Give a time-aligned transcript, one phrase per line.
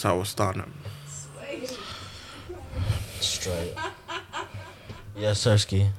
[0.00, 0.72] That's how we're starting.
[3.20, 3.74] Straight.
[5.14, 5.90] Yeah, Sersky.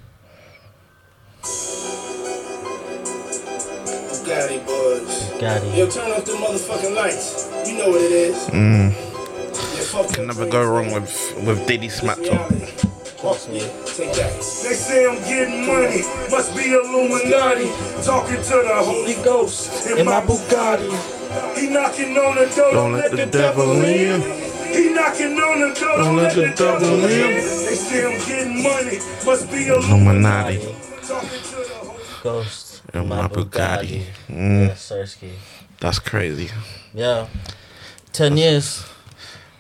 [4.10, 5.30] Bugatti boys.
[5.40, 7.48] Got Yo, turn off the motherfucking lights.
[7.70, 8.38] You know what it is.
[8.48, 8.90] Mm.
[8.90, 12.50] Yeah, fuck Can never go wrong with with Diddy Smack Talk.
[12.50, 12.66] Reality.
[13.22, 13.38] Fuck.
[13.38, 14.34] Take that.
[14.34, 16.02] They say I'm getting money.
[16.32, 17.70] Must be Illuminati.
[18.04, 21.20] Talking to the Holy Ghost in my Bugatti.
[21.60, 22.72] He knocking on the door.
[22.72, 24.22] Don't let the devil in.
[24.74, 25.98] He knocking on the door.
[25.98, 27.10] Don't let the devil in.
[27.10, 29.00] They say I'm getting money.
[29.26, 30.58] Must be a Illuminati.
[30.58, 32.82] Talking to the Holy Ghost.
[32.94, 34.04] In my Bugatti.
[34.30, 36.50] Yeah, Mm, that's crazy.
[36.94, 37.28] Yeah.
[38.12, 38.86] Ten years.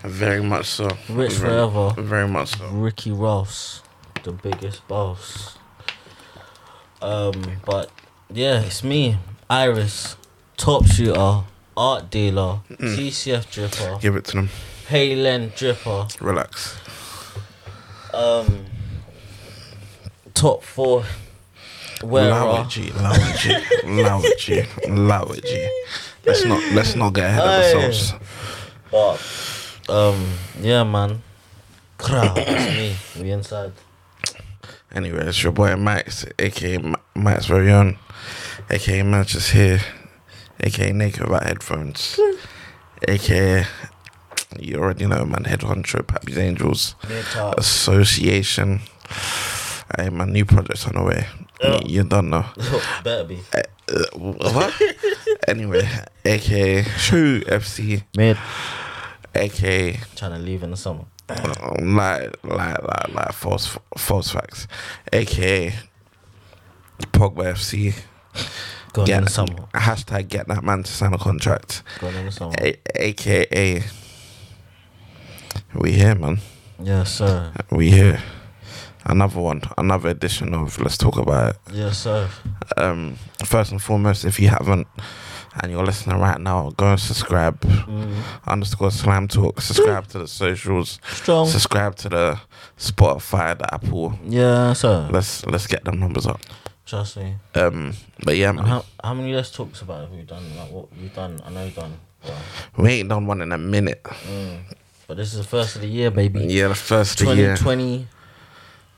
[0.03, 0.85] Very much so.
[1.09, 1.93] Rich very, forever.
[2.01, 2.67] Very much so.
[2.69, 3.81] Ricky Ross,
[4.23, 5.57] the biggest boss.
[7.01, 7.89] Um, but
[8.31, 9.17] yeah, it's me,
[9.49, 10.15] Iris,
[10.57, 11.43] top shooter,
[11.81, 14.49] art dealer, CCF dripper, Give it to them.
[14.89, 16.77] Halen dripper, Relax.
[18.13, 18.65] um,
[20.33, 21.03] top four
[22.01, 22.09] Allow
[22.51, 22.61] wearer.
[22.65, 22.89] it, G.
[22.89, 23.55] Allow it, G.
[23.83, 24.63] Allow it, G.
[24.87, 25.69] Allow it, G.
[26.25, 27.85] Let's not let's not get ahead of Aye.
[27.85, 28.13] ourselves.
[28.91, 30.27] But um,
[30.61, 31.21] yeah, man,
[31.97, 33.23] Kra, it's me.
[33.23, 33.71] We inside.
[34.93, 37.97] Anyway, it's your boy Max, aka Ma- Max very own,
[38.69, 39.81] aka Manchester here,
[40.61, 42.19] aka Naked Without Headphones,
[43.07, 43.65] aka
[44.59, 46.95] you already know man, Head Honcho, Pappy's Angels.
[47.57, 48.81] Association.
[49.97, 51.27] Hey, my new project's on the way.
[51.61, 51.79] Yeah.
[51.85, 52.45] You don't know.
[53.03, 53.39] Better be.
[53.53, 53.63] Uh,
[54.17, 54.73] what?
[55.47, 55.87] anyway,
[56.25, 58.37] aka True FC, Mid.
[59.35, 61.05] aka Trying to leave in the summer.
[61.29, 64.67] um, like like like like false false facts,
[65.13, 65.73] aka
[67.13, 67.93] Pogba FC.
[68.93, 69.67] Going in Get the summer.
[69.73, 71.83] hashtag get that man to sign a contract.
[71.99, 72.53] Going in the summer.
[72.59, 73.83] A- AKA
[75.73, 76.39] we here, man.
[76.81, 77.51] Yes, sir.
[77.71, 78.21] We here.
[79.05, 81.57] Another one, another edition of Let's Talk About It.
[81.73, 82.29] Yes, sir.
[82.77, 84.87] Um, first and foremost, if you haven't
[85.61, 87.59] and you're listening right now, go and subscribe.
[87.61, 88.13] Mm.
[88.47, 89.59] Underscore Slam Talk.
[89.61, 90.99] Subscribe to the socials.
[91.11, 91.47] Strong.
[91.47, 92.39] Subscribe to the
[92.77, 94.13] Spotify, the Apple.
[94.25, 95.09] Yeah, sir.
[95.11, 96.39] Let's let's get them numbers up.
[96.85, 97.35] Trust me.
[97.55, 97.93] Um,
[98.23, 100.43] but yeah, man, how, how many less talks about have we done?
[100.57, 101.39] Like what we've done?
[101.45, 101.93] I know you've done.
[102.25, 102.37] Well,
[102.77, 104.03] we ain't done one in a minute.
[104.03, 104.59] mm.
[105.07, 106.45] But this is the first of the year, baby.
[106.45, 107.55] Yeah, the first of the year.
[107.57, 108.07] 2020.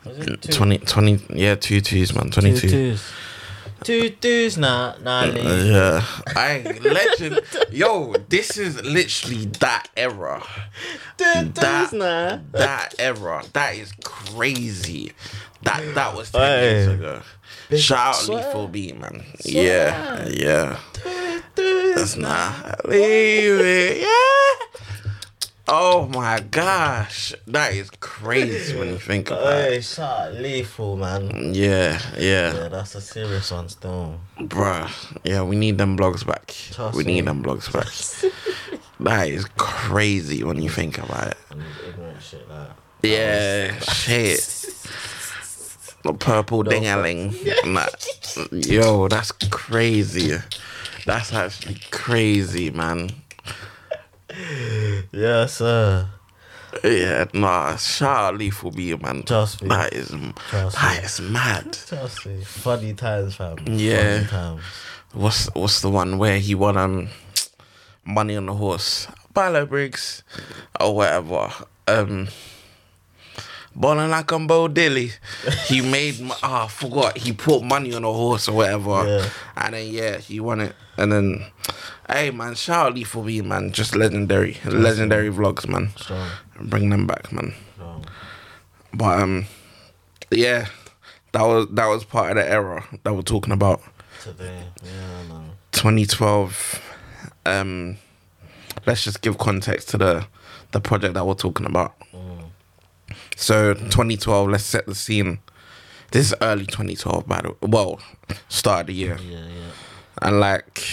[0.05, 2.69] Was 20, 20, yeah, two twos, man, Two 22.
[2.69, 3.11] twos.
[3.83, 7.39] Two twos, nah, nah, Uh, yeah, I legend.
[7.71, 10.41] Yo, this is literally that era.
[11.17, 11.55] Two that-
[11.89, 12.39] twos, nah.
[12.51, 13.43] That era.
[13.53, 15.13] That is crazy.
[15.63, 17.21] That that was ten years ago.
[17.77, 18.45] Shout out swear.
[18.45, 19.23] Lethal B, man.
[19.43, 20.77] Yeah, yeah.
[21.55, 24.07] Twos, That's not leave it.
[24.07, 24.79] Yeah.
[25.65, 29.81] Oh my gosh, that is crazy when you think about it.
[29.85, 31.53] shout out lethal, man.
[31.53, 34.19] Yeah, yeah, Yeah, that's a serious one still.
[34.39, 34.91] bruh.
[35.23, 36.47] Yeah, we need them blogs back.
[36.71, 37.13] Trust we me.
[37.13, 37.87] need them blogs back.
[38.99, 41.37] that is crazy when you think about it.
[41.87, 42.67] Ignorant shit like.
[43.01, 44.39] Yeah, shit.
[46.03, 47.33] The purple dingaling.
[47.65, 47.87] Nah,
[48.51, 50.37] Yo, that's crazy.
[51.05, 53.09] That's actually crazy, man.
[55.11, 56.09] Yeah, sir.
[56.83, 59.23] Yeah, nah, shout out Lethal B, man.
[59.23, 59.69] Trust me.
[59.69, 60.09] That is,
[60.49, 61.05] Trust that me.
[61.05, 61.73] is mad.
[61.73, 62.43] Trust me.
[62.43, 63.57] Funny times, fam.
[63.67, 64.23] Yeah.
[64.23, 64.63] Funny times.
[65.13, 67.09] What's what's the one where he won um
[68.03, 69.07] money on the horse?
[69.33, 70.23] Barlow Briggs
[70.79, 71.51] or whatever.
[71.87, 72.27] Um
[73.75, 75.11] Balling like I'm Bo Dilly.
[75.65, 77.17] He made mo- ah, I forgot.
[77.17, 79.05] He put money on a horse or whatever.
[79.07, 79.29] Yeah.
[79.57, 80.75] And then yeah, he won it.
[80.97, 81.45] And then
[82.07, 83.71] hey man, shout out Lethal B man.
[83.71, 84.57] Just legendary.
[84.65, 85.89] Legendary vlogs, man.
[85.97, 86.29] Strong.
[86.61, 87.53] Bring them back, man.
[87.75, 88.05] Strong.
[88.93, 89.45] But um
[90.29, 90.67] yeah,
[91.31, 93.81] that was that was part of the era that we're talking about.
[94.21, 94.63] Today.
[94.83, 95.49] Yeah, man.
[95.71, 96.81] 2012
[97.47, 97.97] um
[98.85, 100.25] let's just give context to the
[100.71, 101.95] the project that we're talking about
[103.35, 105.39] so 2012 let's set the scene
[106.11, 107.99] this is early 2012 by the way well
[108.49, 109.71] start of the year Yeah, yeah.
[110.21, 110.83] and like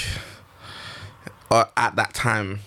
[1.51, 2.61] uh, at that time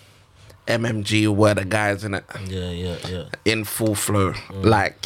[0.66, 3.24] mmg were the guys in it Yeah, yeah, yeah.
[3.44, 4.32] in full flow.
[4.52, 5.02] Like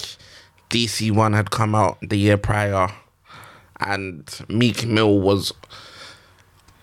[0.70, 2.88] DC One had come out the year prior,
[3.80, 5.52] and Meek Mill was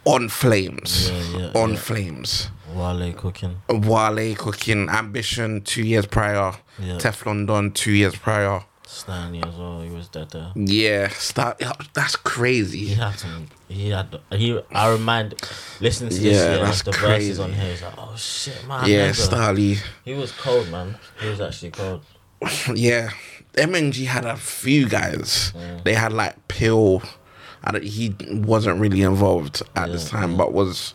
[0.05, 1.75] on flames, Yeah, yeah, on yeah.
[1.77, 2.49] flames.
[2.75, 3.61] Wale cooking.
[3.69, 6.97] Wale cooking Ambition two years prior, Yeah.
[6.97, 8.63] Teflon Don two years prior.
[8.87, 9.81] Stalley as well.
[9.81, 10.51] He was dead there.
[10.55, 11.61] Yeah, start.
[11.93, 12.85] That's crazy.
[12.85, 13.47] He had some.
[13.67, 14.15] He had.
[14.31, 14.59] He.
[14.71, 15.33] I remind.
[15.81, 17.29] Listening to this, Yeah, yeah, that's the crazy.
[17.31, 17.71] verses on here.
[17.71, 18.87] It's like, oh shit, man.
[18.87, 19.09] Yeah.
[19.11, 19.79] Stalley.
[20.05, 20.97] He was cold, man.
[21.19, 22.01] He was actually cold.
[22.75, 23.09] Yeah,
[23.53, 25.51] MMG had a few guys.
[25.83, 27.01] They had like Pill.
[27.63, 30.93] I he wasn't really involved at this Yeah, time, but was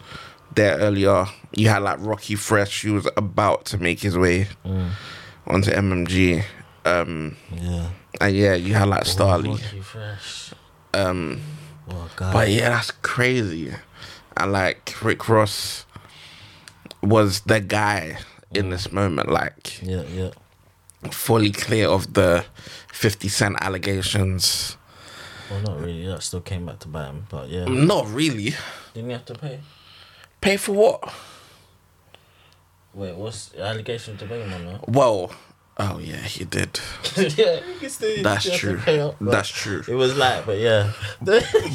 [0.54, 1.26] there earlier.
[1.52, 2.82] You had like Rocky Fresh.
[2.82, 4.48] He was about to make his way
[5.46, 6.44] onto MMG.
[6.84, 7.88] Um, Yeah.
[8.20, 9.50] and yeah, you had like Stalley.
[9.50, 10.52] Rocky Fresh.
[10.94, 11.40] Um,
[11.92, 13.72] Oh but yeah, that's crazy.
[14.36, 15.86] And like Rick Ross
[17.02, 18.18] was the guy
[18.54, 19.28] in this moment.
[19.30, 20.30] Like Yeah, yeah.
[21.10, 22.44] fully clear of the
[22.92, 24.76] 50 Cent allegations.
[25.50, 26.06] Well, not really.
[26.06, 27.26] That still came back to bite him.
[27.28, 27.64] But yeah.
[27.64, 28.54] Not really.
[28.94, 29.58] Didn't he have to pay?
[30.40, 31.12] Pay for what?
[32.94, 34.84] Wait, what's the allegation to him on now?
[34.88, 35.32] Well,
[35.78, 36.80] oh yeah, he did.
[37.16, 38.22] yeah, still.
[38.22, 38.78] That's true.
[38.78, 39.82] up, That's true.
[39.86, 40.92] It was like, but yeah.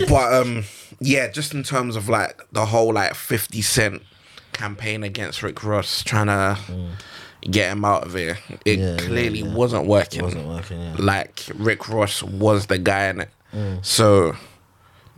[0.10, 0.64] But um,
[1.00, 4.02] yeah, just in terms of like the whole like 50 Cent
[4.52, 6.58] campaign against Rick Ross, trying to
[7.50, 8.82] get him out of here, it Mm.
[8.82, 9.54] Yeah, yeah, clearly yeah.
[9.54, 10.24] wasn't working.
[10.24, 10.82] wasn't working.
[10.82, 10.96] Yeah.
[11.00, 13.30] like Rick Ross was the guy in it.
[13.54, 13.86] Mm.
[13.86, 14.36] So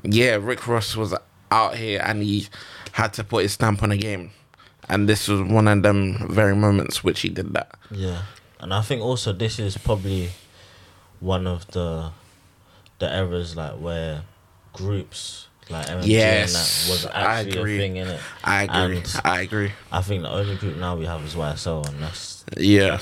[0.04, 1.16] yeah, Rick Ross was
[1.50, 2.48] out here and he
[2.98, 4.32] had to put his stamp on a game.
[4.90, 7.70] And this was one of them very moments which he did that.
[7.92, 8.22] Yeah,
[8.60, 10.30] and I think also this is probably
[11.20, 12.12] one of the
[13.00, 14.24] the eras like where
[14.74, 17.76] groups like MMG Yes, and that was I actually agree.
[17.76, 18.22] a thing in it.
[18.44, 18.98] I agree.
[18.98, 19.72] And I agree.
[19.92, 23.00] I think the only group now we have is YSL, and that's Yeah.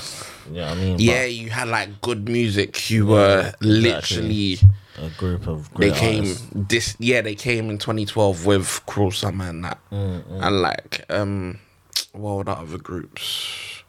[0.48, 0.96] you know what I mean.
[0.98, 2.90] Yeah, you had like good music.
[2.90, 6.46] You were literally But a group of they came artists.
[6.54, 9.78] this yeah, they came in twenty twelve with Cruel Summer and that.
[9.92, 11.58] Mm, And like um
[12.12, 13.82] what were the other groups?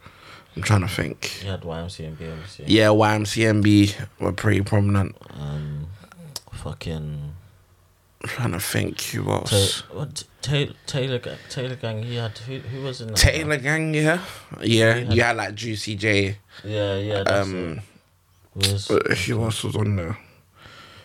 [0.55, 1.43] I'm trying to think.
[1.43, 2.63] You had YMC and BMC.
[2.65, 5.15] Yeah, YMCMB were pretty prominent.
[5.39, 5.87] Um,
[6.51, 7.33] fucking
[8.23, 9.79] I'm trying to think who Ta- else.
[9.91, 12.03] what Taylor Taylor Gang, Taylor Gang.
[12.03, 13.17] He had who who was in that?
[13.17, 14.21] Taylor Gang, yeah,
[14.63, 14.93] yeah.
[14.95, 16.37] Had- You had like Juicy J.
[16.63, 17.19] Yeah, yeah.
[17.19, 17.81] Um,
[18.55, 18.67] it.
[18.71, 18.87] Was
[19.27, 20.17] who else was on there?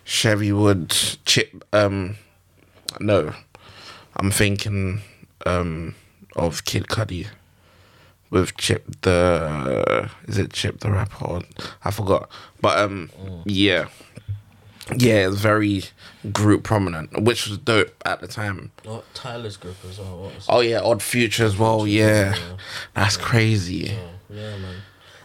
[0.05, 0.91] Chevy Wood,
[1.25, 1.65] Chip.
[1.73, 2.17] Um,
[3.01, 3.33] no,
[4.17, 5.01] I'm thinking
[5.47, 5.95] um
[6.37, 7.27] of Kid Cudi
[8.31, 10.11] with Chip the.
[10.27, 11.25] Is it Chip the rapper?
[11.25, 11.43] Or,
[11.85, 12.29] I forgot,
[12.61, 13.11] but um,
[13.45, 13.89] yeah,
[14.97, 15.85] yeah, it's very
[16.33, 18.71] group prominent, which was dope at the time.
[18.87, 20.33] oh, Tyler's group as well.
[20.49, 21.87] Oh yeah, Odd Future as well.
[21.87, 22.57] Yeah, Yeah.
[22.95, 23.93] that's crazy.
[23.99, 24.77] Oh, yeah, man.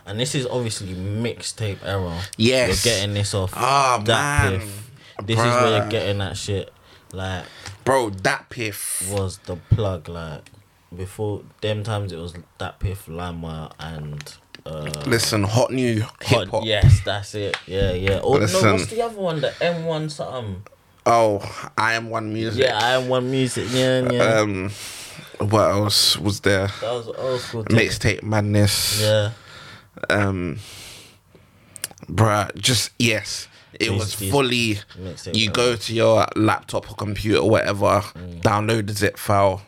[0.08, 2.18] And this is obviously mixtape era.
[2.38, 2.86] Yes.
[2.86, 3.54] You're getting this off.
[3.56, 4.60] Ah, that man.
[4.62, 4.92] piff.
[5.26, 6.72] This is where you're getting that shit.
[7.12, 7.46] Like,
[7.84, 9.12] Bro, DatPiff.
[9.12, 10.08] was the plug.
[10.08, 10.44] Like,
[10.96, 14.34] before them times, it was DatPiff, Limewire, and.
[14.66, 16.64] Uh, Listen, hot new hip hop.
[16.66, 17.56] Yes, that's it.
[17.66, 18.20] Yeah, yeah.
[18.22, 18.64] Oh Listen.
[18.64, 19.40] no, what's the other one?
[19.40, 20.64] The M one something.
[21.06, 22.64] Oh, I am one music.
[22.64, 23.68] Yeah, I am one music.
[23.72, 24.40] Yeah, yeah.
[24.40, 24.72] Um,
[25.40, 26.68] what else was there?
[26.68, 27.64] that was old school.
[27.66, 29.02] Mixtape madness.
[29.02, 29.32] Yeah.
[30.10, 30.60] Um,
[32.10, 33.48] bruh, just yes.
[33.80, 34.80] It was fully.
[35.34, 38.42] You go to your laptop or computer, whatever, Mm.
[38.42, 39.62] download the zip file,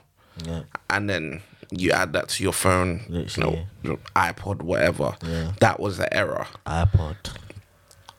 [0.44, 0.62] Yeah.
[0.90, 3.68] and then you add that to your phone, Literally.
[3.84, 5.16] you know, iPod, whatever.
[5.24, 5.52] Yeah.
[5.60, 6.48] That was the era.
[6.66, 7.18] iPod.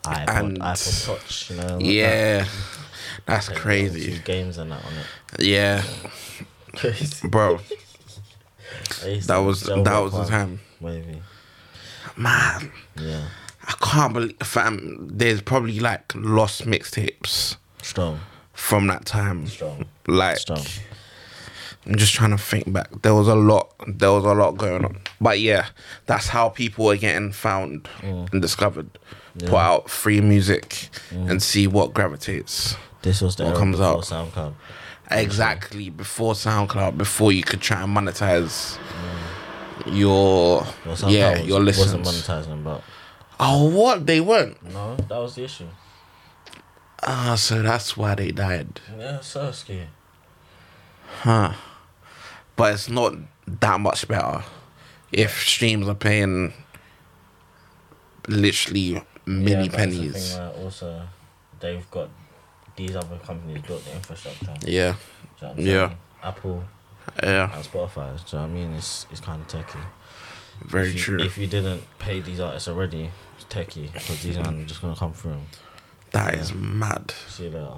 [0.05, 0.29] iPod.
[0.29, 1.51] And- iPod Touch.
[1.51, 1.77] You know.
[1.79, 2.45] like Yeah,
[3.27, 3.57] that's that.
[3.57, 4.21] crazy.
[4.25, 5.45] Games and that on it.
[5.45, 5.83] Yeah,
[6.77, 7.27] Crazy.
[7.27, 7.59] bro,
[9.27, 11.21] that was that was the time, Maybe.
[12.17, 12.73] Man.
[12.97, 13.23] Yeah.
[13.67, 15.09] I can't believe, fam.
[15.13, 18.21] There's probably like lost mixtapes Strong.
[18.53, 19.47] from that time.
[19.47, 19.87] Strong.
[20.07, 20.65] Like, Strong.
[21.87, 23.03] I'm just trying to think back.
[23.03, 23.73] There was a lot.
[23.87, 24.99] There was a lot going on.
[25.21, 25.67] But yeah,
[26.07, 28.31] that's how people were getting found mm.
[28.33, 28.91] and discovered.
[29.39, 31.31] Put out free music mm.
[31.31, 32.77] and see what gravitates.
[33.03, 34.03] This was the What comes out?
[34.03, 34.55] SoundCloud.
[35.11, 39.30] Exactly before SoundCloud, before you could try and monetize mm.
[39.87, 42.09] Your Well, yeah was, your wasn't listens.
[42.29, 42.83] monetizing, but
[43.39, 44.63] Oh, what they weren't.
[44.73, 45.67] no, that was the issue.
[47.03, 48.81] Ah, so that's why they died.
[48.99, 49.87] Yeah, Sirski.
[51.23, 51.55] Huh.
[52.57, 53.15] But it's not
[53.47, 54.45] that much better
[55.11, 56.53] if streams are paying
[58.29, 60.35] literally many yeah, the pennies.
[60.37, 61.03] Thing also,
[61.59, 62.11] they've got
[62.77, 64.55] these other companies built the infrastructure.
[64.61, 64.95] Do you Yeah,
[65.41, 65.87] know Yeah.
[65.89, 65.99] saying?
[66.23, 66.65] Apple
[67.23, 68.17] yeah, and Spotify.
[68.25, 68.75] Do you know what I mean?
[68.75, 69.81] It's it's kind of techie.
[70.65, 71.21] very if you, true.
[71.21, 75.13] If you didn't pay these artists already, it's techie because these are just gonna come
[75.13, 75.41] through.
[76.13, 77.13] That is mad.
[77.29, 77.73] See you later.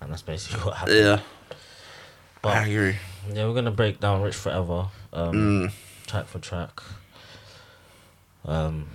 [0.00, 0.96] And that's basically what happened.
[0.98, 1.20] Yeah,
[2.42, 2.96] But I agree.
[3.32, 5.34] yeah, we're gonna break down Rich Forever, um,
[5.68, 5.72] Mm.
[6.06, 6.80] track for track.
[8.44, 8.86] Um,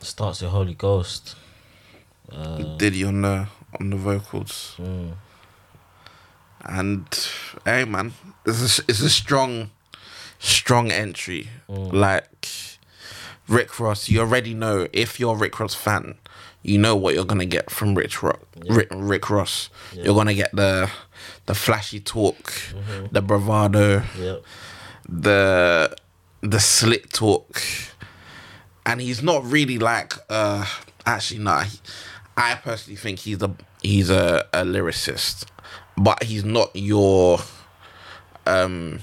[0.00, 1.34] Starts with Holy Ghost.
[2.30, 3.46] Uh, Diddy on the
[3.80, 4.74] on the vocals.
[4.78, 5.12] mm,
[6.64, 7.06] And
[7.64, 8.12] hey, man,
[8.46, 9.70] it's a, it's a strong,
[10.38, 11.48] strong entry.
[11.68, 11.92] Mm.
[11.92, 12.48] Like
[13.48, 16.14] Rick Ross, you already know if you're a Rick Ross fan,
[16.62, 19.70] you know what you're gonna get from Rich Rock, Rick, Rick Ross.
[19.92, 20.04] Yeah.
[20.04, 20.90] You're gonna get the
[21.46, 22.36] the flashy talk,
[22.72, 23.06] Mm-hmm.
[23.12, 24.02] the bravado,
[25.08, 25.94] the
[26.40, 27.62] the slick talk,
[28.86, 30.14] and he's not really like.
[30.28, 30.64] uh
[31.06, 31.58] Actually, no.
[31.60, 31.80] he-
[32.36, 33.50] I personally think he's a
[33.82, 35.46] he's a, a lyricist,
[36.00, 37.38] but he's not your
[38.46, 39.00] um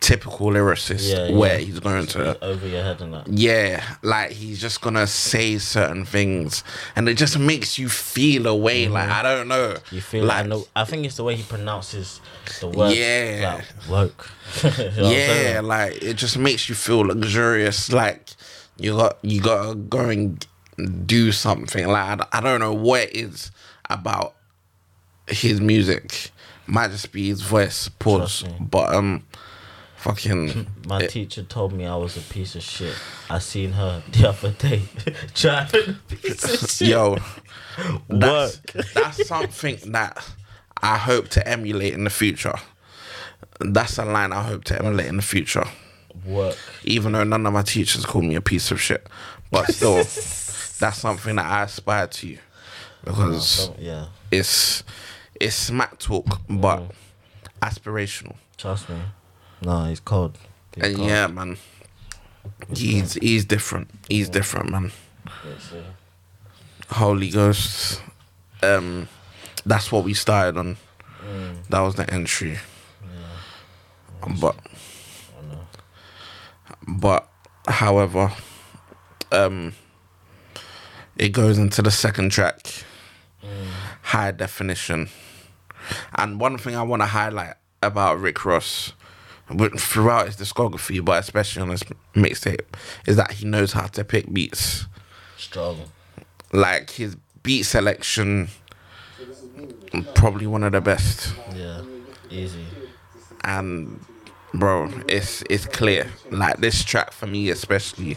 [0.00, 1.64] typical lyricist Yeah, where yeah.
[1.66, 3.28] he's going to Over your head and that.
[3.28, 6.64] yeah, like he's just gonna say certain things,
[6.96, 8.88] and it just makes you feel a way.
[8.88, 9.76] Like I don't know.
[9.90, 12.20] You feel like like, I, know, I think it's the way he pronounces
[12.60, 12.94] the word.
[12.96, 13.60] Yeah.
[13.88, 14.30] Like, woke.
[14.64, 17.92] You know yeah, like it just makes you feel luxurious.
[17.92, 18.30] Like
[18.78, 20.44] you got you gotta go and
[21.06, 21.86] do something.
[21.86, 23.50] Like I, I don't know what it is
[23.90, 24.36] about
[25.30, 26.30] his music.
[26.66, 27.88] Might just be his voice.
[27.88, 28.44] Pause.
[28.60, 29.24] But um,
[29.96, 32.94] fucking My it- teacher told me I was a piece of shit.
[33.30, 34.82] I seen her the other day
[35.34, 36.88] driving a piece of shit.
[36.88, 37.16] yo,
[38.08, 38.60] that's
[38.94, 40.26] that's something that
[40.82, 42.54] I hope to emulate in the future.
[43.60, 45.64] That's a line I hope to emulate in the future.
[46.26, 46.56] Work.
[46.84, 49.06] even though none of my teachers call me a piece of shit.
[49.50, 52.36] But still, that's something that I aspire to
[53.04, 54.06] because yeah.
[54.30, 54.82] it's
[55.40, 56.82] it's smack talk, but
[57.62, 58.36] aspirational.
[58.56, 58.96] Trust me.
[59.62, 60.38] No, he's cold.
[60.74, 61.08] He's And cold.
[61.08, 61.56] yeah, man,
[62.74, 63.90] he's he's different.
[64.08, 64.92] He's different, man.
[66.90, 68.00] Holy Ghost.
[68.62, 69.08] Um,
[69.66, 70.76] that's what we started on.
[71.70, 72.58] That was the entry.
[74.40, 74.56] But
[76.86, 77.28] but
[77.66, 78.32] however,
[79.32, 79.74] um,
[81.16, 82.60] it goes into the second track,
[84.02, 85.08] high definition.
[86.16, 88.92] And one thing I want to highlight about Rick Ross,
[89.78, 91.82] throughout his discography, but especially on this
[92.14, 92.60] mixtape,
[93.06, 94.86] is that he knows how to pick beats.
[95.36, 95.80] strong.
[96.52, 98.48] Like his beat selection,
[100.14, 101.34] probably one of the best.
[101.54, 101.82] Yeah.
[102.30, 102.64] Easy.
[103.44, 104.04] and
[104.52, 106.10] bro, it's it's clear.
[106.30, 108.14] Like this track for me, especially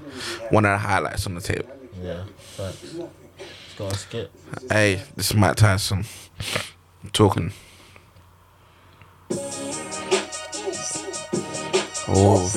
[0.50, 1.66] one of the highlights on the tape.
[2.02, 2.24] Yeah.
[2.38, 2.96] Facts.
[2.96, 4.32] Let's go on skip.
[4.70, 6.06] Hey, this is Mike Tyson
[7.14, 7.52] talking.
[12.14, 12.50] Oh,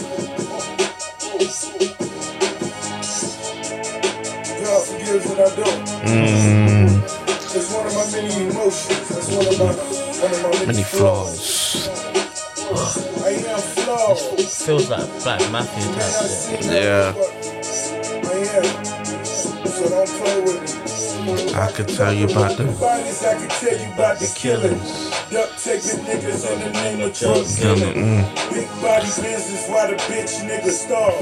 [3.55, 5.87] God forgives and I don't.
[6.05, 7.03] mm,
[7.55, 9.09] It's one of my many emotions.
[9.09, 9.65] That's one of my
[10.23, 11.89] one of my many, many flaws.
[11.89, 13.23] flaws.
[13.23, 14.19] I am flawed.
[14.41, 16.65] Feels like Black Mafia type shit.
[16.65, 17.13] Yeah.
[17.13, 19.65] nothing, but I am.
[19.67, 20.84] So don't play with me.
[21.25, 25.11] I could tell you about The the bodies, I could tell you about the killings.
[25.31, 27.95] Duct taping niggas in the name of drug dealing.
[27.95, 28.53] Mm.
[28.53, 31.15] Big body business, why the bitch niggas starve.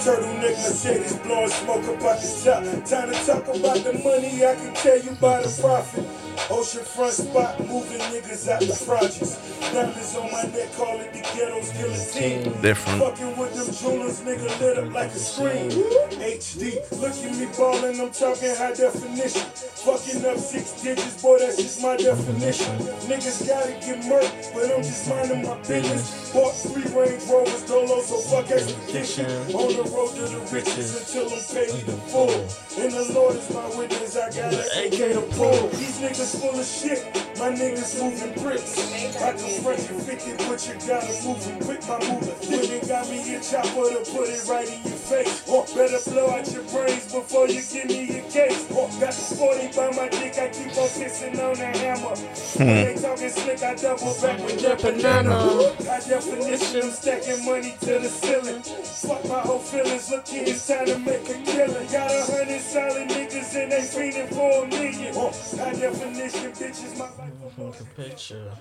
[0.00, 2.62] Turtleneck Mercedes blowing smoke up out the top.
[2.86, 6.21] Time to talk about the money, I can tell you about the profit.
[6.48, 9.36] Oceanfront spot, moving niggas out the projects.
[9.72, 12.60] Diamonds on my neck, call it the ghetto's guillotine.
[12.60, 13.02] Different.
[13.02, 15.70] Fucking with them jewelers, nigga lit up like a screen.
[15.70, 19.46] HD, look at me ballin', I'm talking high definition.
[19.84, 22.76] Fucking up six digits, boy, that's just my definition.
[23.08, 26.32] Niggas gotta get murked, but I'm just minding my business.
[26.32, 29.26] Bought three Range Rovers, Dolo, so fuck expedition.
[29.52, 32.30] On the road to the riches until I'm paid in full.
[32.78, 35.68] And the Lord is my witness, I got an AK to pull.
[35.68, 37.02] These niggas full of shit,
[37.38, 38.78] my niggas moving bricks.
[39.22, 42.88] I confront you 50, but you gotta move them quick, my moving thick.
[42.88, 45.48] Got me a chopper to put it right in your face.
[45.48, 48.70] Or better blow out your brains before you give me your case.
[48.70, 52.14] Or got the 40 by my dick, I keep on kissing on the hammer.
[52.14, 55.74] When they talking slick, I double back with that banana.
[56.08, 58.62] Definition, I'm stacking money to the ceiling.
[58.62, 61.86] Fuck my whole feelings, look here, it's time to make a killing.
[61.90, 65.14] Got a hundred solid niggas and they feeding for a million.
[65.14, 67.32] Definition, bitches, my life.
[67.56, 68.52] Take a picture.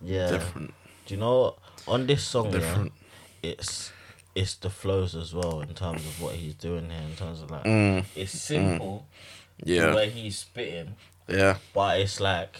[0.00, 0.30] Yeah.
[0.30, 0.74] different.
[1.06, 1.56] Do you know?
[1.88, 2.92] On this song, Different.
[3.42, 3.92] yeah, it's
[4.34, 7.00] it's the flows as well in terms of what he's doing here.
[7.08, 8.04] In terms of like, Mm.
[8.14, 9.04] it's simple
[9.64, 10.94] the Yeah, way he's spitting,
[11.28, 11.56] yeah.
[11.74, 12.56] but it's like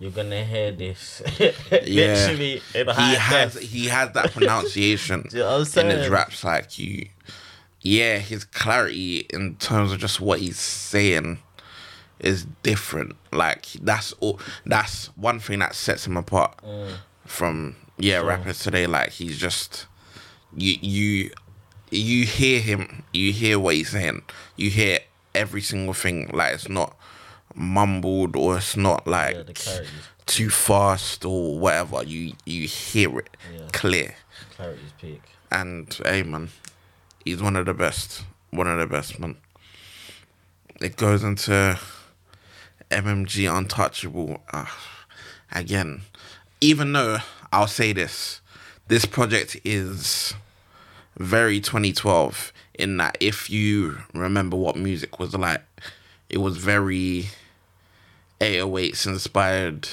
[0.00, 1.52] you're gonna hear this Yeah.
[1.70, 3.62] literally in high He has def.
[3.62, 6.10] he has that pronunciation you know in his saying?
[6.10, 6.42] raps.
[6.42, 7.08] Like you,
[7.80, 11.38] yeah, his clarity in terms of just what he's saying
[12.22, 13.16] is different.
[13.32, 14.40] Like that's all.
[14.64, 16.58] That's one thing that sets him apart
[17.26, 18.86] from yeah rappers today.
[18.86, 19.86] Like he's just
[20.56, 21.30] you you
[21.90, 24.22] you hear him, you hear what he's saying,
[24.56, 25.00] you hear
[25.34, 26.30] every single thing.
[26.32, 26.96] Like it's not
[27.54, 29.80] mumbled or it's not like Yeah,
[30.26, 32.02] too fast or whatever.
[32.04, 33.68] You you hear it Yeah.
[33.72, 34.14] clear.
[34.56, 35.22] clarity's peak.
[35.50, 36.48] And hey man,
[37.24, 38.24] he's one of the best.
[38.50, 39.36] One of the best man.
[40.80, 41.78] It goes into
[42.92, 44.42] MMG Untouchable.
[44.52, 44.66] Uh,
[45.50, 46.02] again,
[46.60, 47.18] even though
[47.52, 48.40] I'll say this,
[48.88, 50.34] this project is
[51.16, 55.62] very 2012 in that if you remember what music was like,
[56.28, 57.28] it was very
[58.40, 59.88] 808s inspired.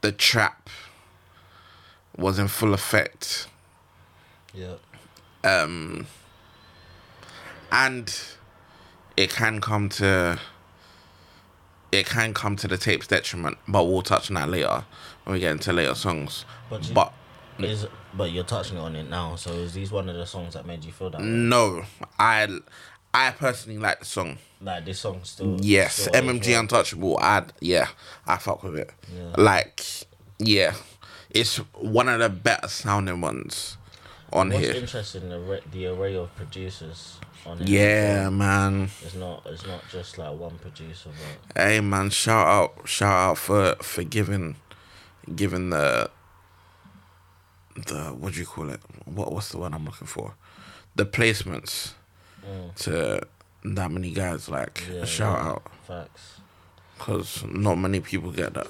[0.00, 0.70] The trap
[2.16, 3.48] was in full effect.
[4.54, 4.76] Yeah.
[5.44, 6.06] Um,
[7.72, 8.14] and
[9.16, 10.40] it can come to
[11.96, 14.84] it can come to the tape's detriment, but we'll touch on that later
[15.24, 16.44] when we get into later songs.
[16.70, 17.12] But you- But
[17.58, 19.36] Is but you're touching on it now.
[19.36, 21.20] So is these one of the songs that made you feel that?
[21.20, 21.26] way?
[21.26, 21.84] no,
[22.18, 22.48] I
[23.14, 24.36] I personally like the song.
[24.60, 25.56] Like this song still.
[25.60, 26.60] Yes, still MMG well?
[26.60, 27.18] Untouchable.
[27.20, 27.88] I yeah,
[28.26, 28.90] I fuck with it.
[29.14, 29.32] Yeah.
[29.42, 29.82] Like
[30.38, 30.74] yeah,
[31.30, 33.78] it's one of the better sounding ones
[34.34, 34.74] on What's here.
[34.74, 37.68] interesting the the array of producers on it.
[37.68, 38.90] Yeah, man.
[39.02, 41.10] It's not it's not just like one producer,
[41.54, 44.56] but Hey man, shout out, shout out for for giving,
[45.34, 46.10] giving the,
[47.74, 48.80] the what do you call it?
[49.04, 50.34] What what's the one I'm looking for?
[50.94, 51.94] The placements
[52.44, 52.74] mm.
[52.84, 53.20] to
[53.64, 54.48] that many guys.
[54.48, 55.00] Like yeah.
[55.00, 55.50] a shout yeah.
[55.50, 56.40] out, Facts.
[56.98, 58.68] cause not many people get that.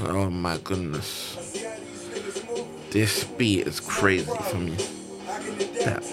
[0.00, 1.36] Oh my goodness,
[2.90, 4.76] this beat is crazy for me.
[5.42, 6.04] That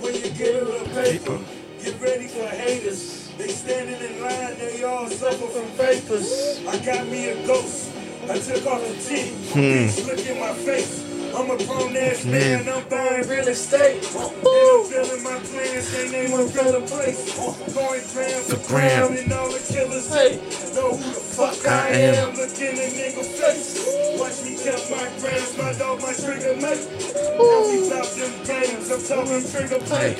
[0.00, 1.38] When you get a little paper,
[1.82, 3.30] get ready for haters.
[3.38, 6.60] They standing in line, they all suffer from vapors.
[6.66, 7.92] I got me a ghost.
[8.28, 9.52] I took off the teeth.
[9.52, 9.60] Hmm.
[9.60, 11.11] Bitch, look in my face.
[11.34, 14.04] I'm a grown ass man, I'm buying real estate.
[14.14, 17.34] And I'm feeling my plans, they name a better place.
[17.74, 19.16] Going gram for gram.
[19.16, 20.40] and all the killers hate.
[20.74, 22.14] Know who the fuck I, I am.
[22.14, 22.36] am.
[22.36, 23.80] Look in a nigga face.
[24.20, 26.84] Watch me count my grams, my dog, my trigger mate.
[27.32, 30.12] Now we drop them games, I'm talking trigger play.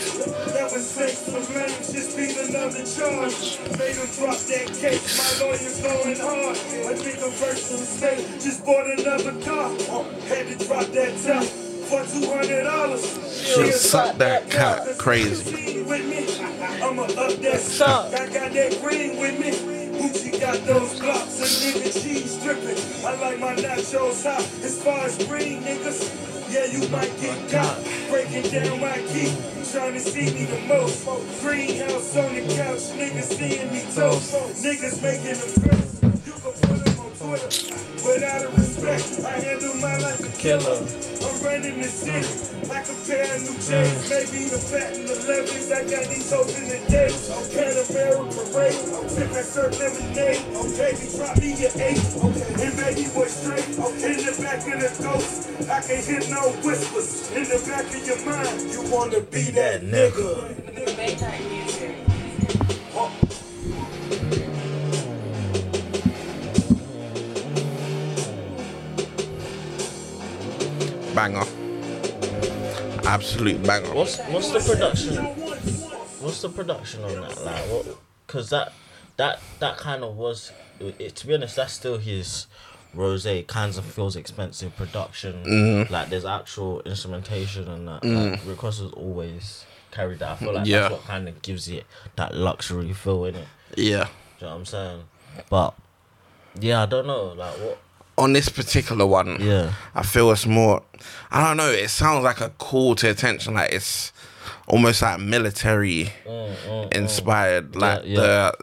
[0.57, 3.61] That was six for lanes, just beat another charge.
[3.77, 6.57] Made him drop that cake, my lawyer's going hard.
[6.88, 9.68] I think a verse from state, just bought another car.
[10.29, 13.03] Had to drop that top for two hundred dollars.
[13.45, 15.83] Shit, suck that cat crazy.
[15.83, 16.27] With me,
[16.83, 18.15] I'ma up that stock.
[18.15, 19.51] I got that green with me.
[19.99, 22.79] Gucci got those blocks and nigga cheese dripping.
[23.05, 24.41] I like my nachos hot.
[24.65, 27.77] As far as green niggas, yeah, you might get got.
[28.09, 29.37] Breaking down my key,
[29.71, 31.05] trying to see me the most.
[31.43, 34.33] Greenhouse on the couch, niggas seeing me toast.
[34.65, 36.91] Niggas making them first.
[37.23, 38.03] You can put them on Twitter.
[38.03, 40.79] Without a respect, I handle my life a killer.
[41.23, 42.27] I'm running the city
[42.67, 43.63] like a pair of new mm.
[43.63, 44.11] J's.
[44.11, 45.71] Maybe the fat and the levels.
[45.71, 47.31] I got these hoes in the days.
[47.55, 48.75] Panamera parade.
[49.07, 50.43] Sip that syrup lemonade.
[50.75, 52.03] Baby, drop me your eight.
[52.59, 53.71] And baby, boy straight.
[53.71, 55.49] In the back of the ghost.
[55.71, 57.31] I can hear no whispers.
[57.31, 60.59] In the back of your mind, you wanna be that nigga.
[71.23, 71.47] Banger,
[73.05, 73.95] absolute banger.
[73.95, 75.17] What's what's the production?
[76.21, 77.45] What's the production on that?
[77.45, 77.87] Like what?
[78.27, 78.73] Cause that
[79.17, 80.53] that that kind of was.
[80.81, 82.47] It, to be honest, that's still his
[82.93, 83.27] rose.
[83.47, 85.45] Kinds of feels expensive production.
[85.45, 85.93] Mm-hmm.
[85.93, 88.05] Like there's actual instrumentation and that.
[88.05, 90.31] Like, Rick Ross has always carried that.
[90.33, 90.69] I feel like Mm.
[90.71, 90.81] Yeah.
[90.81, 91.85] that's what kind of gives it
[92.17, 93.49] that luxury feel in it.
[93.77, 94.07] Yeah.
[94.39, 95.03] Do you know what I'm saying?
[95.49, 95.75] But
[96.59, 97.27] yeah, I don't know.
[97.27, 97.79] Like what?
[98.18, 99.72] On this particular one, Yeah.
[99.94, 100.83] I feel it's more.
[101.31, 101.70] I don't know.
[101.70, 103.55] It sounds like a call to attention.
[103.55, 104.12] Like it's
[104.66, 106.12] almost like military
[106.92, 107.75] inspired.
[107.77, 108.20] Like Mm, yeah.
[108.20, 108.55] the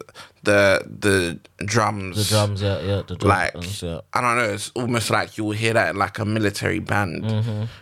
[0.43, 2.15] the the drums.
[2.17, 3.01] The drums, yeah, yeah.
[3.05, 4.01] The drums, like yeah.
[4.13, 7.25] I don't know, it's almost like you will hear that in like a military band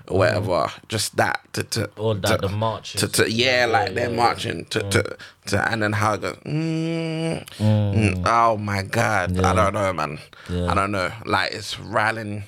[0.08, 0.72] or whatever.
[0.88, 2.02] Just that to, to Mm-hmm.
[2.02, 3.02] Or that to, the marches.
[3.02, 5.18] to, to yeah, like they're yeah, marching to, to
[5.48, 6.36] to and then how it goes.
[6.46, 9.52] Mm, mm, oh my god, Yeah.
[9.52, 10.20] I don't know, man.
[10.50, 10.72] Yeah.
[10.72, 11.12] I don't know.
[11.26, 12.44] Like it's rallying,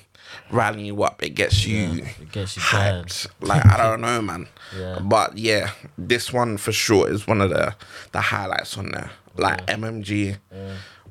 [0.50, 1.22] rallying you up.
[1.22, 2.04] It gets you.
[2.20, 3.26] It gets you hyped.
[3.40, 4.48] Like I don't know, man.
[4.76, 4.98] Yeah.
[5.00, 7.74] But yeah, this one for sure is one of the
[8.12, 9.10] the highlights on there.
[9.36, 10.38] Like MMG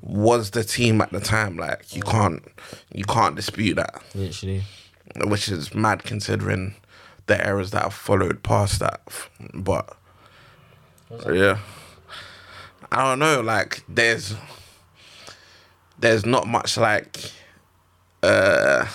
[0.02, 1.58] was the team at the time.
[1.58, 2.43] Like you can't
[2.93, 4.63] you can't dispute that, Literally.
[5.25, 6.75] which is mad considering
[7.28, 9.02] the errors that have followed past that.
[9.54, 9.95] But
[11.32, 11.60] yeah,
[12.91, 13.41] I don't know.
[13.41, 14.36] Like there's
[15.97, 17.17] there's not much like
[18.23, 18.86] uh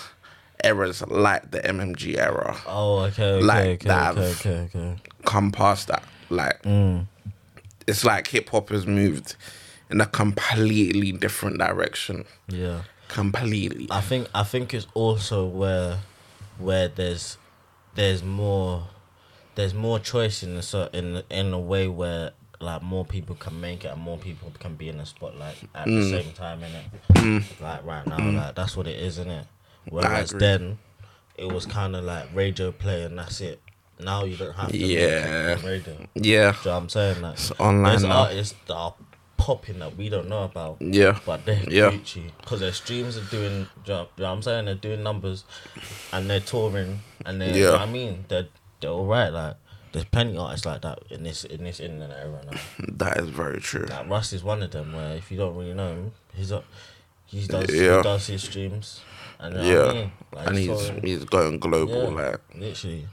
[0.64, 4.96] eras like the MMG era Oh, okay, okay, Like okay, that okay, okay, okay.
[5.24, 6.03] come past that.
[6.31, 7.07] Like Mm.
[7.87, 9.37] it's like hip hop has moved
[9.90, 12.24] in a completely different direction.
[12.48, 12.83] Yeah.
[13.09, 13.87] Completely.
[13.90, 15.98] I think I think it's also where
[16.59, 17.37] where there's
[17.94, 18.88] there's more
[19.55, 23.85] there's more choice in cer- in in a way where like more people can make
[23.85, 26.00] it and more people can be in the spotlight at Mm.
[26.00, 27.44] the same time in it.
[27.61, 29.46] Like right now, like that's what it is, isn't it?
[29.88, 30.79] Whereas then
[31.37, 33.61] it was kind of like radio play and that's it.
[34.01, 35.55] Now you don't have to Yeah.
[35.64, 35.94] radio.
[35.97, 36.20] Do yeah.
[36.23, 37.23] you know what I'm saying?
[37.23, 38.23] Like, It's online there's now.
[38.25, 38.94] artists that are
[39.37, 40.79] popping that we don't know about.
[40.81, 41.18] Yeah.
[41.25, 41.90] But they're Yeah.
[42.40, 43.68] Because their streams are doing.
[43.85, 44.64] Do you know what I'm saying?
[44.66, 45.44] They're doing numbers,
[46.12, 47.57] and they're touring, and they're.
[47.57, 47.73] Yeah.
[47.77, 48.49] I mean, they're
[48.81, 49.29] they're all right.
[49.29, 49.57] Like
[49.92, 52.59] there's plenty of artists like that in this in this internet era now.
[52.99, 53.87] That is very true.
[53.87, 54.92] Like Russ is one of them.
[54.92, 56.64] Where if you don't really know him, he's up.
[57.27, 57.73] He does.
[57.73, 57.99] Yeah.
[57.99, 59.01] He does his streams.
[59.50, 59.90] Know Yeah.
[59.90, 60.12] I mean?
[60.33, 61.02] Like, and he's touring.
[61.04, 62.02] he's going global.
[62.04, 63.09] Yeah, Like literally.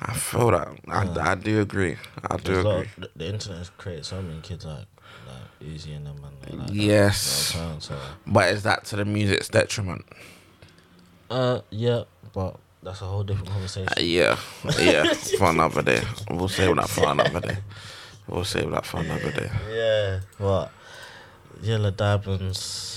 [0.00, 0.68] I feel that.
[0.88, 1.96] I, I do agree.
[2.28, 2.80] I do lot agree.
[2.80, 4.86] of- the, the internet has created so many kids like
[5.28, 5.36] like
[5.70, 6.16] Easy and them
[6.48, 7.54] and like Yes.
[7.54, 10.04] what But is that to the music's detriment?
[11.30, 13.88] Uh, yeah, but that's a whole different conversation.
[13.88, 14.36] Uh, yeah,
[14.80, 15.12] yeah.
[15.38, 16.02] for another day.
[16.28, 17.58] We'll save that for another day.
[18.26, 19.50] We'll save that for another day.
[19.72, 20.72] Yeah, what?
[21.62, 22.91] Yellow diamonds.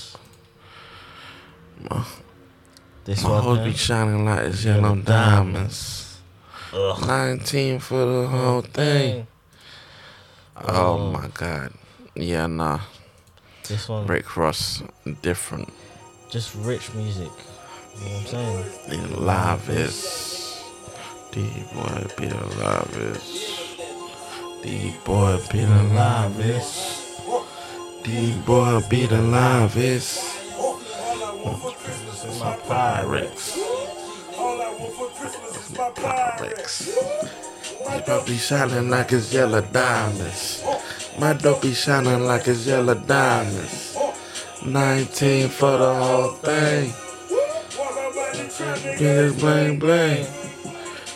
[3.04, 3.42] This My one.
[3.42, 6.18] hoes be shining like it's yellow Yellow diamonds.
[6.72, 7.06] Ugh.
[7.06, 9.26] 19 for the whole thing.
[10.56, 11.72] Oh, oh my god.
[12.14, 12.80] Yeah, nah.
[13.68, 14.06] This one.
[14.06, 14.82] Rick Ross,
[15.22, 15.72] different.
[16.30, 17.30] Just rich music.
[17.98, 19.10] You know what I'm saying?
[19.10, 20.62] The lavish.
[21.32, 23.76] The boy be the lavish.
[24.62, 26.96] The boy be the lavish.
[28.04, 29.22] The boy be the
[31.46, 32.40] lavish.
[32.40, 33.58] My Pyrex.
[34.38, 36.68] All I want for Christmas is my Pyrex.
[37.84, 40.64] My dope be shining like it's yellow diamonds.
[41.18, 43.96] My dope be shining like it's yellow diamonds.
[44.64, 46.92] 19 for the whole thing.
[48.98, 50.26] Get it bling bling.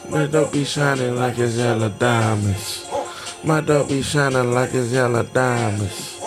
[0.09, 2.89] My dope be shining like it's yellow diamonds.
[3.45, 6.21] My dope be shining like it's yellow diamonds.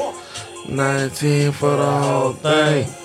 [0.68, 3.03] 19 for the whole thing.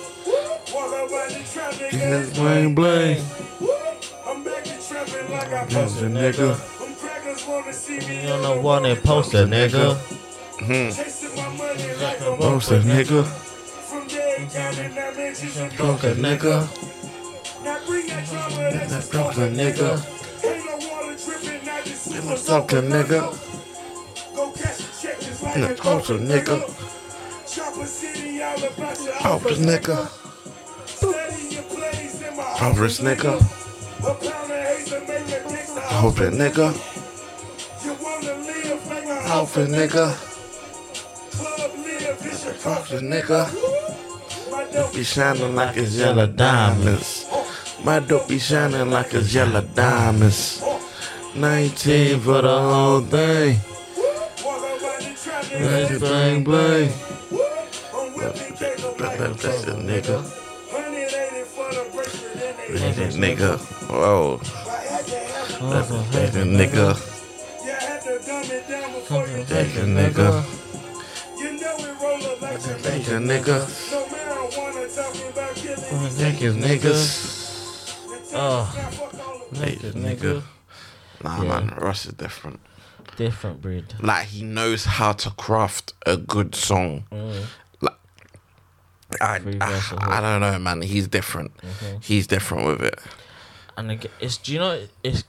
[1.91, 3.23] Get it bling bling.
[4.23, 6.79] I'm back and trapping like I That's a nigga.
[6.79, 9.95] Them crackers wanna see me You don't want it, poster, nigga.
[9.95, 10.91] Hmm.
[10.91, 13.25] chasing my money like a Most a nigga.
[13.25, 16.67] From Dade County, now bitches and Drunk a nigga.
[17.63, 19.89] Now bring that drama, that's That a nigga.
[20.45, 23.19] Ain't no water dripping, now this is That drunk a nigga.
[24.35, 25.41] Go cash a check just
[32.59, 33.39] this nigga.
[35.91, 36.67] A this nigga.
[37.85, 37.95] your
[42.65, 43.47] Off this nigga.
[44.73, 47.27] Dope Be shining like it's yellow diamonds.
[47.85, 50.61] My dope be shining like it's yellow diamonds.
[51.35, 53.57] 19 for the whole thing.
[54.43, 55.41] walk around and try
[59.63, 60.48] to Let
[62.77, 63.15] have it.
[65.61, 66.95] That's a that's a nigga.
[67.65, 69.43] You had to dumb it down before you
[69.85, 70.45] nigga.
[71.37, 73.91] You know it roll up like a That's a nigga.
[73.91, 76.11] No marijuana talking about killing.
[76.19, 78.31] Niggas, niggas.
[78.33, 80.43] Oh, Now fuck all of Hey, nigga.
[81.23, 81.47] Nah, Yeah.
[81.59, 81.73] man.
[81.77, 82.59] Ross is different.
[83.17, 83.85] different breed.
[84.01, 87.03] Like he knows how to craft a good song.
[87.11, 87.43] Like
[89.21, 90.81] I, I, I don't know, man.
[90.81, 91.55] He's different.
[91.57, 91.97] Mm-hmm.
[92.01, 92.99] He's different with it.
[93.77, 95.23] And it's do you know it's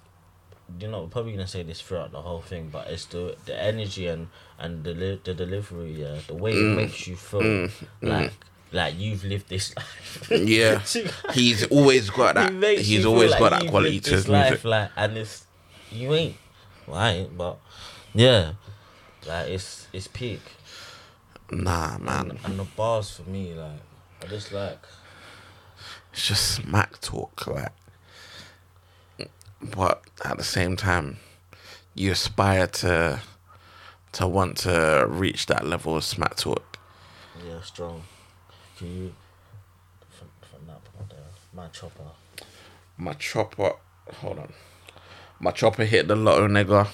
[0.78, 3.60] you know we're probably gonna say this throughout the whole thing, but it's the the
[3.60, 6.72] energy and and the the delivery, yeah, the way Mm.
[6.72, 7.72] it makes you feel mm.
[8.02, 8.32] like mm.
[8.72, 10.30] like you've lived this life.
[10.30, 10.80] Yeah,
[11.32, 12.52] he's always got that.
[12.78, 14.64] He's always like got that quality to his life, music.
[14.64, 15.46] Like, and it's
[15.90, 16.36] you ain't,
[16.86, 17.58] well, I ain't, but
[18.14, 18.52] yeah,
[19.26, 20.40] like it's it's peak.
[21.50, 22.38] Nah, And, man.
[22.44, 23.80] and the bars for me, like
[24.22, 24.78] I just like
[26.12, 27.72] It's just smack talk, like.
[29.62, 31.18] But at the same time,
[31.94, 33.20] you aspire to
[34.12, 36.78] to want to reach that level of smack talk.
[37.46, 38.02] yeah strong.
[38.78, 39.14] Can you
[40.08, 41.18] from from that point there,
[41.54, 42.10] my chopper.
[42.96, 43.72] My chopper,
[44.20, 44.52] hold on.
[45.40, 46.88] My chopper hit the lotto, nigga.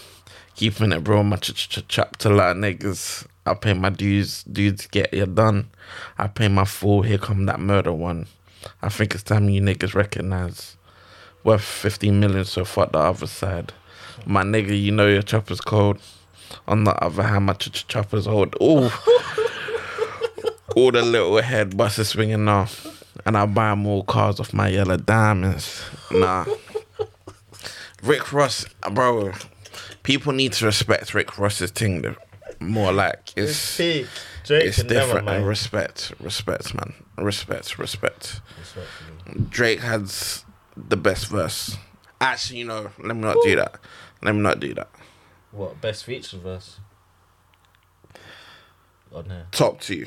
[0.56, 1.22] Keeping it, bro.
[1.22, 3.26] My ch ch ch chop to a lot of niggas.
[3.44, 5.68] I pay my dues, dudes get you done.
[6.16, 7.02] I pay my full.
[7.02, 8.26] Here come that murder one.
[8.82, 10.76] I think it's time you niggas recognize
[11.44, 13.72] worth 15 million, so fuck the other side.
[14.24, 15.98] My nigga, you know your chopper's cold.
[16.66, 18.56] On the other hand, my ch- ch- chopper's old.
[18.62, 18.90] Ooh.
[20.74, 23.04] All the little head buses swinging off.
[23.26, 25.82] And I buy more cars off my yellow diamonds.
[26.10, 26.46] Nah.
[28.02, 29.32] Rick Ross, bro.
[30.06, 32.14] People need to respect Rick Ross's thing.
[32.60, 34.08] More like it's it's
[34.48, 35.28] never, different.
[35.28, 36.94] And respect, respect, man.
[37.18, 38.40] Respect, respect.
[39.50, 40.44] Drake has
[40.76, 41.76] the best verse.
[42.20, 43.80] Actually, you know, let me not do that.
[44.22, 44.88] Let me not do that.
[45.50, 46.78] What best feature verse?
[49.12, 49.48] On there.
[49.50, 50.06] Top two.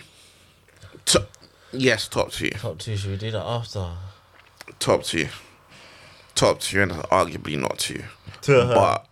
[1.04, 1.30] Top,
[1.74, 2.52] yes, top two.
[2.52, 2.96] Top two.
[2.96, 3.86] Should we do that after?
[4.80, 5.28] Top two.
[6.36, 8.02] Top two, and arguably not two.
[8.44, 9.06] To But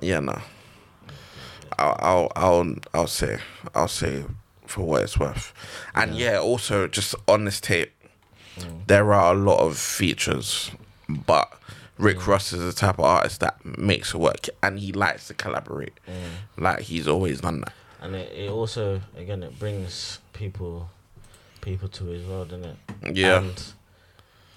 [0.00, 0.40] Yeah, no.
[1.78, 3.38] I'll, I'll, I'll, I'll say,
[3.74, 4.24] I'll say,
[4.66, 5.52] for what it's worth.
[5.94, 7.92] And yeah, also just on this tape,
[8.58, 8.86] mm.
[8.86, 10.70] there are a lot of features,
[11.08, 11.52] but
[11.98, 12.26] Rick mm.
[12.26, 15.94] Ross is the type of artist that makes it work, and he likes to collaborate.
[16.06, 16.62] Mm.
[16.62, 17.72] Like he's always done that.
[18.00, 20.90] And it, it also again it brings people
[21.60, 23.16] people to his world, doesn't it?
[23.16, 23.38] Yeah.
[23.38, 23.64] And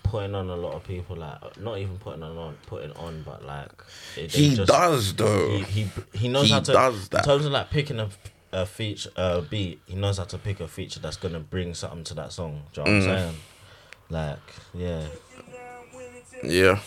[0.10, 3.45] putting on a lot of people like not even putting on on putting on but
[3.45, 3.69] like
[4.17, 5.50] it, He just- does though.
[5.60, 7.19] he, he he knows He how to does that.
[7.19, 8.10] in terms of like picking a
[8.52, 12.04] a feature a beat he knows how to pick a feature that's gonna bring something
[12.04, 13.10] to that song do you know what Mm.
[13.10, 13.36] I'm saying
[14.10, 14.39] like
[14.74, 15.06] yeah
[16.43, 16.80] Yeah.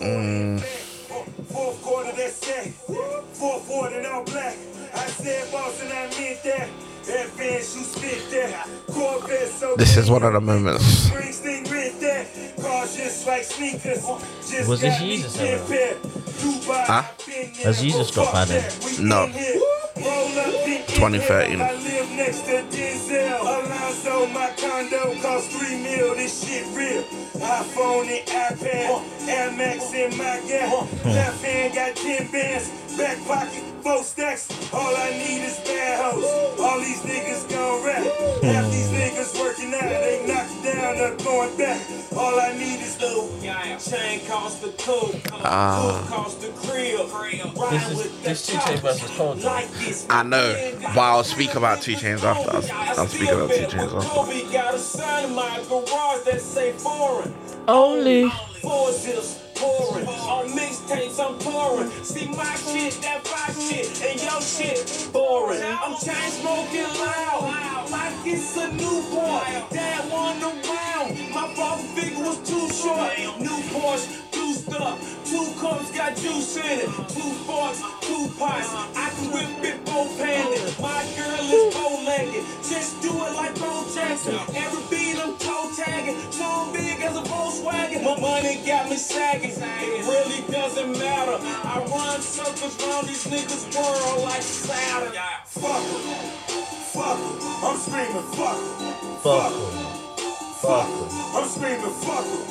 [0.00, 0.60] Mm.
[0.60, 2.72] Fourth quarter, that's it.
[2.74, 4.56] Fourth quarter, now black.
[4.94, 6.68] I said boss and I meant that.
[7.08, 8.68] Advance, you spit that.
[8.90, 11.08] Corvette, so This is one of the moments.
[11.08, 12.26] Springsteen rent that.
[12.60, 14.04] Cars just like sneakers.
[14.48, 15.98] Just Was this Jesus ever?
[16.86, 17.02] Huh?
[17.64, 18.64] Has Jesus dropped by then?
[19.00, 19.26] No.
[19.26, 19.60] been here.
[19.96, 21.60] Roll up in 2013.
[21.60, 23.40] I live next to Denzel.
[23.40, 26.14] Alonzo, my condo cost three mil.
[26.14, 27.02] This shit real.
[27.38, 29.28] iPhone and iPad.
[29.28, 31.04] Air Max in my gap.
[31.04, 32.70] Left hand got 10 bands.
[32.98, 34.48] Back pocket, four stacks.
[34.72, 36.60] All I need is bad hoes.
[36.60, 38.04] All these niggas gon' rap.
[38.42, 39.80] Half these niggas working out.
[39.80, 41.80] They knocked down or going back.
[42.16, 43.28] All I need is low.
[43.78, 45.16] Chain cost the coat.
[45.32, 46.06] Ah.
[46.10, 47.00] Cost the crib.
[47.70, 49.46] This is- this two Chainz versus Cold, though.
[49.48, 50.06] Like this.
[50.10, 50.54] I know,
[50.94, 52.50] but I'll speak about Two Chainz after.
[52.50, 54.08] I'll, I'll speak about Two Chainz after.
[54.08, 57.34] Kobe got a sign in my garage that say foreign.
[57.68, 58.28] only
[58.60, 60.06] Four zips pouring.
[60.08, 61.90] On mixtapes I'm pouring.
[62.02, 65.62] See my shit, that five shit, and your shit boring.
[65.62, 69.62] I'm chain smoking loud, like it's a newborn.
[69.70, 71.08] Dad won around.
[71.32, 73.12] My father figure was too short.
[73.38, 74.98] New Porsche, juiced up.
[75.24, 76.90] Two cups got juice in it.
[77.08, 78.68] Two forks, two pots.
[78.96, 80.60] I can whip it both handed.
[80.80, 82.44] My girl is bow legged.
[82.62, 84.34] Just do it like Bo Jackson.
[84.54, 86.18] Every beat I'm toe tagging.
[86.30, 88.02] So big as a Volkswagen.
[88.02, 89.52] My money got me sagging.
[89.52, 91.38] It really doesn't matter.
[91.64, 95.12] I run circles round these niggas' world like Saturn.
[95.46, 96.02] Fuck 'em.
[96.92, 97.64] Fuck 'em.
[97.64, 99.16] I'm screaming fuck 'em.
[99.22, 100.01] fuck 'em.
[100.62, 101.08] Fuck 'em.
[101.36, 102.42] I'm screaming fuck 'em.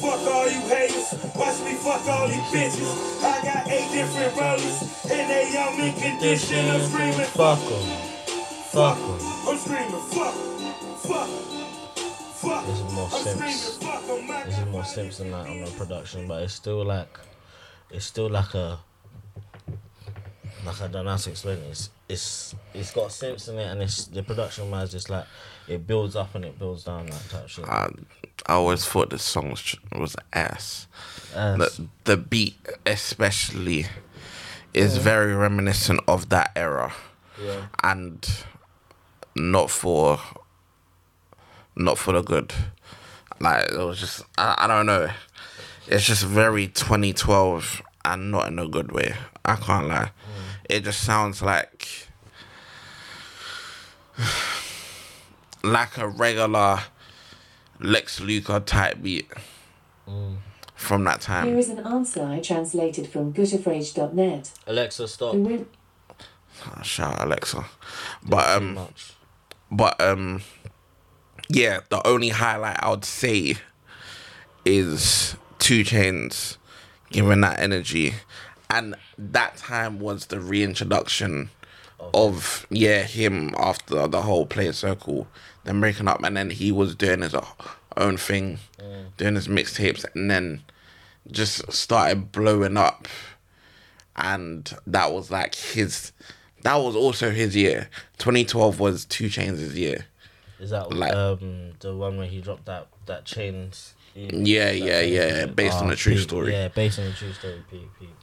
[0.00, 1.08] Fuck all you haters.
[1.34, 2.92] Watch me fuck all you bitches.
[3.24, 4.78] I got eight different rollers.
[5.10, 6.70] And they all in condition.
[6.70, 7.84] I'm screaming fuck fuck 'em.
[8.74, 9.48] fuck 'em.
[9.48, 10.74] I'm screaming fuck 'em.
[11.08, 11.44] Fuck 'em.
[12.42, 12.66] Fuck 'em.
[12.68, 13.36] This is more I'm Sims.
[13.36, 14.30] screaming fuck 'em.
[14.30, 17.18] I This is more my Sims than that on the production, but it's still like,
[17.90, 18.78] it's still like a,
[20.66, 21.70] like I don't know how to explain it.
[21.70, 25.26] It's it's it's got Sims in it, and it's the production wise, just like
[25.68, 27.64] it builds up and it builds down that type shit.
[27.64, 27.90] I,
[28.46, 30.86] I always thought the song was, was ass.
[31.34, 33.86] And The, the beat, especially,
[34.72, 36.92] is very reminiscent of that era,
[37.42, 38.44] yeah, and
[39.36, 40.20] not for,
[41.76, 42.52] not for the good.
[43.40, 45.10] Like it was just, I, I don't know.
[45.86, 49.14] It's just very 2012 and not in a good way.
[49.44, 50.04] I can't lie.
[50.04, 50.10] Mm.
[50.70, 52.08] It just sounds like
[55.64, 56.80] like a regular
[57.80, 59.28] Lex Luger type beat
[60.74, 61.46] from that time.
[61.48, 64.50] Here is an answer I translated from gutefrage.net.
[64.66, 65.32] Alexa, stop.
[65.32, 65.66] The win-
[66.66, 67.64] Oh, shout out Alexa.
[68.24, 68.78] But um,
[69.72, 70.40] but um,
[71.48, 71.80] yeah.
[71.90, 73.56] The only highlight I would say
[74.64, 76.56] is Two Chainz
[77.10, 78.14] giving that energy,
[78.70, 81.50] and that time was the reintroduction
[82.14, 85.26] of yeah him after the whole Playaz Circle,
[85.64, 87.34] then breaking up, and then he was doing his
[87.96, 88.58] own thing,
[89.16, 90.62] doing his mixtapes, and then
[91.30, 93.08] just started blowing up,
[94.16, 96.12] and that was like his
[96.62, 97.88] that was also his year.
[98.18, 100.06] 2012 was Two Chainz' year.
[100.60, 103.94] Is that Like- um the one where he dropped that that chains?
[104.14, 105.46] Yeah, yeah, yeah.
[105.46, 106.52] Based on Ah, a true peak, story.
[106.52, 107.64] Yeah, based on a true story.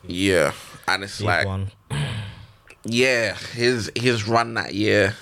[0.07, 0.53] Yeah,
[0.87, 1.69] and it's like, one.
[2.85, 5.15] yeah, his his run that year.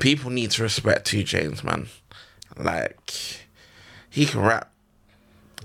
[0.00, 1.88] People need to respect Two Chainz, man.
[2.56, 3.12] Like,
[4.10, 4.72] he can rap,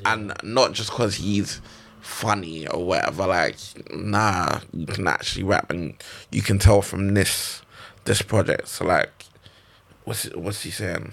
[0.06, 1.62] and not just because he's
[2.02, 3.28] funny or whatever.
[3.28, 3.58] Like,
[3.94, 5.94] nah, you can actually rap, and
[6.32, 7.62] you can tell from this
[8.06, 8.68] this project.
[8.68, 9.26] So, like,
[10.04, 11.12] what's what's he saying?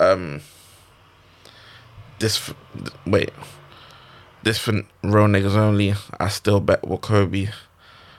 [0.00, 0.42] Um,
[2.18, 2.52] this
[3.06, 3.30] wait,
[4.42, 5.94] this for real niggas only.
[6.18, 7.48] I still bet with Kobe.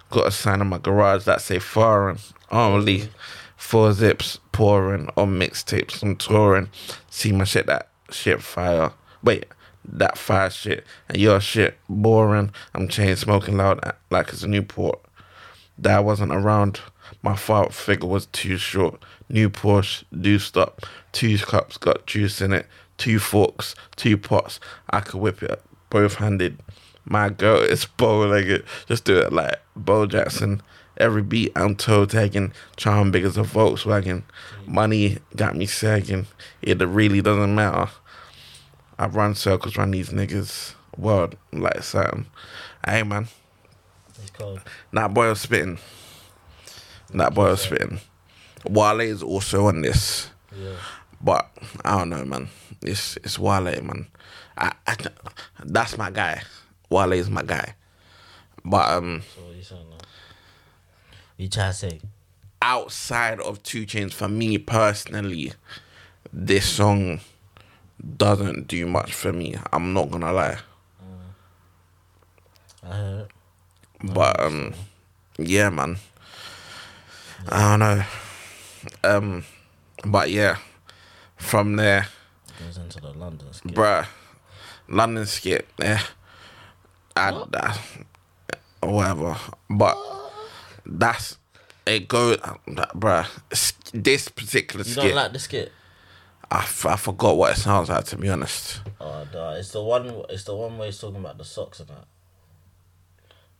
[0.09, 2.17] Got a sign in my garage that say foreign
[2.51, 3.09] only.
[3.59, 6.01] Four zips pouring on mixtapes.
[6.01, 6.69] I'm touring.
[7.09, 8.93] See my shit that shit fire.
[9.21, 9.45] Wait,
[9.85, 12.51] that fire shit and your shit boring.
[12.73, 14.99] I'm chain smoking loud uh, like it's a Newport.
[15.77, 16.79] That wasn't around.
[17.21, 19.03] My father figure was too short.
[19.27, 20.81] New Porsche, do stop.
[21.11, 22.65] Two cups got juice in it.
[22.97, 24.59] Two forks, two pots.
[24.89, 26.59] I could whip it both handed.
[27.05, 28.63] My girl is bow legged.
[28.87, 30.61] Just do it like Bo Jackson.
[30.99, 32.51] Every beat I'm toe tagging.
[32.75, 34.23] Charm big as a Volkswagen.
[34.67, 36.27] Money got me sagging.
[36.61, 37.89] It really doesn't matter.
[38.97, 40.73] I run circles around these niggas.
[40.97, 42.25] World like something.
[42.85, 43.27] Hey man.
[44.21, 44.59] It's called.
[44.91, 45.77] That boy was spitting.
[47.13, 48.01] That boy was spitting.
[48.65, 50.73] Wale is also on this, Yeah.
[51.21, 51.49] but
[51.85, 52.49] I don't know, man.
[52.81, 54.07] It's it's Wale, man.
[54.57, 54.97] I, I
[55.63, 56.41] that's my guy.
[56.89, 57.75] Wale is my guy.
[58.65, 59.95] But um, So what you saying now?
[61.39, 62.01] You try to say?
[62.61, 65.53] outside of Two Chainz, for me personally,
[66.33, 67.21] this song
[68.17, 69.55] doesn't do much for me.
[69.71, 70.57] I'm not gonna lie.
[72.83, 73.27] I heard.
[74.03, 74.73] But um,
[75.37, 75.95] yeah, man.
[77.47, 78.03] I don't know.
[79.05, 79.45] Um,
[80.05, 80.57] but yeah,
[81.37, 82.07] from there,
[82.59, 83.73] Goes into the London skit.
[83.73, 84.05] bruh,
[84.89, 86.01] London skit, yeah,
[87.15, 89.37] I, I, whatever.
[89.69, 89.97] But
[90.97, 91.37] that's
[91.85, 92.07] it.
[92.07, 92.35] Go,
[92.67, 93.27] bruh.
[93.93, 95.71] This particular You skit, don't like the skit?
[96.51, 98.05] I, f- I forgot what it sounds like.
[98.05, 99.55] To be honest, Oh, duh.
[99.57, 100.23] It's the one.
[100.29, 102.05] It's the one where he's talking about the socks and that.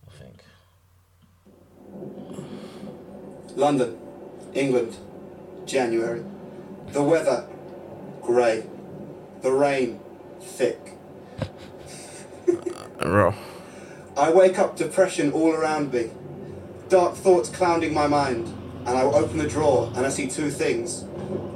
[0.07, 0.43] I think.
[3.55, 3.97] London,
[4.53, 4.95] England,
[5.65, 6.23] January.
[6.87, 7.47] The weather,
[8.21, 8.63] grey.
[9.41, 9.99] The rain,
[10.41, 10.79] thick.
[12.99, 13.33] bro.
[14.17, 16.09] I wake up depression all around me.
[16.89, 18.47] Dark thoughts clouding my mind.
[18.85, 21.05] And I open the drawer and I see two things.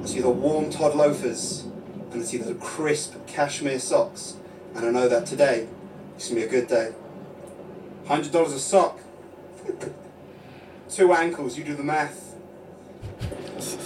[0.02, 1.66] I see the warm Todd loafers
[2.12, 4.36] and I see the crisp cashmere socks.
[4.76, 5.68] And I know that today
[6.18, 6.94] is going to be a good day.
[8.08, 9.00] $100 a sock.
[10.90, 12.36] Two ankles, you do the math.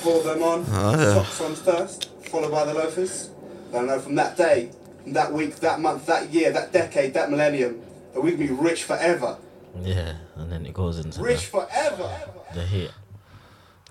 [0.01, 1.13] Pull them on, Oh, yeah.
[1.23, 3.29] socks on first, followed by the loafers.
[3.71, 4.71] And I know from that day,
[5.03, 7.81] from that week, that month, that year, that decade, that millennium,
[8.13, 9.37] that we can be rich forever.
[9.81, 12.09] Yeah, and then it goes into Rich the, forever.
[12.53, 12.91] the hit.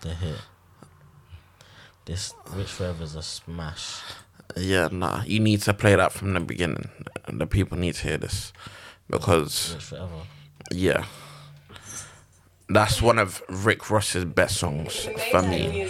[0.01, 0.37] The hit.
[2.05, 4.01] This Rich Forever is a smash.
[4.57, 5.23] Yeah, nah.
[5.25, 6.89] You need to play that from the beginning.
[7.29, 8.53] The people need to hear this
[9.11, 10.23] because Rich Forever.
[10.71, 11.05] Yeah.
[12.69, 15.89] That's one of Rick Ross's best songs for me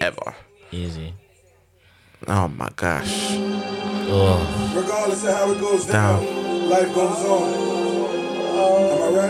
[0.00, 0.34] ever.
[0.70, 1.14] Easy.
[2.26, 3.28] Oh my gosh.
[4.10, 7.77] Oh, Regardless of how it goes down, life goes on.
[9.16, 9.28] I?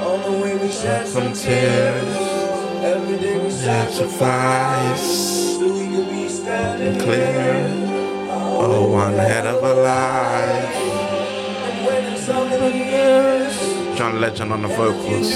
[0.00, 0.18] On oh.
[0.24, 2.16] the way we shed some tears.
[2.82, 5.06] Every day we sacrifice.
[5.58, 7.66] So we could be standing Clear.
[8.30, 10.76] Oh, one head of a life.
[11.66, 13.54] And when it's over the years,
[13.98, 15.30] John Legend on the vocals.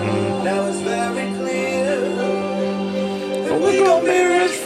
[0.00, 0.44] Mm.
[0.44, 2.00] Now it's very clear.
[3.60, 4.56] We gon' be rich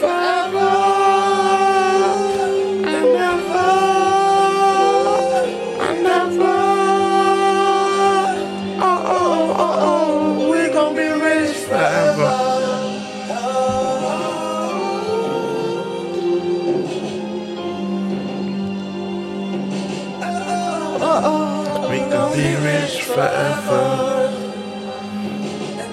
[23.15, 24.29] forever.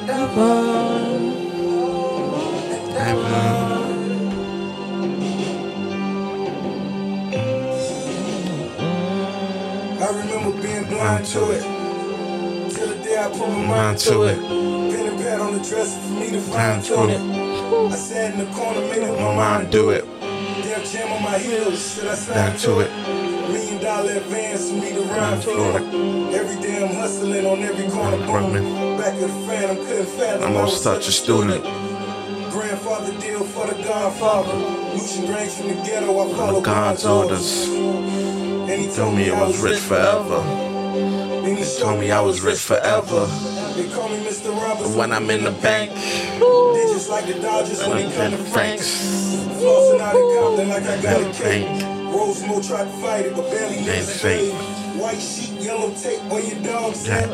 [0.08, 0.82] Ever.
[10.00, 11.62] I remember being blind to it.
[12.72, 14.38] Till the day I put my Mind to it.
[14.38, 17.20] Pen and pad on the dresser for me to Find to to it.
[17.20, 17.92] it.
[17.92, 20.04] I sat in the corner, made up my mind do it.
[20.20, 21.94] I jam on my heels.
[21.94, 23.31] Should I to it.
[23.82, 25.76] Dollar advance for me to rhyme for.
[26.32, 28.16] Every day I'm hustling on every corner.
[28.18, 28.96] Boom.
[28.96, 30.44] Back of the I'm couldn't fathom.
[30.44, 31.64] I'm was such a student.
[32.52, 34.54] Grandfather deal for the Godfather.
[34.94, 36.16] Lucian drinks from the ghetto.
[36.16, 37.66] I follow God's orders.
[37.66, 40.42] And he Told me I was rich forever.
[41.42, 43.26] Then he Told me I was rich forever.
[43.74, 44.54] They call me Mr.
[44.62, 44.96] Robinson.
[44.96, 48.86] When I'm in the bank, They just like the Dodgers when they come to Franks.
[49.58, 51.91] Flossing out in Compton like I got a cake.
[52.12, 54.52] Rosemore tried to fight it, but barely missed fake.
[55.00, 57.24] White sheet, yellow tape, where your dogs Jack.
[57.24, 57.30] at?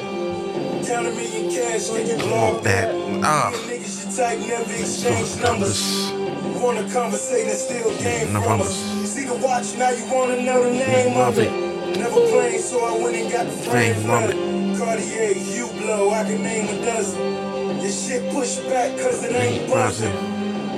[0.86, 2.94] Count a million cash, can you blow that.
[3.24, 3.50] Ah.
[3.66, 6.12] Niggas you type, never exchange numbers.
[6.12, 6.62] numbers.
[6.62, 8.94] Wanna conversate and still game No from us.
[8.94, 11.50] You see the watch, now you wanna know the name of it.
[11.98, 14.78] Never played, so I went and got the frame from it.
[14.78, 17.80] Cartier, you blow, I can name a dozen.
[17.82, 20.14] Your shit push back cause it ain't buzzing.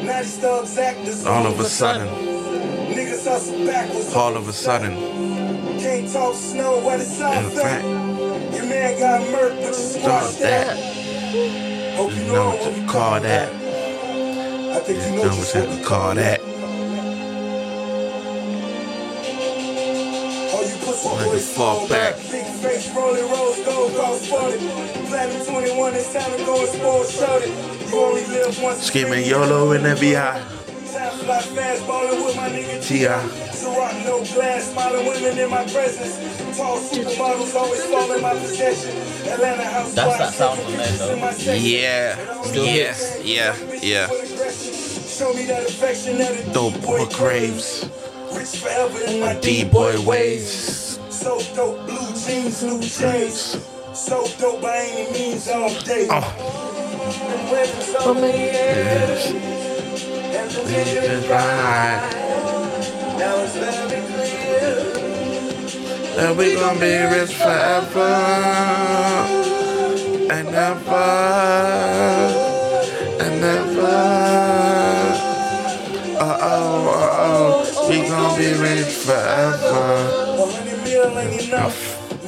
[0.06, 2.29] Now these thugs actors All of a sudden, Niggas hustle backwards.
[3.26, 4.96] All of a sudden,
[5.78, 7.84] Can't talk snow where the in south fact.
[7.84, 10.76] Your man got murked, but you start that.
[11.96, 13.52] Hope you know what you call that.
[13.52, 16.40] I think you know what what you call that.
[21.02, 22.16] All Like fall back.
[22.30, 24.60] Big face, rolling rose gold, golf sported.
[25.08, 27.50] Platinum 21, it's time to go and shorty.
[27.90, 28.82] You only live once.
[28.82, 30.40] Screaming YOLO in the VI.
[30.92, 33.06] Time fly fast, ballin' with my nigga T.I.
[33.54, 36.18] Ciroc, no glass, smiling women in my presence.
[36.58, 38.90] Tall supermodels always fall in my possession.
[39.30, 41.12] Atlanta house That's that sound from there, though.
[41.12, 41.30] in my.
[41.30, 42.18] Yeah,
[42.52, 44.08] yes, yeah, yeah.
[45.06, 47.88] Show me that affection that a Dope D-boy boy craves.
[48.32, 50.98] Rich forever in my D-boy D-boy ways.
[51.10, 53.64] So dope, blue jeans, blue chains.
[53.94, 56.08] So dope by any means all day.
[56.10, 56.26] Oh,
[57.06, 59.26] Been waiting so many years.
[59.26, 62.19] And the it's niggas right.
[63.20, 64.80] Now it's very clear.
[66.18, 68.14] And we gon' be rich forever
[70.32, 71.10] and ever
[73.20, 74.00] and ever.
[76.18, 80.20] Uh oh, uh oh, we gon' be rich forever.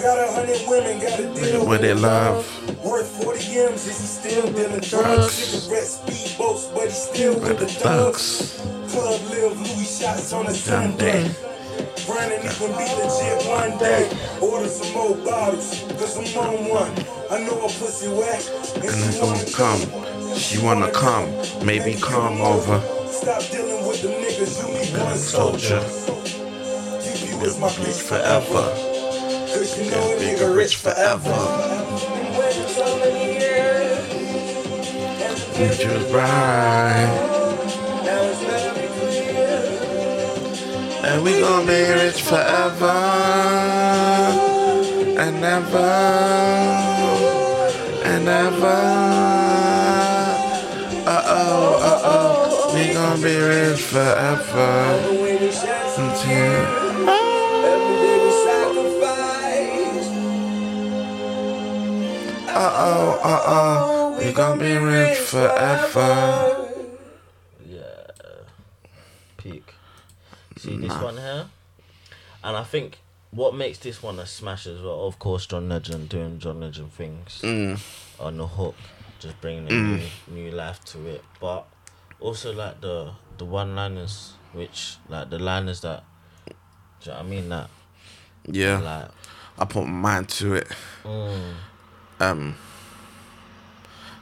[0.03, 2.45] Got a hundred women, got a deal With it love,
[2.85, 5.33] Worth 40 M's, is he still dealing drugs?
[5.33, 8.61] Cigarettes, speedboats, but he still with the the thugs.
[8.91, 11.23] Club live Louis shots on a Sunday.
[11.23, 11.35] day.
[12.05, 14.11] Brandon even be legit one day.
[14.43, 16.93] Order some more bottles, cause I'm on one.
[17.31, 18.43] I know a pussy wet,
[18.75, 20.37] and, And she wanna gonna come.
[20.37, 21.31] She wanna come,
[21.65, 22.81] maybe come over.
[23.07, 25.79] Stop dealing with them niggas, you need one Soldier.
[27.07, 28.92] You be with my bitch forever.
[29.53, 31.29] Cause you know a nigga rich forever.
[31.29, 33.99] Been waiting so many years.
[35.21, 37.13] And the Which future is right.
[38.03, 39.61] Now it's very clear.
[41.05, 42.99] And we gon' be rich forever
[45.21, 45.93] and ever
[48.05, 48.81] and ever.
[51.05, 52.75] Uh oh, uh oh.
[52.75, 54.71] We gon' be rich forever
[55.99, 57.32] until.
[62.55, 64.19] Uh oh, uh oh.
[64.19, 66.69] We gon' be rich forever.
[67.67, 67.81] Yeah.
[69.39, 69.75] Peak.
[70.59, 71.47] See this one here?
[72.45, 72.99] And I think
[73.31, 76.93] what makes this one a smash as well, of course, John Legend doing John Legend
[76.93, 77.81] things Mm.
[78.21, 78.75] on the hook,
[79.19, 81.25] just bringing a new, new life to it.
[81.41, 81.65] But
[82.21, 86.05] also like the the one liners, which like the liners that,
[86.47, 86.53] do
[87.03, 87.49] you know what I mean?
[87.49, 87.71] That
[88.47, 89.09] Yeah, like,
[89.59, 90.69] I put my mind to it.
[91.05, 91.55] mm,
[92.23, 92.55] Um,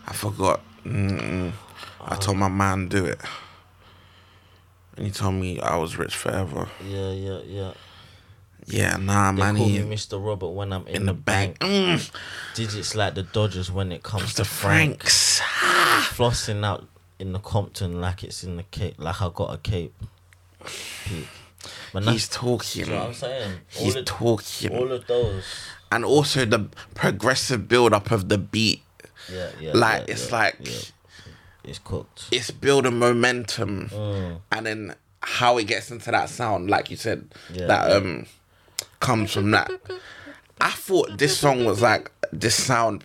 [0.06, 0.60] I forgot.
[0.84, 1.52] Mm-mm.
[2.02, 3.20] I told my man do it,
[4.96, 6.68] and he told me I was rich forever.
[6.86, 7.72] yeah, yeah, yeah.
[8.66, 9.56] Yeah, nah, They man.
[9.56, 10.24] call He me Mr.
[10.24, 11.58] Robert when I'm in, in the bank.
[11.60, 12.10] Mm,
[12.54, 15.00] Digits like the Dodgers when it comes the to Frank.
[15.00, 15.40] Franks.
[16.14, 16.86] flossing out
[17.18, 19.94] in the Compton like it's in the cape, like I got a cape.
[21.04, 21.26] Peak.
[21.92, 22.84] But He's talking.
[22.84, 23.52] you know what I'm saying.
[23.78, 24.76] All He's of, talking.
[24.76, 25.44] all of those.
[25.92, 28.82] And also the progressive build up of the beat.
[29.32, 29.72] Yeah, yeah.
[29.74, 30.78] Like yeah, it's yeah, like yeah.
[31.64, 32.26] it's cooked.
[32.32, 34.40] it's building momentum, Mm.
[34.52, 38.26] and then how it gets into that sound, like you said, that um
[39.00, 39.70] comes from that.
[40.60, 43.04] I thought this song was like this sound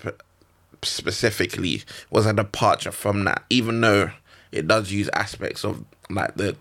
[0.84, 4.12] specifically was a departure from that, even though
[4.52, 6.56] it does use aspects of like the,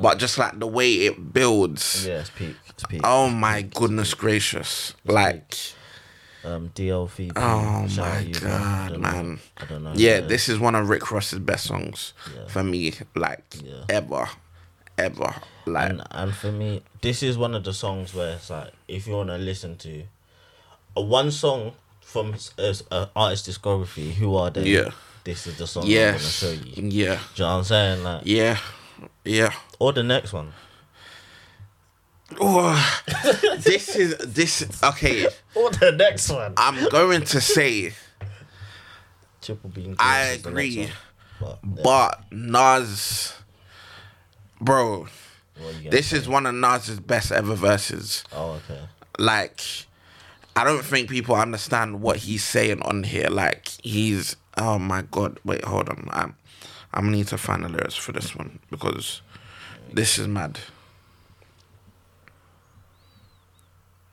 [0.00, 2.06] but just like the way it builds.
[2.06, 2.56] Yeah, it's peak.
[2.68, 3.00] It's peak.
[3.04, 4.94] Oh my goodness gracious!
[5.04, 5.56] Like.
[6.44, 7.32] Um, DLVP.
[7.36, 9.38] Oh my god, I don't know- man!
[9.58, 9.92] I don't know.
[9.94, 12.48] Yeah, this is one of Rick Ross's best songs Yeah.
[12.48, 12.92] for me.
[13.14, 13.84] Like Yeah.
[13.88, 14.28] ever,
[14.98, 15.36] ever.
[15.66, 19.06] Like, And and for me, this is one of the songs where it's like if
[19.06, 20.02] you want to listen to
[20.96, 24.64] a one song from s- uh, as a uh, artist discography, who are they?
[24.64, 24.90] Yeah.
[25.24, 26.74] This is the song I want to show you.
[26.74, 28.02] Do yeah, you know what I'm saying?
[28.02, 28.58] Like, yeah,
[29.24, 29.52] yeah.
[29.78, 30.52] or the next one.
[32.40, 33.02] Oh,
[33.58, 34.82] this is this.
[34.82, 36.54] Okay, Or the next one.
[36.56, 37.92] I'm going to say,
[39.40, 39.96] Triple Beam.
[39.98, 40.84] I Dreams is the next agree.
[40.84, 40.92] one.
[41.40, 43.34] But, yeah, but Nas,
[44.60, 45.06] bro,
[45.56, 46.16] gonna this say?
[46.18, 48.24] is one of Nas's best ever verses.
[48.32, 48.80] Oh, okay.
[49.18, 49.60] like
[50.54, 53.28] I don't think people understand what he's saying on here.
[53.28, 56.08] Like he's oh my god, wait, hold on.
[56.10, 56.36] I'm
[56.92, 59.22] I'm gonna need to find the lyrics for this one because
[59.92, 60.58] this is mad.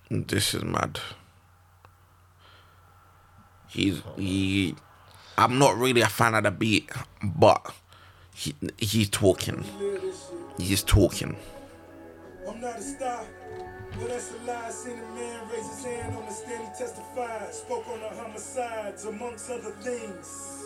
[0.10, 1.00] This is mad.
[3.68, 4.76] He's he
[5.38, 6.90] I'm not really a fan of the beat,
[7.24, 7.74] but
[8.34, 9.64] he he's talking.
[10.58, 11.38] He's talking.
[12.48, 13.24] I'm not a star,
[14.00, 14.70] but that's a lie.
[14.72, 17.54] Seen a man raise his hand on the stand, he testified.
[17.54, 20.64] Spoke on the homicides, amongst other things.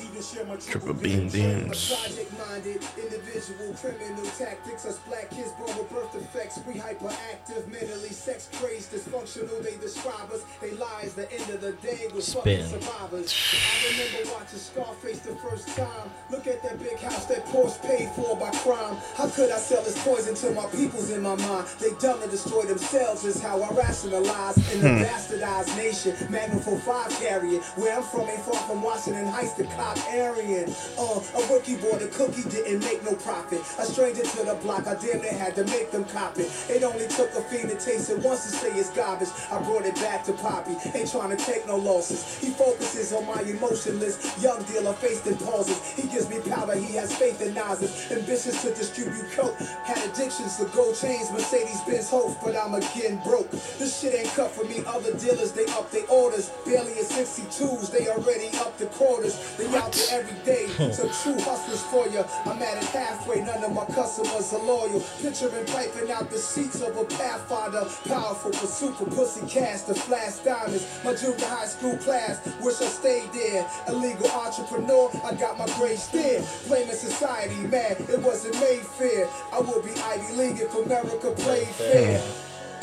[0.00, 1.94] Even share Triple beam beams.
[1.94, 4.86] Project-minded individual, criminal tactics.
[4.86, 6.58] Us black kids born with birth defects.
[6.66, 9.62] We hyperactive, mentally sex crazed, dysfunctional.
[9.62, 10.42] They describe us.
[10.60, 11.14] They lies.
[11.14, 13.34] The end of the day was fucking survivors.
[13.54, 16.10] I remember watching Scarface the first time.
[16.30, 18.96] Look at that big house that Porsche paid for by crime.
[19.14, 21.68] How could I sell this poison to my peoples in my mind?
[21.78, 25.04] They dumb and destroy themselves is how I rationalize in a hmm.
[25.04, 26.14] bastardized nation.
[26.30, 27.60] Magnum 45 carrying.
[27.76, 30.72] Where I'm from ain't far from Washington Heights, the cop Aryan.
[30.98, 33.60] Uh, a rookie boy, the cookie, didn't make no profit.
[33.78, 36.48] A stranger to the block, I damn near had to make them cop it.
[36.68, 39.28] It only took a fiend to taste it once to say it's garbage.
[39.52, 42.38] I brought it back to Poppy, ain't trying to take no losses.
[42.38, 45.80] He focuses on my emotionless young dealer, faced in pauses.
[45.92, 48.10] He gives me power, he has faith in Nas's.
[48.10, 53.20] Ambitious to distribute coke, had addictions to gold chains, Mercedes Benz hopes, but I'm again
[53.24, 53.50] broke.
[53.50, 54.82] This shit ain't cut for me.
[54.86, 56.50] Other dealers, they up their orders.
[56.64, 59.34] Barely at 62s, they already up the quarters.
[59.56, 60.68] They there every day.
[60.92, 62.24] So true hustlers for you.
[62.46, 65.00] I'm at it halfway, none of my customers are loyal.
[65.20, 67.84] Picturing piping out the seats of a Pathfinder.
[68.08, 70.86] Powerful pursuit for pussy cash to flash diamonds.
[71.04, 73.68] My junior high school class, wish I stayed there.
[73.88, 76.42] Illegal entrepreneur, I got my grades there.
[76.66, 79.28] Blaming society, man, it wasn't made fair.
[79.52, 82.22] I would be Ivy League if America played fair.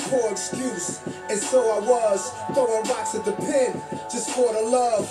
[0.10, 3.80] Poor excuse, and so I was throwing rocks at the pen
[4.12, 5.08] just for the love.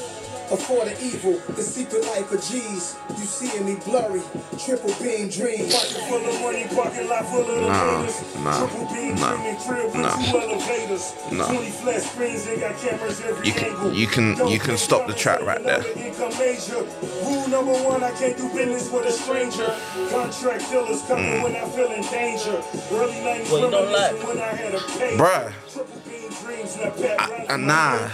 [0.51, 2.97] Or for the evil, the secret life of G's.
[3.17, 4.21] You seeing me blurry,
[4.59, 5.71] triple beam dreams.
[5.73, 8.03] Pocket full of money, parking lot full of the Nah,
[8.43, 10.17] nah, Triple beam nah, dreaming crib with nah.
[10.19, 11.15] two elevators.
[11.31, 11.47] Nah.
[11.47, 13.93] 20 flat screens, they got cameras every You can- angle.
[13.95, 15.83] you can- you can stop the track right there.
[15.85, 16.83] saving income major.
[17.23, 19.71] Rule number one, I can't do business with a stranger.
[20.11, 21.43] Contract killers coming hmm.
[21.45, 22.59] when I feel in danger.
[22.91, 25.17] Early 90s Well, you don't like- when I had a pay.
[25.17, 25.53] Bruh.
[25.73, 28.09] Triple beam dreams, now Pat I- Rice my nah.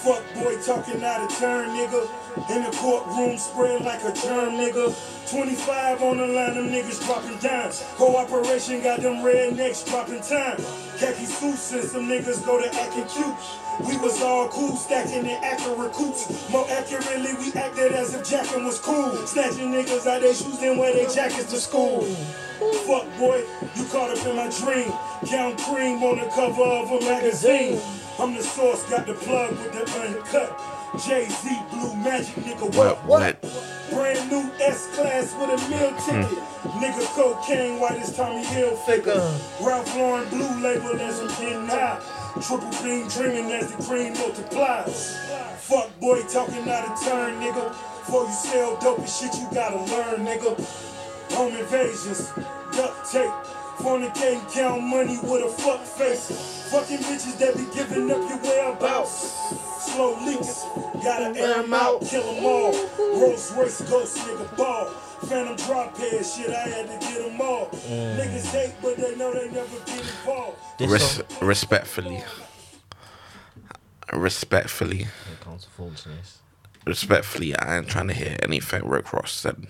[0.00, 2.08] Fuck boy talking out of turn, nigga.
[2.56, 4.96] In the courtroom spread like a germ, nigga.
[5.30, 7.84] 25 on the line, them niggas dropping dimes.
[7.96, 10.56] Cooperation got them rednecks dropping time.
[10.96, 13.36] Khaki suits and some niggas go to acting cute.
[13.86, 16.48] We was all cool, stacking in accurate coops.
[16.48, 19.14] More accurately, we acted as if jacking was cool.
[19.26, 22.02] Snatching niggas out their shoes, then wear their jackets to school.
[22.86, 23.44] Fuck boy,
[23.76, 24.92] you caught up in my dream.
[25.26, 27.78] Count cream on the cover of a magazine.
[28.18, 30.60] I'm the source, got the plug with the uncut.
[31.06, 32.74] Jay Z, blue magic, nigga.
[32.74, 33.04] What?
[33.06, 33.40] What?
[33.90, 36.20] Brand new S class with a meal hmm.
[36.20, 36.38] ticket.
[36.80, 39.20] Nigga cocaine, white as Tommy Hilfiger.
[39.64, 42.00] Ralph Lauren blue label as I'm getting high.
[42.42, 45.16] Triple beam dreaming as the cream multiplies.
[45.58, 47.70] Fuck boy talking out of turn, nigga.
[47.70, 50.58] Before you sell dope and shit, you gotta learn, nigga.
[51.34, 52.32] Home invasions,
[52.72, 53.30] duct tape.
[53.78, 56.59] Fornicating, count money with a fuck face.
[56.70, 59.32] Fucking bitches that be giving up your whereabouts.
[59.90, 60.62] Slow leaks,
[61.02, 62.72] gotta air 'em out, kill 'em all.
[63.18, 64.86] Rolls Royce ghost nigga ball.
[65.26, 67.66] Phantom drop head shit, I had to get 'em all.
[67.70, 68.16] Mm.
[68.18, 70.58] Niggas hate, but they know they never get involved.
[70.78, 71.24] This Res- song.
[71.48, 72.22] respectfully,
[74.12, 75.08] respectfully, Here
[75.40, 76.38] comes the foolishness.
[76.86, 79.66] respectfully, I ain't trying to hear anything Rick Ross said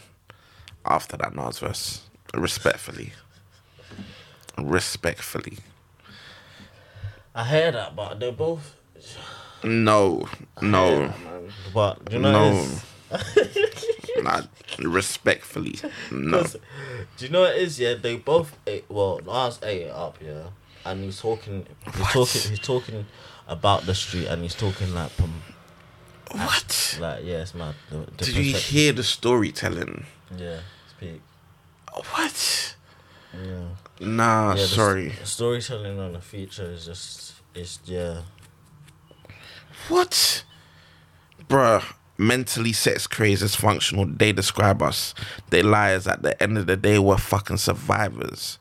[0.85, 2.03] after that Nas verse.
[2.35, 3.13] Respectfully,
[4.59, 5.59] respectfully.
[7.35, 8.77] I hear that, but they're both.
[9.63, 10.27] No,
[10.63, 11.13] no,
[11.75, 12.67] But do you know
[13.11, 14.23] no.
[14.23, 15.79] Not respectfully.
[16.11, 16.43] no.
[17.17, 17.79] Do you know what it is?
[17.79, 18.85] Yeah, they both ate.
[18.89, 20.19] Well, Nas ate it up.
[20.25, 20.45] Yeah,
[20.85, 21.67] and he's talking.
[21.85, 22.11] He's What?
[22.13, 22.41] talking.
[22.51, 23.07] He's talking
[23.49, 25.33] about the street, and he's talking like from
[26.33, 26.99] What?
[27.01, 27.75] like yeah, it's mad.
[27.91, 30.05] The, the Did you hear the storytelling?
[30.37, 31.21] Yeah, speak.
[31.93, 32.77] What?
[33.35, 33.65] Yeah.
[34.01, 35.13] Nah, Yeah, sorry.
[35.25, 38.23] storytelling on the feature is just it's yeah.
[39.89, 40.45] What?
[41.49, 41.85] Bruh,
[42.17, 44.07] mentally sex crazed is functional.
[44.07, 45.15] They describe us.
[45.51, 46.07] They liars.
[46.07, 48.59] At the end of the day, we're fucking survivors.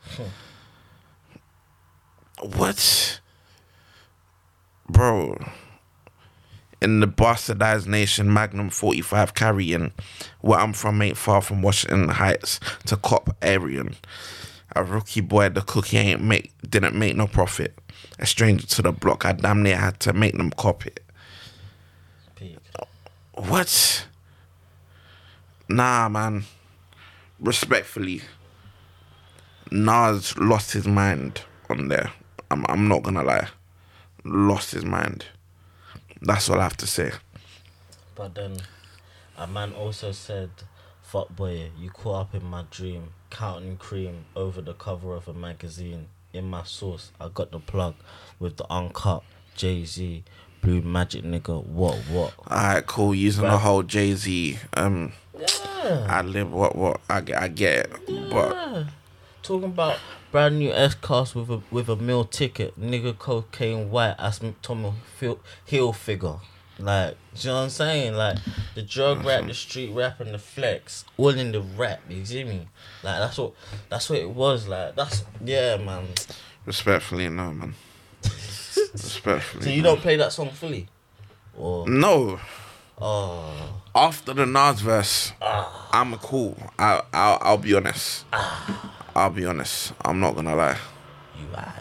[2.42, 3.20] what?
[4.90, 5.38] Bro.
[6.82, 9.92] In the bastardized nation, Magnum 45 carrying.
[10.42, 13.96] Where I'm from ain't far from Washington Heights to Cop Arian.
[14.76, 17.78] A rookie boy, the cookie ain't make didn't make no profit.
[18.20, 21.04] A stranger to the block, I damn near had to make them cop it.
[22.36, 22.58] Peak.
[23.34, 24.06] What?
[25.68, 26.44] Nah, man.
[27.40, 28.22] Respectfully,
[29.72, 32.12] Nas lost his mind on there.
[32.52, 33.48] I'm, I'm not gonna lie.
[34.26, 35.26] Lost his mind.
[36.22, 37.12] That's all I have to say.
[38.16, 38.58] But then
[39.38, 40.50] a man also said,
[41.12, 45.34] Fuck boy, you caught up in my dream, counting cream over the cover of a
[45.34, 46.06] magazine.
[46.34, 47.96] In my sauce, I got the plug
[48.38, 49.24] with the uncut
[49.56, 50.24] Jay Z,
[50.62, 52.36] Blue Magic nigga, what what?
[52.42, 53.16] Alright, cool.
[53.16, 54.60] Using the whole Jay Z.
[54.76, 56.06] Um, Yeah.
[56.08, 57.42] I live what what I get.
[57.42, 58.84] I get it, but Yeah.
[59.42, 59.98] Talking about
[60.32, 64.94] brand new S class with a with a meal ticket, nigga cocaine white as Tommy
[65.68, 66.42] Hilfiger.
[66.80, 68.14] Like, do you know what I'm saying?
[68.16, 68.38] Like
[68.76, 69.48] the drug rap, mm-hmm.
[69.50, 72.02] the street rap, and the flex, all in the rap.
[72.10, 72.68] You see me?
[73.04, 73.54] Like that's what
[73.90, 74.68] that's what it was.
[74.68, 76.08] Like that's yeah, man.
[76.66, 77.76] respectfully, no, man.
[78.24, 79.64] respectfully.
[79.64, 79.92] So you no.
[79.96, 80.88] don't play that song fully,
[81.58, 82.40] or No.
[83.00, 85.90] oh After the Nas verse, ah.
[85.92, 86.58] I'm cool.
[86.78, 88.26] I, I'll, I'll be honest.
[88.32, 88.96] Ah.
[89.16, 89.94] I'll be honest.
[90.06, 90.78] I'm not gonna lie.
[91.38, 91.74] you are.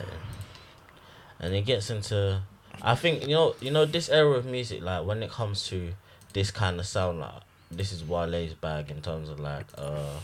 [1.41, 2.43] And it gets into
[2.83, 5.91] I think you know you know this era of music like when it comes to
[6.33, 10.21] this kind of sound like this is Wale's bag in terms of like uh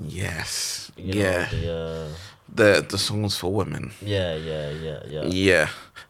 [0.00, 0.90] Yes.
[0.96, 1.48] you yeah.
[1.52, 2.08] know, the uh
[2.54, 3.92] the the songs for women.
[4.00, 5.68] yeah yeah yeah yeah Yeah.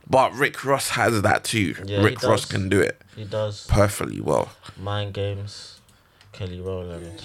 [0.09, 1.75] But Rick Ross has that too.
[1.85, 4.51] Yeah, Rick Ross can do it he does perfectly well.
[4.81, 5.81] mind games
[6.33, 7.23] Kelly Rowland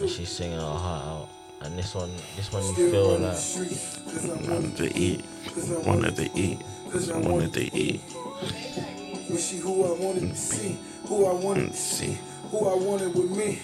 [0.00, 1.28] and she's singing her heart out
[1.62, 3.36] and this one this one you feel like
[4.48, 5.24] Wanted to eat.
[5.84, 6.58] Wanted to eat.
[6.92, 8.00] Wanted to eat.
[9.30, 10.34] Was she who I wanted to mm-hmm.
[10.34, 10.78] see?
[11.06, 12.06] Who I wanted to see?
[12.06, 12.18] see.
[12.50, 13.60] Who I wanted with me?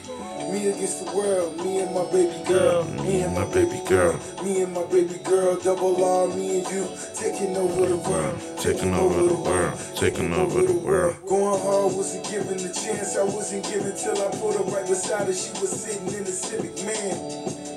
[0.53, 3.07] Me against the world, me and my baby girl, mm-hmm.
[3.07, 6.87] me and my baby girl, me and my baby girl, double R, me and you,
[7.15, 9.81] taking over the world, Taking over the world.
[9.97, 11.17] Taking over the world.
[11.27, 15.29] Going hard wasn't given the chance, I wasn't given till I put her right beside
[15.29, 15.33] her.
[15.33, 17.74] She was sitting in the Civic Man.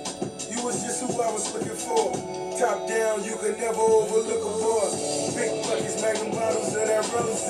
[0.67, 2.11] You was just who I was looking for.
[2.59, 5.31] Top down, you can never overlook a boss.
[5.31, 7.47] Big buckets, magnum bottles of that rose.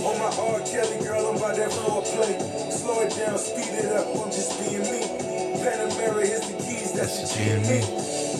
[0.00, 0.64] On my R.
[0.64, 2.32] Kelly, girl, I'm by that floor play.
[2.72, 5.04] Slow it down, speed it up, I'm just being me.
[5.60, 7.84] Panamera is the keys, that's the G and me.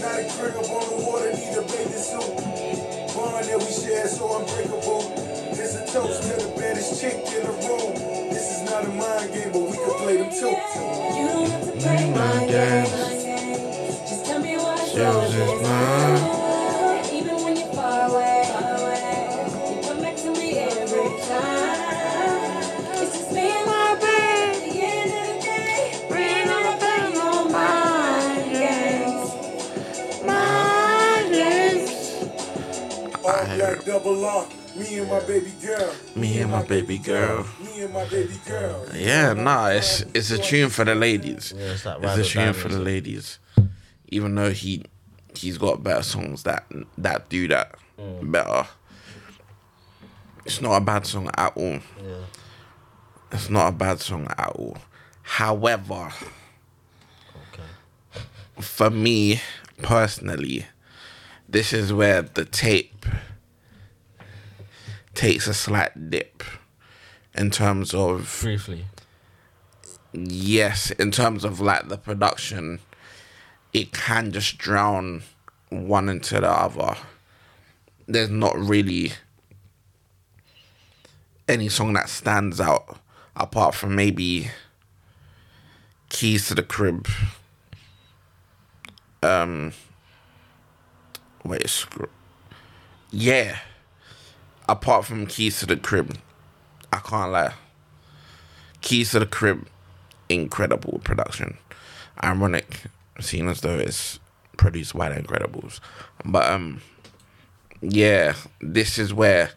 [0.01, 3.13] Not a crib up on the water, need a bathing suit.
[3.13, 5.13] Bond that we share, so unbreakable.
[5.53, 7.93] It's a toast to the baddest chick in the room.
[8.33, 10.57] This is not a mind game, but we can play them too.
[10.57, 13.26] You don't have to play my mm, game.
[14.97, 17.15] Just tell me what Yours is mine.
[17.15, 18.43] Even when you're far away,
[19.77, 23.03] you come back to me every time.
[23.03, 24.55] It's just me and my brain.
[24.57, 29.29] At the end of the day, we ain't never play no mind games.
[30.25, 31.91] Mind games.
[33.25, 34.47] All black double R.
[34.77, 35.95] Me and my baby girl.
[36.15, 37.47] Me and my baby girl.
[37.65, 38.85] Me and my baby girl.
[38.95, 41.53] Yeah, nah, it's it's a tune for the ladies.
[41.57, 42.85] Yeah, it's like It's a or tune for the music.
[42.87, 43.39] ladies.
[44.09, 44.85] Even though he
[45.35, 46.65] he's got better songs that
[46.99, 48.31] that do that Mm.
[48.31, 48.67] better.
[50.45, 51.81] It's not a bad song at all.
[52.05, 52.25] yeah
[53.33, 54.77] It's not a bad song at all.
[55.23, 56.13] However,
[57.53, 57.63] okay
[58.61, 59.41] for me
[59.83, 60.67] personally,
[61.49, 63.07] this is where the tape
[65.15, 66.43] takes a slight dip
[67.35, 68.85] in terms of briefly
[70.13, 72.79] yes, in terms of like the production,
[73.77, 75.23] it can just drown
[75.69, 76.97] one into the other.
[78.07, 79.13] There's not really
[81.47, 82.99] any song that stands out
[83.37, 84.51] apart from maybe
[86.09, 87.07] Keys to the Crib.
[89.23, 89.75] Um,
[91.45, 91.87] wait.
[93.11, 93.59] Yeah,
[94.67, 96.17] apart from Keys to the Crib,
[96.91, 97.53] I can't lie.
[98.81, 99.69] Keys to the Crib,
[100.31, 101.59] incredible production.
[102.25, 102.85] Ironic,
[103.21, 104.19] seeing as though it's
[104.57, 105.81] produced by the Inkredibles.
[106.25, 106.81] But um,
[107.81, 109.51] yeah, this is where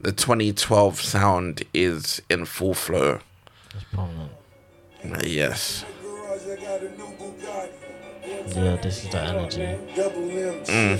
[0.00, 3.20] the 2012 sound is in full flow.
[3.72, 4.32] that's prominent
[5.04, 5.84] Uh, Yes.
[6.02, 7.70] Garage, I got a new Bugatti.
[8.56, 9.78] Yeah, this is the energy.
[9.94, 10.64] Double M.
[10.64, 10.98] Mm.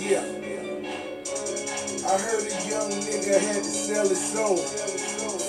[0.00, 0.24] Yeah.
[2.06, 4.56] I heard a young nigga had to sell his soul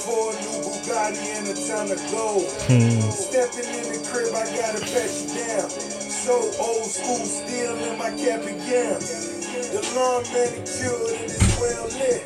[0.09, 2.49] for a new Bugatti and a ton of gold.
[2.65, 2.97] Hmm.
[3.13, 5.69] Stepping in the crib, I gotta pat you down.
[5.69, 8.99] So old school, still in my cap and gown.
[9.69, 12.25] The lawn manicured and it's well lit.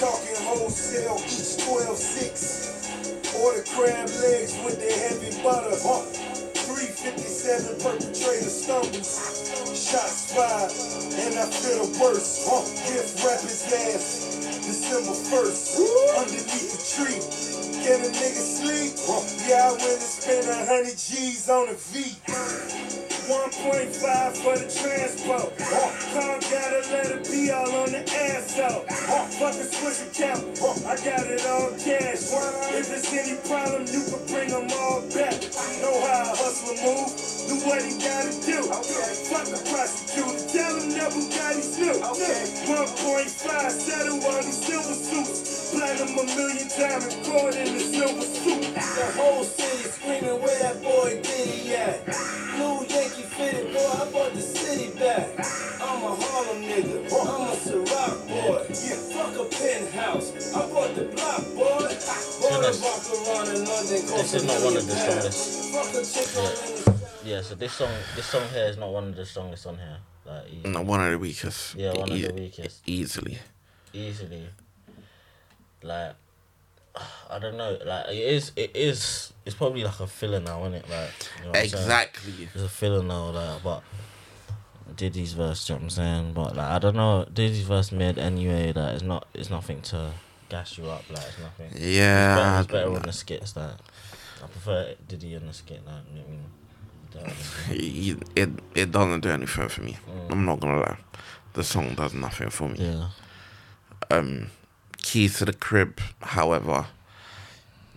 [0.00, 3.36] Talking wholesale, each 12 6.
[3.36, 5.76] Order crab legs with the heavy butter.
[5.84, 6.08] Huh.
[6.72, 9.12] 357 perpetrator stumbles.
[9.76, 10.72] Shots fired,
[11.20, 12.48] and I feel the worst.
[12.48, 12.64] Huh.
[12.88, 14.27] Gift his ass.
[14.68, 17.57] December 1st, underneath the tree.
[17.84, 18.94] Can a nigga sleep?
[19.48, 22.16] Yeah, I went and spent a hundred G's on a V.
[23.28, 25.52] 1.5 for the transport.
[26.16, 28.88] Car gotta let it be all on the ass out.
[29.36, 30.56] Fuck a switch account.
[30.88, 32.24] I got it all cash.
[32.72, 35.36] If there's any problem, you can bring them all back.
[35.84, 37.12] Know how a hustler move.
[37.48, 38.64] Do what he gotta do.
[39.28, 40.48] Fuck the prosecutor.
[40.48, 42.00] Tell him that Bugatti's new.
[42.00, 45.68] 1.5 settle on these silver suits.
[45.68, 48.74] Platinum a million times recorded in the silver suit.
[48.74, 52.04] The whole city screaming where that boy Diddy at.
[52.56, 55.28] Blue Yankee fitted boy, I bought the city back.
[55.80, 58.66] I'm a Harlem nigga, I'm a Ciroc boy.
[58.68, 61.88] Yeah, fuck a penthouse, I bought the block boy.
[62.40, 65.34] Bought a Baccarat in London, This is not one of the pounds.
[65.36, 65.72] strongest.
[65.74, 68.90] Fuck a chick on in the Yeah, so this song, this song here is not
[68.92, 69.98] one of the strongest on here.
[70.26, 71.74] Like easy, No, one of the weakest.
[71.74, 72.82] Yeah, one of E- the weakest.
[72.86, 73.38] Easily.
[73.92, 74.46] easily.
[75.82, 76.14] Like,
[77.30, 77.78] I don't know.
[77.84, 79.32] Like it is, it is.
[79.44, 80.88] It's probably like a filler now, isn't it?
[80.90, 81.10] Like
[81.40, 81.58] you know?
[81.58, 82.48] Exactly.
[82.54, 83.82] It's a filler now, like, but
[84.96, 86.32] Diddy's verse, do you know what I'm saying?
[86.34, 88.72] But like, I don't know, Diddy's verse made anyway.
[88.74, 90.12] Like, it's not, it's nothing to
[90.48, 91.04] gas you up.
[91.10, 91.66] Like, it's nothing.
[91.66, 92.58] It's better, Yeah.
[92.60, 93.56] it's better on the skits.
[93.56, 93.70] Like,
[94.42, 95.82] I prefer Diddy on the skit.
[95.86, 96.44] Like, you know what I mean?
[97.70, 99.96] It, it it doesn't do anything for me.
[100.30, 100.98] I'm not gonna lie.
[101.54, 102.76] The song does nothing for me.
[102.78, 103.08] Yeah,
[104.10, 104.50] Um,
[105.02, 106.86] Keys to the Crib, however,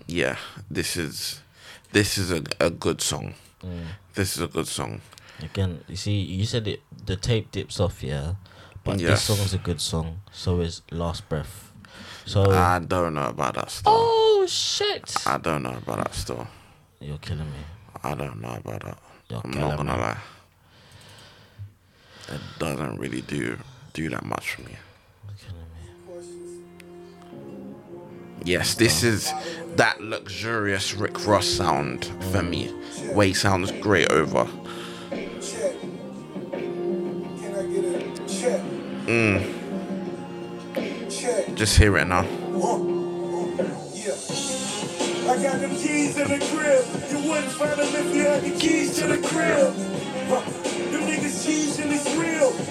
[0.08, 0.38] yeah,
[0.70, 1.42] this is
[1.92, 3.34] this is a, a good song.
[3.64, 3.86] Mm.
[4.16, 5.02] This is a good song.
[5.42, 6.82] again, you see, you said it.
[7.06, 8.36] The tape dips off, yeah,
[8.84, 9.10] but Yes.
[9.28, 10.22] this song's a good song.
[10.32, 11.72] So is Last Breath.
[12.26, 12.50] So.
[12.52, 13.92] I don't know about that still.
[13.96, 15.14] oh shit!
[15.26, 16.48] I don't know about that still.
[17.00, 17.64] You're killing me.
[18.04, 18.98] I don't know about that.
[19.30, 20.02] You're I'm not gonna me.
[20.02, 20.18] lie.
[22.30, 23.58] It doesn't really do
[23.94, 24.76] do that much for me.
[25.28, 25.71] You're killing me.
[28.44, 29.32] Yes, this is
[29.76, 32.72] that luxurious Rick Ross sound for me.
[33.14, 34.48] Way sounds great over.
[35.40, 35.80] check.
[36.52, 38.62] Can I get a check?
[41.10, 41.56] Check.
[41.56, 42.26] Just hear it now.
[45.30, 46.84] I got them keys in the crib.
[47.12, 50.61] You wouldn't find them if you had the keys to the crib.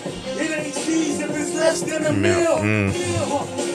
[0.05, 2.35] It ain't cheese if it's less than a Meal.
[2.37, 2.57] meal.
[2.59, 2.89] Mm.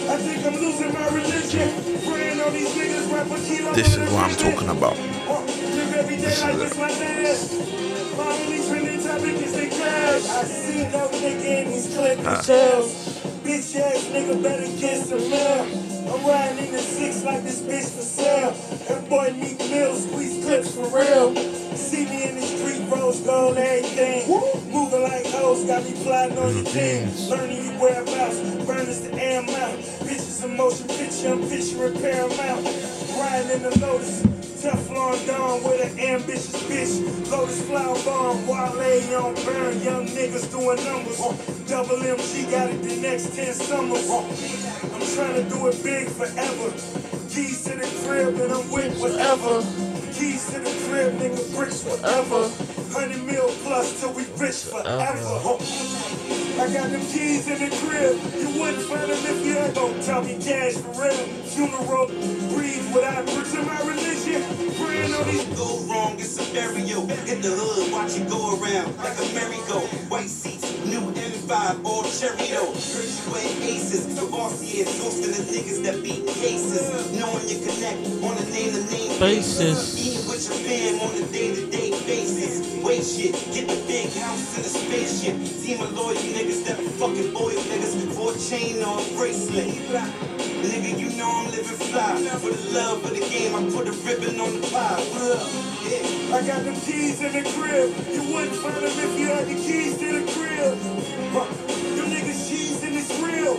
[0.10, 1.70] I think I'm losing my religion.
[2.06, 3.74] Praying on these niggas rap a kilo.
[3.74, 4.98] This is what I'm talking about.
[4.98, 5.42] Huh.
[5.46, 8.18] Live every day This like is it's my dad.
[8.18, 10.26] My only trending topic is they crash.
[10.30, 12.90] I see no nigga in these clip shells.
[13.46, 15.66] Bitch ass nigga better get some mail.
[16.10, 18.52] I'm riding in the six like this bitch for sale.
[18.88, 21.36] That boy Meek Mill squeeze clips for real.
[21.76, 24.26] See me in the street, rose gold, everything.
[24.76, 27.08] Moving like hoes, got me plotting on your team.
[27.30, 29.80] Learning you whereabouts, burners to air out.
[30.04, 32.66] Bitches in motion, picture, I'm picturing paramount.
[33.16, 34.22] Riding in the Lotus.
[34.60, 37.32] Teflon Don with an ambitious bitch.
[37.32, 39.82] Lotus flower bomb, Wale on burn.
[39.82, 41.20] Young niggas doing numbers.
[41.70, 44.10] Double MG got it the next 10 summers.
[44.12, 46.72] I'm trying to do it big forever.
[47.30, 49.95] Keys to the crib and I'm with whatever.
[50.16, 52.48] Keys to the crib, nigga, bricks forever.
[52.48, 55.58] 100 mil plus till we rich forever.
[56.58, 58.16] I got them keys in the crib.
[58.34, 61.26] You wouldn't find them if you had don't tell me cash for real.
[61.52, 62.08] Funeral,
[62.56, 64.40] breathe without bricks in my religion.
[64.80, 67.08] Praying on these go wrong, it's a burial.
[67.28, 69.82] Hit the hood, watch it go around like a merry-go.
[70.08, 72.72] White seats, new M5, all Cheerio.
[72.72, 77.12] Heard you ain't aces, the boss is hosting the niggas that beat cases.
[77.20, 79.96] Knowing you connect on a name-to-name Basis.
[80.00, 82.84] Eating with your fam on a day-to-day basis.
[82.84, 85.36] Wait shit, get the big house and a spaceship.
[85.64, 89.66] Team of loyal niggas that fucking loyal niggas for a chain or a bracelet.
[90.62, 92.18] Nigga, you know I'm living fly.
[92.38, 95.02] For the love of the game, I put a ribbon on the pie.
[95.90, 96.36] Yeah.
[96.36, 97.90] I got them keys in the crib.
[98.14, 100.78] You wouldn't find them if you had the keys to the crib.
[101.34, 101.46] Huh.
[101.98, 103.58] Them niggas cheese and it's real.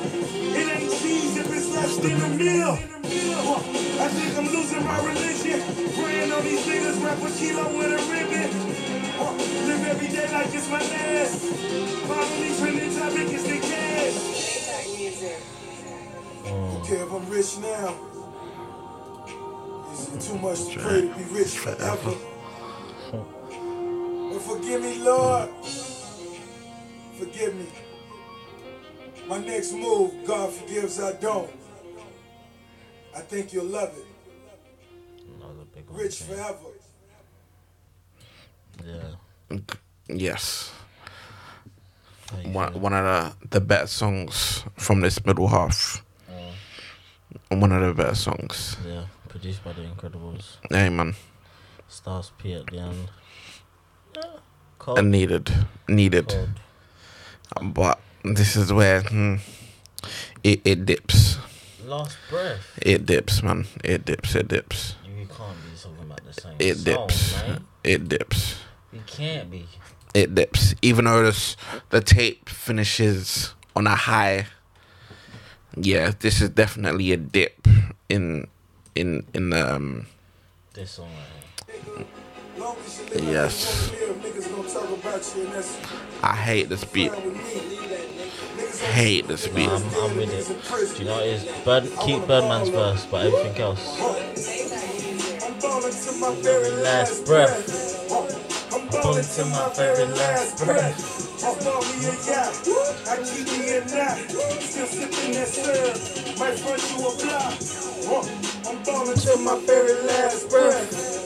[0.54, 2.78] It ain't cheese if it's less than a meal.
[3.42, 3.60] Huh.
[3.98, 5.60] I think I'm losing my religion.
[5.94, 8.85] Praying on these niggas, rap a kilo with a ribbon.
[9.88, 11.42] Every day like it's my last.
[12.58, 14.16] Trending topic is the cash.
[16.76, 17.94] Okay, if I'm rich now,
[19.92, 22.14] is it too much to pray to be rich forever?
[24.32, 25.48] But forgive me, Lord.
[27.18, 27.66] Forgive me.
[29.26, 31.50] My next move, God forgives, I don't.
[33.14, 34.04] I think you'll love it.
[35.36, 36.00] Another big one.
[36.00, 36.26] Rich yeah.
[36.26, 36.70] forever.
[38.84, 39.25] Yeah.
[40.08, 40.72] Yes.
[42.44, 46.02] One, one of the, the better songs from this middle half.
[47.48, 48.76] One of the better songs.
[48.84, 49.04] Yeah.
[49.28, 50.56] Produced by the Inkredibles.
[50.70, 51.14] Hey, man.
[51.88, 53.08] Styles P at the end.
[54.16, 54.22] Yeah.
[54.78, 54.98] Cold.
[54.98, 55.52] And needed.
[55.88, 56.28] Needed.
[56.28, 57.74] Cold.
[57.74, 59.36] But this is where hmm,
[60.42, 61.38] it, it dips.
[61.84, 62.78] Last breath.
[62.82, 63.66] It dips, man.
[63.84, 64.34] It dips.
[64.34, 64.96] It dips.
[65.04, 67.34] You can't be talking about the same It song, dips.
[67.34, 67.64] man.
[67.84, 68.56] It dips.
[68.92, 69.66] You can't be.
[70.14, 70.74] It dips.
[70.82, 71.56] Even though this,
[71.90, 74.46] the tape finishes on a high.
[75.76, 77.66] Yeah, this is definitely a dip
[78.08, 78.46] in
[78.94, 80.06] in in the um
[80.72, 81.10] This song
[81.68, 82.06] right here.
[82.56, 83.92] Long as you live like Yes.
[83.92, 85.76] you wanna live, niggas gonna talk about you, and that's
[86.22, 87.12] I hate this beat.
[87.12, 87.40] fine with me.
[87.42, 89.68] Niggas ain't Hate this beat.
[89.68, 90.96] I'm, I'm with it.
[90.96, 91.44] Do you know what it is?
[91.64, 94.00] Bird, keep Birdman's verse, but everything else.
[94.00, 98.35] I'm balling to my very Last last breath.
[98.86, 101.42] I'm balling to my very last breath.
[101.42, 102.54] I bought me a yacht.
[103.08, 104.18] I keep me a knot.
[104.62, 106.38] Still sipping that syrup.
[106.38, 107.58] Might front you a block.
[108.68, 111.25] I'm balling to my very last breath.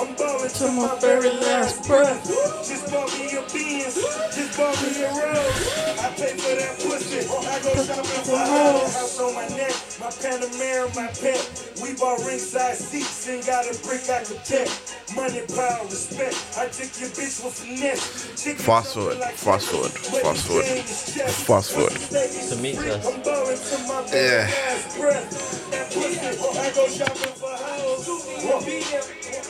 [0.00, 2.24] I'm balling to my very last breath.
[2.66, 3.94] Just bought me a Benz.
[4.34, 5.98] Just bought me a rose.
[5.98, 7.26] I pay for that pussy.
[7.26, 8.94] I go shopping for hoes.
[8.94, 9.74] House on my neck.
[9.98, 11.42] My Panamera, my pet.
[11.82, 14.68] We bought ringside seats and got a brick I could tech.
[15.16, 16.36] Money, power, respect.
[16.56, 18.42] I took your bitch with finesse.
[18.42, 20.64] Chicken Fast jumping forward, like fast forward, fast forward.
[20.64, 21.44] game is chess.
[21.44, 21.92] Fast forward.
[21.92, 23.06] Once the stage is To meet free, us.
[23.06, 24.46] I'm balling to my very Yeah.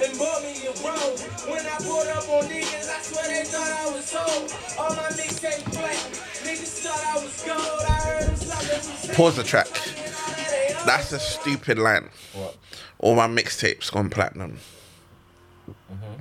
[0.01, 0.19] Last breath.
[0.19, 1.23] That pussy, I go shopping for hoes.
[1.23, 1.51] And bought me a robe.
[1.51, 4.55] When I pulled up on niggas, I swear they thought I was sold.
[4.79, 5.97] All my mixtape black.
[6.45, 7.83] Niggas thought I was gold.
[7.89, 9.69] I heard them slapping Pause the track.
[10.87, 12.09] That's a stupid line.
[12.33, 12.57] What?
[12.99, 14.59] All my mixtapes gone platinum.
[15.69, 16.21] Mhm.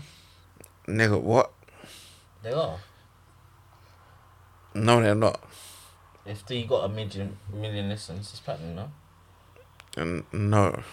[0.88, 1.52] Nigga, what?
[2.44, 2.80] They are.
[4.74, 5.42] No, they're not.
[6.26, 8.92] If they got a million million listens, it's platinum, no?
[9.96, 10.84] And no,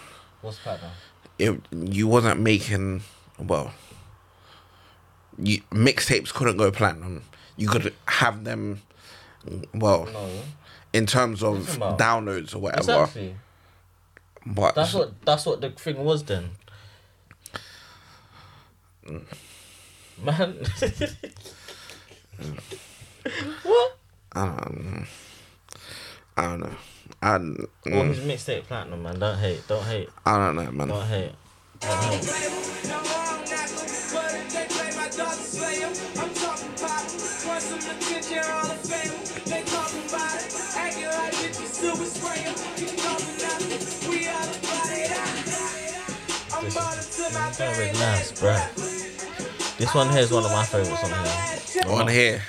[0.41, 0.91] What's platinum?
[1.39, 3.01] It, you wasn't making
[3.39, 3.73] well.
[5.37, 7.23] You mixtapes couldn't go platinum.
[7.57, 8.81] You could have them.
[9.73, 10.29] Well, No.
[10.93, 13.03] in terms of downloads or whatever.
[13.03, 13.35] Exactly.
[14.45, 16.51] But That's what that's what the thing was then.
[19.03, 19.25] Man.
[23.63, 23.97] what?
[24.33, 25.03] I don't know.
[26.37, 26.75] I don't know.
[27.25, 29.17] I, don't- Well, mm, his mixtape platinum, man.
[29.19, 29.67] Don't hate.
[29.67, 30.09] Don't hate.
[30.27, 30.87] I don't know, man.
[30.89, 31.31] Don't hate.
[31.81, 33.35] Don't hate.
[46.95, 49.77] Nice, bruh.
[49.77, 51.93] This one here is one of my favorites on here.
[51.93, 52.41] On here,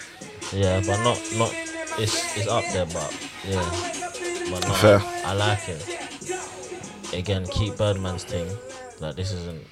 [0.52, 1.52] Yeah, but not not.
[1.98, 3.10] It's it's up there, but
[3.44, 4.05] yeah,
[4.50, 5.00] but no, Fair.
[5.24, 7.12] I, like it.
[7.14, 8.48] Again, keep Birdman's thing.
[9.00, 9.64] Like this isn't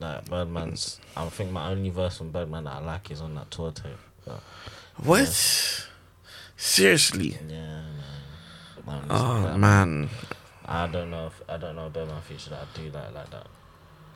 [0.00, 1.00] like Birdman's.
[1.16, 3.92] I think my only verse on Birdman that I like is on that tour tape.
[4.26, 4.40] But
[5.02, 5.86] what?
[6.56, 7.38] Seriously?
[7.48, 7.84] yeah, man.
[8.86, 10.08] Man, Oh that- man.
[10.64, 13.30] I don't know if I don't know a Birdman feature that I do like like
[13.30, 13.46] that.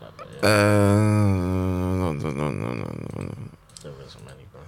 [0.00, 0.50] Like, Uh, yeah,
[2.02, 3.34] no, no, no, no, no, no.
[3.82, 4.60] there isn't many, bro.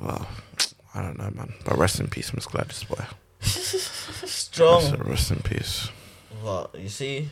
[0.00, 0.28] Well,
[0.94, 1.54] I don't know, man.
[1.64, 3.04] But rest in peace, Miss Gladys boy.
[3.56, 4.82] Strong.
[4.82, 5.90] So rest in peace.
[6.42, 7.30] Well, you see,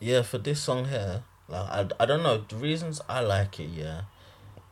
[0.00, 3.68] yeah, for this song here, like I, I don't know the reasons I like it.
[3.70, 4.02] Yeah,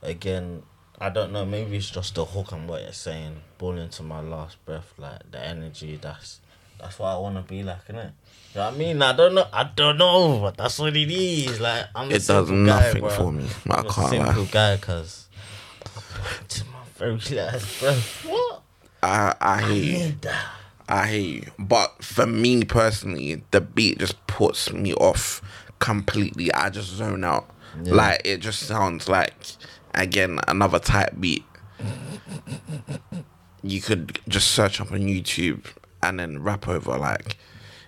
[0.02, 0.62] again,
[0.98, 1.44] I don't know.
[1.44, 3.36] Maybe it's just the hook and what you're saying.
[3.58, 5.98] Born into my last breath, like the energy.
[6.00, 6.40] That's
[6.78, 8.12] that's what I want to be like, innit?
[8.54, 9.02] You know what I mean?
[9.02, 9.46] I don't know.
[9.52, 11.60] I don't know, but that's what it is.
[11.60, 12.08] Like I'm.
[12.10, 13.46] It does simple guy, nothing for me.
[13.68, 14.48] I I'm a can't simple lie.
[14.50, 15.28] guy, cause
[16.48, 18.24] to my very last breath.
[18.26, 18.62] What?
[19.02, 20.14] I I hear you.
[20.92, 21.50] I hear you.
[21.58, 25.40] But for me personally, the beat just puts me off
[25.78, 26.52] completely.
[26.52, 27.48] I just zone out.
[27.82, 27.94] Yeah.
[27.94, 29.34] Like it just sounds like
[29.94, 31.44] again another type beat.
[33.62, 35.64] You could just search up on YouTube
[36.02, 37.38] and then rap over like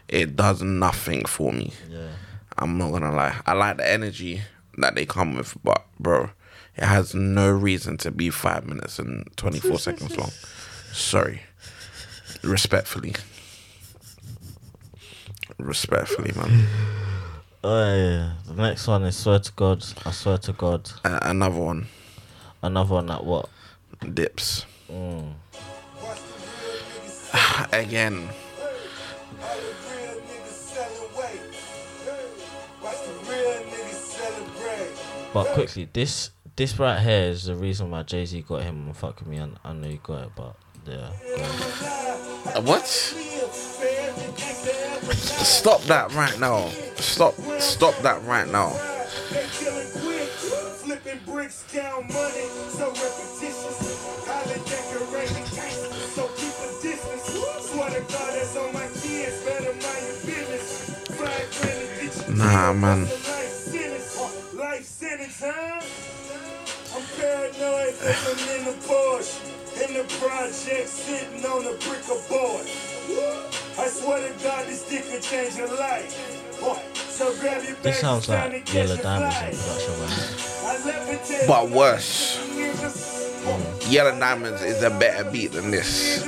[0.08, 1.72] it does nothing for me.
[1.90, 2.08] Yeah.
[2.56, 3.38] I'm not gonna lie.
[3.44, 4.40] I like the energy
[4.78, 6.30] that they come with, but bro,
[6.74, 10.30] it has no reason to be five minutes and twenty four seconds long.
[10.92, 11.42] Sorry,
[12.42, 13.14] respectfully,
[15.58, 16.66] respectfully, man.
[17.62, 18.32] Oh yeah.
[18.46, 19.84] The next one is swear to God.
[20.04, 20.90] I swear to God.
[21.04, 21.86] Another one,
[22.62, 23.48] Another one that what?
[24.12, 24.66] dips.
[24.90, 25.32] Mm.
[27.72, 28.28] Again,
[29.40, 31.40] All the real niggas selling weight.
[32.82, 35.32] Watch the real niggas celebrate.
[35.32, 38.94] But quickly, this this right here is the reason why Jay Z got him on
[38.94, 39.38] fuck me.
[39.38, 40.54] And I know you got it, but
[40.86, 41.10] yeah.
[42.54, 42.86] Uh, what?
[45.44, 46.68] Stop that right now.
[46.96, 47.34] Stop.
[47.58, 48.72] Stop that right now.
[62.28, 63.06] Nah, man.
[64.54, 65.80] Life sentence, huh?
[66.94, 68.76] I'm paranoid I'm in the
[69.82, 72.66] in the project, sitting on a brick of board.
[73.78, 76.14] I swear to God, this dick could change your life.
[76.60, 82.38] Boy, So grab your This sounds like Yellow Diamonds in production right But worse.
[82.54, 83.90] niggas.
[83.90, 86.22] Yellow Diamonds is a better beat than this.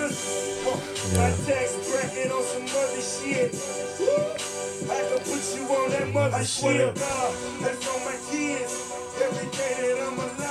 [1.14, 3.54] My tax bracket on some other shit.
[4.90, 8.92] I can put you on that mother I swear to God, that's on my kids.
[9.22, 10.45] Every day that I'm alive,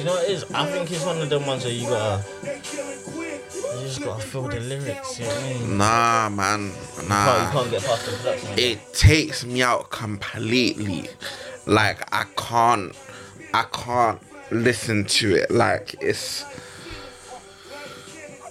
[0.00, 0.44] You know what it is?
[0.54, 4.58] I think it's one of them ones where you gotta you just gotta feel the
[4.60, 5.76] lyrics, you know what I mean?
[5.76, 6.60] Nah, man.
[6.68, 7.50] You can't, you Nah.
[7.52, 8.58] can't get past the production.
[8.58, 11.10] It takes me out completely.
[11.66, 12.96] Like I can't.
[13.52, 15.50] I can't listen to it.
[15.50, 16.46] Like it's.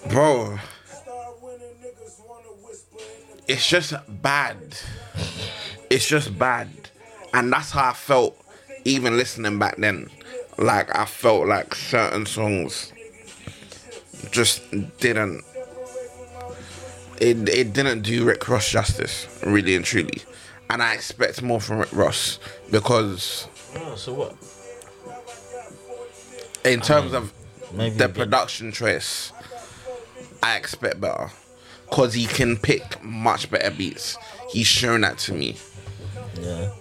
[0.07, 4.77] Bro, Start winning, niggas wanna whisper in the it's just bad.
[5.89, 6.69] It's just bad.
[7.33, 8.37] And that's how I felt
[8.85, 10.11] even listening back then.
[10.59, 12.91] Like I felt like certain songs
[14.31, 14.61] just
[14.99, 15.43] didn't
[17.21, 20.21] it, it didn't do Rick Ross justice, really and truly.
[20.69, 22.39] And I expect more from Rick Ross
[22.71, 24.35] because Oh, so what?
[26.65, 27.33] in terms of
[27.73, 29.31] Maybe the production choice,
[30.43, 31.31] I expect better.
[31.91, 34.17] Cause he can pick much better beats.
[34.51, 35.57] He's shown that to me.
[36.39, 36.71] Yeah.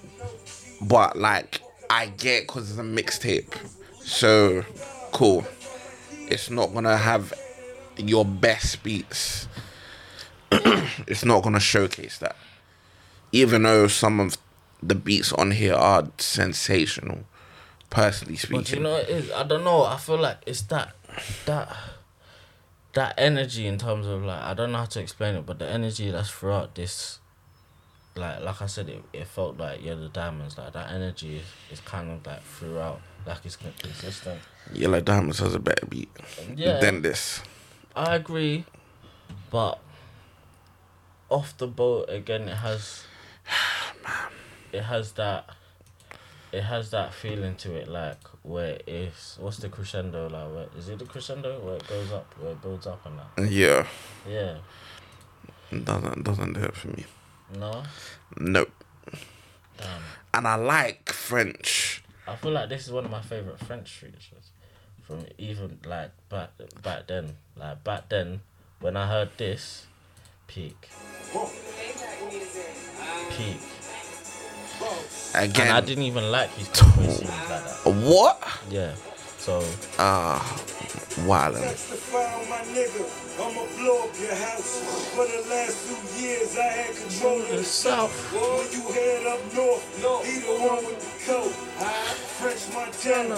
[0.83, 1.61] But like
[1.91, 3.55] I get because it's a mixtape.
[4.01, 4.65] So
[5.13, 5.47] cool.
[6.29, 7.33] It's not gonna have
[7.97, 9.49] your best beats.
[10.53, 12.37] it's not gonna showcase that.
[13.33, 14.37] Even though some of
[14.83, 17.25] the beats on here are sensational,
[17.91, 18.61] personally speaking.
[18.61, 19.31] But you know it is?
[19.33, 19.85] I don't know.
[19.85, 20.95] I feel like it's that
[21.47, 21.77] that
[22.95, 25.69] that energy in terms of like I don't know how to explain it, but the
[25.69, 27.21] energy that's throughout this
[28.19, 31.81] like like I said it, it felt like Yellow Diamonds, like that energy is, is
[31.81, 34.41] kind of like throughout, like it's con- consistent.
[34.73, 36.11] Yellow Diamonds has a better beat
[36.55, 36.79] Yeah.
[36.81, 37.41] than this.
[37.97, 38.65] I agree,
[39.51, 39.79] but
[41.31, 43.05] off the boat again, it has
[44.73, 45.51] it has that
[46.53, 50.51] it has that feeling to it, like where it's what's the crescendo like?
[50.55, 53.51] Where, is it the crescendo where it goes up, where it builds up and that?
[53.51, 53.87] Yeah.
[54.29, 54.57] Yeah,
[55.85, 57.05] Doesn't doesn't do it for me.
[57.57, 57.83] No,
[58.37, 58.71] Nope.
[59.79, 60.03] damn.
[60.35, 62.03] And I like French.
[62.27, 64.51] I feel like this is one of my favorite French features
[65.03, 66.51] from even like back
[66.83, 67.37] back then.
[67.57, 68.41] Like back then,
[68.81, 69.87] when I heard this,
[70.47, 70.89] peak,
[73.31, 73.61] peak.
[75.35, 77.63] And I didn't even like his voice like that.
[77.85, 78.41] What?
[78.71, 78.95] Yeah.
[79.39, 79.65] So
[79.99, 80.39] Ah,
[81.27, 81.63] wildin'.
[81.63, 83.05] Testify on my nigga,
[83.41, 84.83] I'ma blow up your house.
[85.15, 88.11] For the last two years, I had control of the south.
[88.33, 90.23] When you head up north, no.
[90.23, 91.69] he the one with the coat.
[92.39, 93.37] French Montana,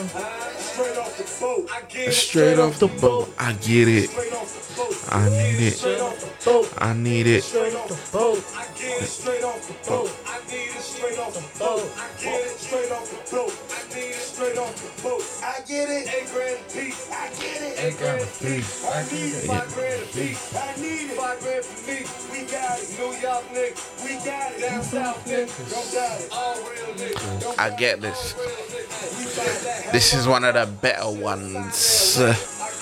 [0.58, 1.70] straight off the boat.
[1.72, 3.32] I get it Straight off the boat.
[3.38, 4.10] I get it.
[4.10, 4.96] Straight off the boat.
[5.10, 5.72] I need it.
[5.72, 6.74] Straight off the boat.
[6.78, 7.42] I need it.
[7.44, 8.44] Straight off the boat.
[8.56, 10.10] I get it straight off the boat.
[10.26, 11.92] I need it straight off the boat.
[11.96, 13.52] I get it straight off the boat.
[13.70, 15.22] I need it straight off the boat.
[15.42, 16.08] I get it.
[16.08, 17.10] Eight grand piece.
[17.10, 17.84] I get it.
[17.84, 18.84] Eight grand piece.
[18.84, 19.46] I need it.
[19.90, 20.56] Five grand a piece.
[20.56, 21.16] I need it.
[21.16, 21.98] Five grand for me.
[22.30, 22.98] We got it.
[22.98, 24.04] New York nigga.
[24.04, 24.60] We got it.
[24.60, 25.70] Down south nigga.
[25.70, 26.28] Don't doubt it.
[26.32, 27.42] All real niggas.
[27.42, 27.58] Mm.
[27.58, 28.36] I get this.
[29.18, 29.92] we got that.
[29.92, 32.18] This is one of the better ones.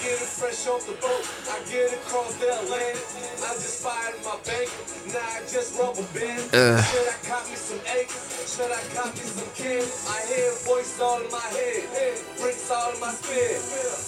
[0.03, 1.25] Get it fresh off the boat.
[1.51, 3.03] I get it across the Atlantic.
[3.43, 4.71] I just fired my bank.
[5.11, 6.47] Now I just rubber band.
[6.55, 6.79] Ugh.
[6.87, 8.47] Should I cop me some acres?
[8.47, 10.07] Should I cop me some cans?
[10.07, 12.19] I hear voices all in my head.
[12.39, 13.59] Bricks all in my spirit.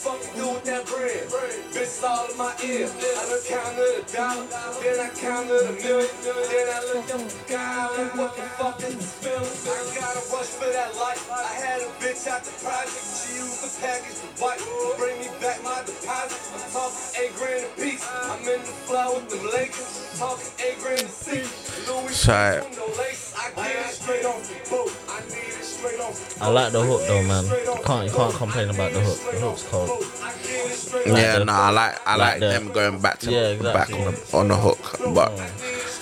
[0.01, 1.27] Fuck you do with that bread.
[1.75, 2.87] Bitches all in my ear.
[2.87, 4.47] I done counted a dollar,
[4.83, 8.79] then I counted a million, then I looked up the sky like what the fuck
[8.83, 9.45] is this feeling?
[9.45, 11.31] I got a rush for that life.
[11.31, 14.61] I had a bitch out the project, she used the package to wipe,
[14.99, 16.41] bring me back my deposit.
[16.55, 18.07] I'm talking eight grand a piece.
[18.11, 21.47] I'm in the flow with them Lakers, talking eight grand a seat.
[21.89, 22.61] Louis Sorry.
[22.61, 23.35] Vuitton, no lace.
[23.37, 24.93] I get it straight off the boat.
[25.09, 27.45] I need it straight off the I like the hook though, man.
[27.45, 29.19] You can't you can't complain about the hook.
[29.33, 29.91] The hook's cold.
[29.91, 33.01] I get it straight Yeah, the- no, I like I like like, the- them going
[33.01, 34.79] back to Yeah, back on the, on the hook,
[35.15, 35.33] but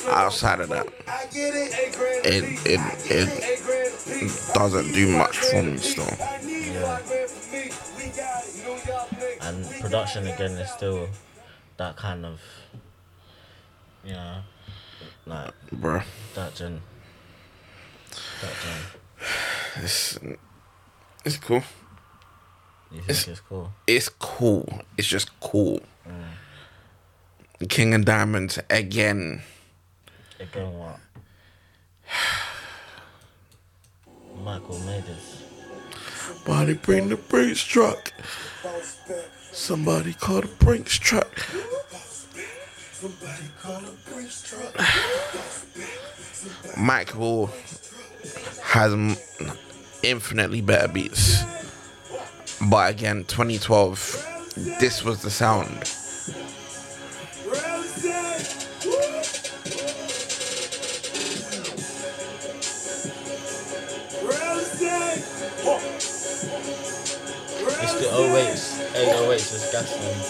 [0.09, 1.74] outside of that, I get it.
[1.79, 4.53] Eight grand it it it Eight grand a piece.
[4.53, 6.05] doesn't do much for me still.
[6.05, 6.39] I
[9.89, 11.09] production again is still
[11.78, 12.41] that kind of,
[14.05, 14.41] you know,
[15.24, 16.82] like Bruh, that gen.
[18.43, 19.82] That gen.
[19.82, 20.18] it's
[21.24, 21.62] it's cool.
[22.93, 23.72] You think it's cool?
[23.86, 24.82] It's cool.
[24.99, 25.80] It's just cool.
[26.07, 27.68] Mm.
[27.68, 29.43] King and Diamonds again.
[30.39, 31.01] Again, what?
[34.45, 35.45] Michael made this.
[36.45, 38.12] Somebody bring the Brinks truck.
[39.59, 41.28] Somebody called a Brinks truck.
[46.76, 47.50] Mike Michael
[48.62, 48.94] has
[50.02, 51.42] infinitely better beats.
[52.70, 55.82] But again, 2012, this was the sound.
[67.80, 70.22] It's the 08s, 808s is gasoline.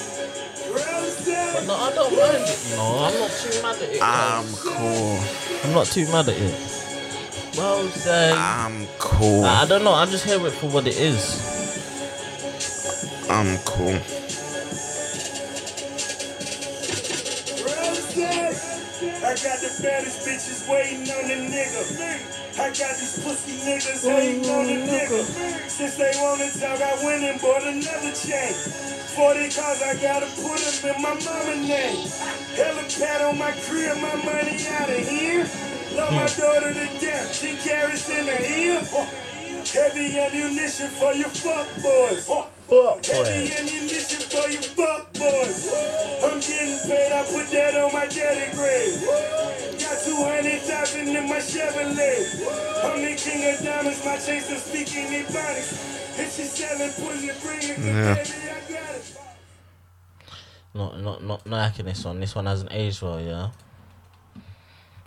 [1.54, 2.98] But no, I don't mind it, you know.
[2.98, 4.02] I'm not too mad at it.
[4.02, 4.62] I'm cuz.
[4.62, 5.20] cool.
[5.64, 6.54] I'm not too mad at it.
[7.56, 8.32] Well, say.
[8.32, 9.44] I'm cool.
[9.44, 9.92] I don't know.
[9.92, 11.56] I just hear it for what it is.
[13.30, 13.98] I'm cool.
[19.08, 22.38] I got the baddest bitches waiting on the nigga.
[22.59, 25.22] I got these pussy niggas oh, hating on the nigga.
[25.70, 28.52] Since they wanna talk, I went and bought another chain.
[29.14, 32.06] 40 cars, I gotta put them in my mama name.
[32.59, 35.46] Helipad on my crib, my money out of here.
[35.94, 36.40] Love my hmm.
[36.40, 38.82] daughter to death, she carries in her ear.
[39.72, 42.57] Heavy ammunition for your fuck boys.
[42.68, 45.72] Heavy ammunition for your fuck boys.
[46.22, 49.00] I'm getting paid, I put that on my daddy grave.
[49.80, 52.84] Got 200,000 in my Chevrolet.
[52.84, 56.18] I'm the king of diamonds, my chains are speaking ebonics.
[56.18, 58.14] If she selling pussy, bring it, 'cause Yeah.
[58.14, 59.18] baby, I got it.
[60.74, 62.20] Not, not, not liking this one.
[62.20, 63.50] This one hasn't aged well, yeah.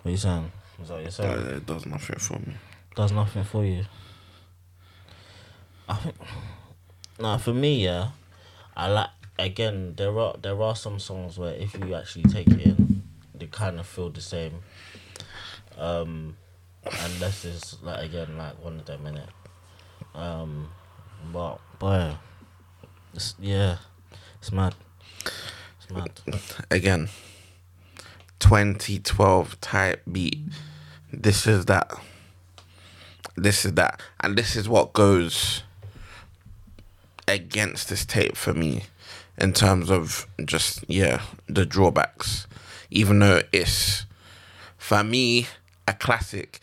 [0.02, 0.52] What are you saying?
[0.82, 1.32] Is that what you're saying?
[1.58, 2.56] It does nothing for me.
[2.96, 3.86] does nothing for you.
[5.88, 6.16] I think,
[7.22, 8.10] nah, for me, yeah,
[8.76, 9.94] I like again.
[9.96, 13.04] There are there are some songs where if you actually take it in,
[13.34, 14.64] they kind of feel the same.
[15.78, 16.36] Um,
[16.84, 19.30] unless it's like again like one of them in it.
[20.14, 20.70] Um,
[21.32, 22.16] but boy,
[23.14, 23.78] it's, yeah,
[24.40, 24.76] it's mad.
[25.26, 26.20] It's mad.
[26.70, 27.10] Again,
[28.40, 30.40] 2012 type beat.
[31.14, 31.92] This is that.
[33.36, 34.02] This is that.
[34.20, 35.64] And this is what goes
[37.32, 38.84] against this tape for me
[39.38, 42.48] in terms of just, yeah, the drawbacks.
[42.90, 44.06] Even though it's,
[44.78, 45.48] for me,
[45.88, 46.60] a classic,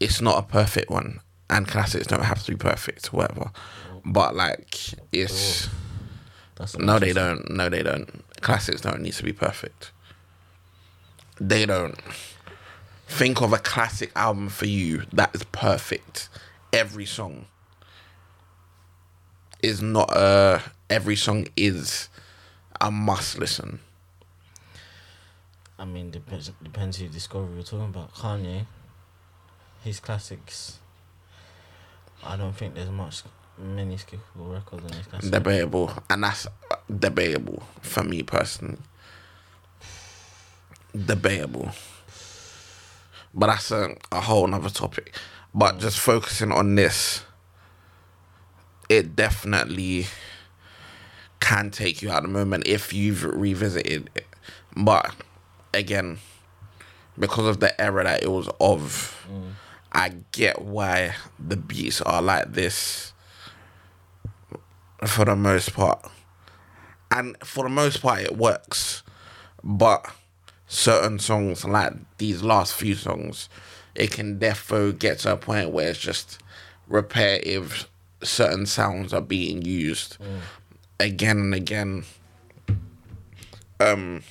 [0.00, 1.20] it's not a perfect one.
[1.50, 3.50] And classics don't have to be perfect, whatever.
[4.04, 5.66] But, like, it's.
[5.66, 5.70] Oh,
[6.56, 7.50] that's No, they don't.
[7.50, 8.24] No, they don't.
[8.40, 9.92] Classics don't need to be perfect.
[11.40, 11.98] They don't.
[13.08, 16.28] Think of a classic album for you that is perfect.
[16.72, 17.46] Every song
[19.64, 20.62] is not a.
[20.90, 22.08] Every song is
[22.80, 23.80] a must listen.
[25.78, 28.14] I mean, depends depends who discovery we're talking about.
[28.14, 28.66] Kanye,
[29.82, 30.78] his classics.
[32.22, 33.22] I don't think there's much
[33.58, 35.30] many skippable records on his classics.
[35.30, 36.46] Debatable, and that's
[36.98, 38.78] debatable for me personally.
[40.94, 41.70] Debatable,
[43.34, 45.16] but that's a, a whole nother topic.
[45.52, 47.22] But just focusing on this,
[48.88, 50.06] it definitely
[51.40, 54.26] can take you out of the moment if you've revisited it.
[54.76, 55.14] But
[55.72, 56.18] again,
[57.18, 59.52] because of the era that it was of, mm.
[59.92, 63.12] I get why the beats are like this
[65.06, 66.04] for the most part.
[67.10, 69.02] And for the most part, it works.
[69.62, 70.04] But
[70.66, 73.48] certain songs, like these last few songs,
[73.94, 76.42] it can defo get to a point where it's just
[76.88, 77.88] repetitive.
[78.24, 80.16] Certain sounds are being used
[81.00, 82.04] again and again
[83.80, 84.22] um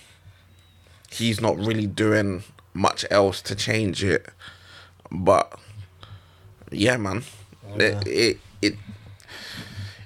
[1.12, 2.44] he's not really doing
[2.74, 4.28] much else to change it.
[5.12, 5.60] But
[6.72, 7.24] yeah, man.
[7.76, 8.76] It, it it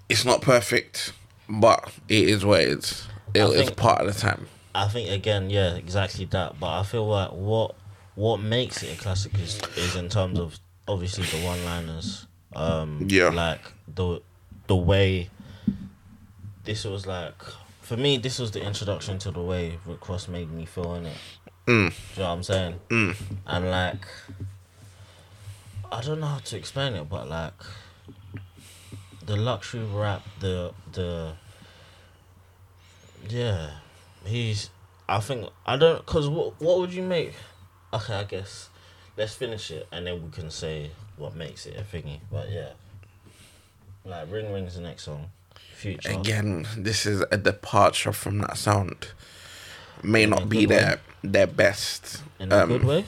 [0.10, 1.14] it's not perfect,
[1.50, 3.08] but it is what it is.
[3.34, 4.48] It, I it's part of the time.
[4.76, 6.60] I think again, yeah, exactly that.
[6.60, 7.76] But I feel like what
[8.16, 12.27] what makes it a classic is is in terms of obviously the one liners.
[12.58, 13.30] Um Yeah.
[13.30, 14.22] like the
[14.68, 15.30] the way
[16.64, 17.42] this was like
[17.82, 21.18] for me this was the introduction to the way Rick made me feel in it.
[21.68, 21.94] Mm.
[22.16, 22.80] You know what I'm saying?
[22.90, 23.16] Mm.
[23.46, 24.06] And like
[25.92, 27.54] I don't know how to explain it, but like
[29.26, 31.34] the luxury rap, the the
[33.30, 33.72] yeah,
[34.26, 34.70] he's.
[35.10, 37.34] I think I don't because what what would you make?
[37.94, 38.70] Okay, I guess
[39.16, 42.20] let's finish it and then we can say what makes it a thingy.
[42.32, 42.70] But yeah,
[44.06, 45.30] like Ring Ring's the next song.
[45.76, 49.10] Future Again, this is a departure from that sound.
[50.04, 50.76] May In not be good way.
[50.76, 52.24] their their best.
[52.40, 53.06] in a um, good way.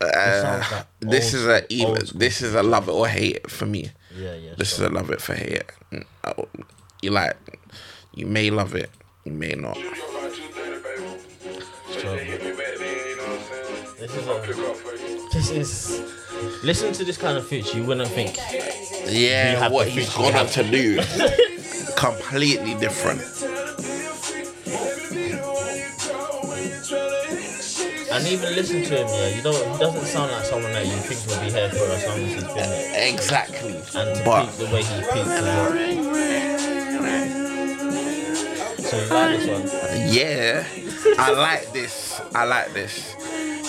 [0.00, 1.98] Uh, like this old is a even.
[2.14, 3.90] This is a love it or hate it for me.
[4.16, 4.54] Yeah, yeah.
[4.56, 4.86] This sure.
[4.86, 5.70] is a love it for hate it.
[5.92, 6.48] Mm, oh,
[7.00, 7.36] You like,
[8.14, 8.90] you may love it,
[9.24, 9.78] you may not.
[13.98, 15.01] This is a,
[15.32, 16.02] this is.
[16.64, 18.36] Listen to this kind of future, you wouldn't think.
[19.06, 20.96] We Yeah, have what the he's future, we gonna have- to do,
[21.96, 23.22] completely different.
[28.12, 29.72] And even listen to him, yeah, you don't.
[29.72, 32.32] He doesn't sound like someone that you think will be here for as long as
[32.34, 33.12] he's been there.
[33.14, 35.72] Exactly, And to but peak the way he peaked as well.
[38.82, 39.64] So you like this one?
[40.12, 40.64] yeah,
[41.18, 42.20] I like this.
[42.34, 43.14] I like this,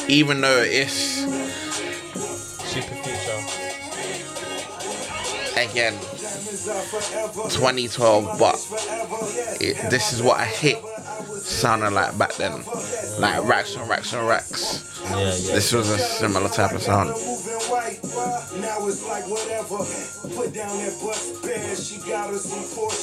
[0.09, 1.23] even though it's
[2.73, 3.39] Super future.
[5.61, 5.93] again
[7.49, 8.55] 2012, but
[9.61, 10.77] it, this is what I hit
[11.43, 12.63] sounded like back then,
[13.19, 15.01] like racks and racks and racks.
[15.03, 15.29] Yeah, yeah.
[15.53, 17.09] This was a similar type of sound.
[17.09, 17.15] Now
[18.87, 19.77] it's like whatever.
[20.35, 21.75] Put down that butt spare.
[21.75, 23.02] She got her some Porsche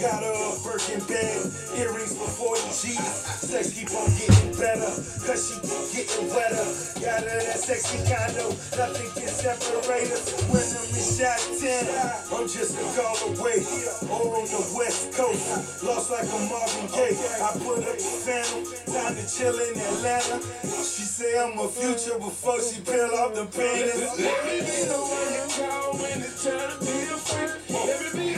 [0.00, 1.40] got her a Birkin bag,
[1.76, 3.16] earrings for 40 G's.
[3.46, 4.90] Sex keep on getting better,
[5.24, 6.66] cause she keep getting wetter.
[7.00, 10.32] Got her that sexy condo, nothing can separate us.
[10.50, 11.86] When I'm in shot 10,
[12.34, 13.62] I'm just a call away.
[14.10, 17.16] Or on the west coast, lost like a Marvin Gaye.
[17.40, 20.40] I put up the phantom, time to chill in Atlanta.
[20.62, 23.96] She say I'm a future before she peel off the panties.
[23.96, 27.70] Let me be the one you call when it's time to be a freak.
[27.70, 28.35] Let me be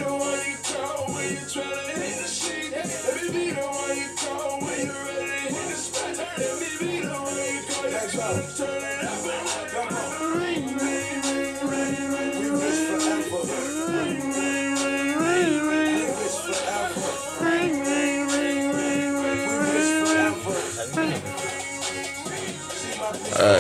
[23.39, 23.57] Uh,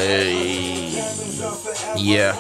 [1.96, 2.34] yeah.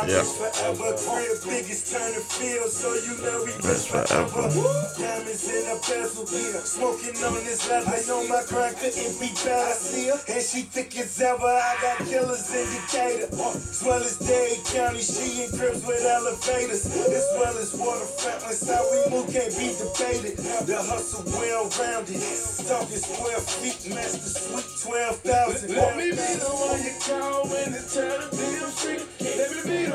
[0.00, 0.22] She my Yeah.
[0.22, 0.92] bitch forever.
[0.96, 4.28] Crib biggest turn the field, so you know we That's bitch forever.
[4.28, 4.94] forever.
[4.98, 6.26] Diamonds in a bezel,
[6.64, 7.90] smoking on this leather.
[7.90, 9.74] I know my grind couldn't be better.
[9.74, 11.44] See her, and she thick as ever.
[11.44, 15.02] I got killers in Decatur, as well as Dade County.
[15.02, 18.40] She in cribs with elevators, as well as waterfront.
[18.40, 20.38] That's how we move, can't be debated.
[20.66, 22.20] The hustle well rounded,
[22.66, 25.74] talking square feet, master sweet twelve thousand.
[25.74, 29.02] Let me be the one you call when it's time to be a freak.
[29.20, 29.89] Let me be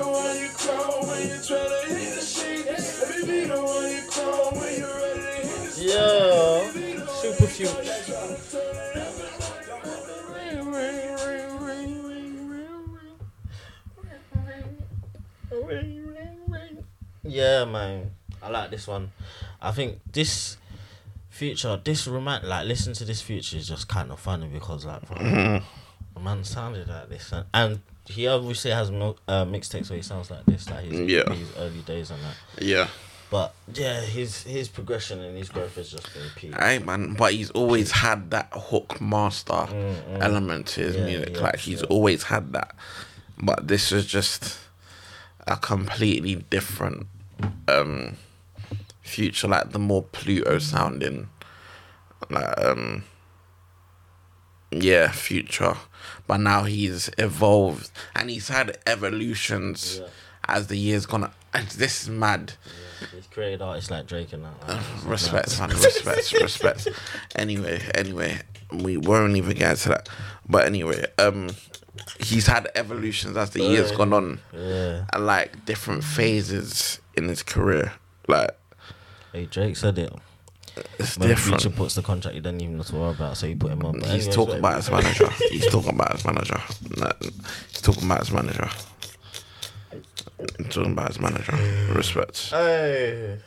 [5.78, 6.72] Yeah.
[7.08, 7.72] Super future.
[17.24, 18.12] Yeah, man.
[18.42, 19.12] I like this one.
[19.62, 20.58] I think this
[21.30, 25.02] future, this romantic, like, listen to this future is just kind of funny because, like,
[25.10, 25.62] the
[26.22, 27.32] man sounded like this.
[27.32, 30.99] And, and he obviously has mo- uh, mixtapes where he sounds like this, like his,
[31.11, 31.32] Yeah.
[31.34, 32.64] his early days and that.
[32.64, 32.88] Yeah.
[33.32, 36.56] But yeah, his his progression and his growth has just been peak.
[36.56, 39.68] Hey man, but he's always had that hook master
[40.22, 41.36] element to his Mm, Yeah, music.
[41.36, 41.88] yeah, like he's yeah.
[41.88, 42.76] always had that.
[43.38, 44.60] But this is just
[45.48, 47.07] a completely different
[47.68, 48.15] um
[49.02, 51.27] future, like the more Pluto sounding
[52.30, 53.03] like um
[54.72, 55.76] yeah, future.
[56.27, 60.07] But now he's evolved and he's had evolutions Yeah.
[60.48, 62.53] as the years gone and this is mad.
[63.14, 64.68] He's created artists like Drake and that.
[64.68, 65.69] Like, it's Respect, man.
[65.69, 66.88] Respect, respect.
[67.36, 68.40] Anyway, anyway,
[68.72, 70.10] we won't even get to that.
[70.48, 71.49] But anyway, um,
[72.19, 75.06] he's had evolutions as the years gone on, Yeah.
[75.14, 77.94] and like different phases in his career.
[78.27, 78.52] Like,
[79.32, 80.14] Hey, Drake said it.
[80.99, 81.61] It's When different.
[81.61, 83.85] Future puts the contract, you don't even know to worry about, so you put him
[83.85, 83.99] on.
[83.99, 85.30] But He's anyways, talking about his manager.
[85.49, 86.61] He's talking about his manager.
[86.97, 87.11] No,
[87.72, 88.69] He's talking about his manager.
[90.57, 91.53] He's talking about his manager.
[91.93, 92.49] Respect.
[92.49, 93.38] Hey,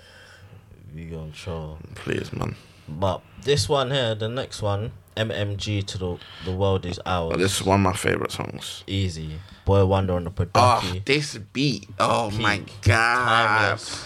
[0.95, 1.79] you gonna troll.
[1.95, 2.57] Please, man.
[2.89, 7.37] But this one here, the next one, MMG to the the world is ours.
[7.37, 8.85] This is one of my favorite songs.
[8.87, 9.39] easy.
[9.67, 11.03] Boy Wonder on the ah, Oh, production.
[11.05, 11.89] this beat.
[12.01, 13.77] Oh my god.
[13.77, 14.05] Timeless.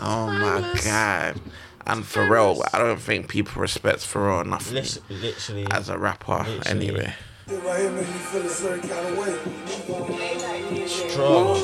[0.00, 1.40] Oh my god.
[1.86, 6.44] And Pharrell, I don't think people respect Pharrell enough Lit- Literally, as a rapper.
[6.46, 6.88] Literally.
[6.88, 7.14] Anyway,
[7.48, 10.86] If I hear me, you feel a certain kind of way.
[10.86, 11.56] strong.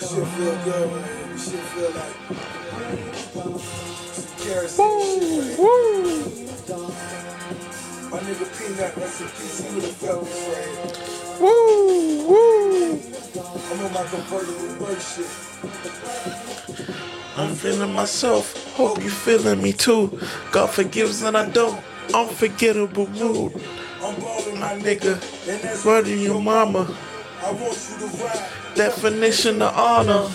[0.00, 1.38] Shit feel good, man.
[1.38, 2.16] Shit feel like
[4.38, 5.58] kerosene shit.
[8.10, 10.76] My nigga Peanut, rest in peace, he would've felt this right.
[13.70, 15.30] I'm on my convertible bird shit.
[17.36, 18.74] I'm feeling myself.
[18.74, 20.18] Hope you feeling me too.
[20.50, 21.80] God forgives and I don't.
[22.12, 23.54] Unforgettable mood.
[24.02, 26.96] I'm balling My nigga, murder your mama.
[27.42, 28.46] I want you to ride.
[28.74, 30.28] Definition of honor.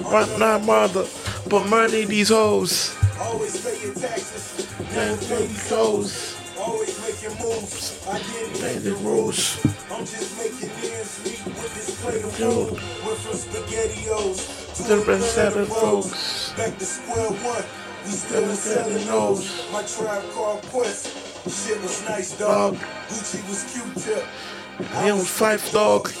[0.00, 1.06] Right now, mother,
[1.48, 2.94] but murder these hoes.
[3.18, 4.68] Always pay your taxes.
[4.94, 6.36] Never pay goes.
[6.58, 8.06] Always making moves.
[8.08, 9.64] I didn't make the rules.
[9.90, 12.70] I'm just making ends meet with this plate of food.
[13.04, 16.08] Went from SpaghettiOs to To the the rest bed of the of folks.
[16.08, 16.52] folks.
[16.56, 17.64] Back to square one.
[18.04, 19.06] We still in those.
[19.06, 19.72] those.
[19.72, 21.08] My tribe called Quest.
[21.48, 22.74] Shit was nice, dog.
[22.74, 22.82] Dog.
[23.08, 24.24] Gucci was Q-tip.
[24.94, 26.12] I am Phife dog.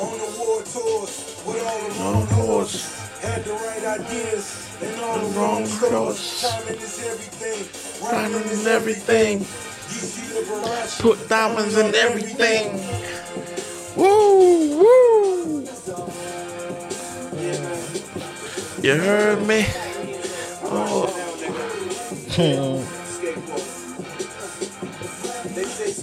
[0.00, 3.00] On the war tours with all the On wrong horse.
[3.22, 6.42] Had the right ideas and all the The wrong clothes.
[6.42, 8.10] Timing is everything.
[8.10, 9.38] Diamond is everything.
[9.40, 11.00] Liberace.
[11.00, 12.80] Put diamonds in everything.
[13.96, 15.66] Woo, woo.
[18.82, 19.66] You heard me?
[20.64, 21.06] Oh,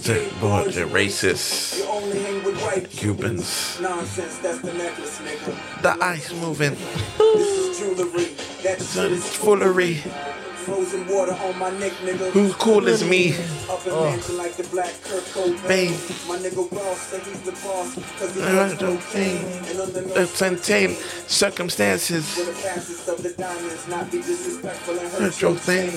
[0.04, 1.78] the boy, the racist.
[1.78, 3.78] You only hang with white Cubans.
[3.78, 3.88] The
[4.74, 5.82] necklace, nigga.
[5.82, 6.76] The ice moving.
[7.18, 8.26] This is jewelry.
[8.62, 10.02] That shit Foolery.
[10.70, 12.30] Frozen water on my neck, nigga.
[12.30, 13.32] Who's cool as me?
[13.68, 14.04] Up oh.
[14.06, 14.94] and dancing like the black
[15.66, 15.90] Babe.
[16.28, 17.94] My nigga Ross said he's the boss.
[18.18, 19.44] Cause he I knows don't cocaine.
[19.66, 20.14] And under no
[21.26, 22.36] circumstances.
[22.36, 25.90] The fastest of the diamonds, not be disrespectful and hurt, your thing.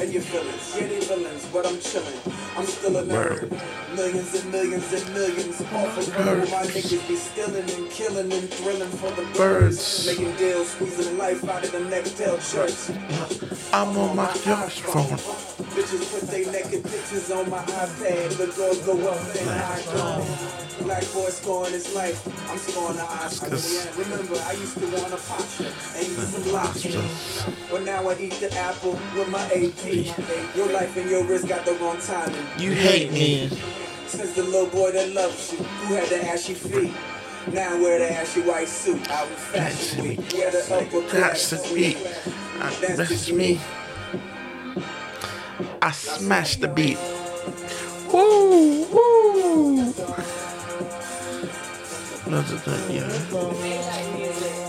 [0.00, 2.20] And your feelings, yeah, they villains, but I'm chilling.
[2.56, 3.52] I'm still a nerd.
[3.94, 6.50] Millions and millions and millions off of bird.
[6.50, 9.36] My niggas be stealing and killing and thrilling for the birds.
[9.36, 10.06] Birds.
[10.06, 12.90] Making deals, squeezing life out of the shirts.
[13.72, 15.18] I'm on my yacht phone.
[15.74, 18.36] Bitches put they naked pictures on my iPad.
[18.36, 20.84] The doors go up and I go.
[20.84, 22.20] Black boy scoring his life.
[22.50, 23.56] I'm scoring the Oscar.
[23.56, 25.66] Yeah, remember, I used to want a pasta
[25.96, 27.02] and eat some lobster.
[27.70, 30.54] But now I eat the apple with my AP.
[30.56, 32.46] Your life and your wrist got the wrong timing.
[32.58, 33.48] You hate me.
[34.06, 36.92] Since the little boy that loves you, who had the ashy feet.
[37.52, 40.18] Now I wear the ashy white suit out in fashion week.
[40.34, 41.96] Wear the upper That's the beat.
[42.60, 43.60] Uh, That's me.
[45.80, 46.98] I smashed the beat.
[48.12, 49.94] Woo, woo.
[52.26, 53.10] Another thing, yeah.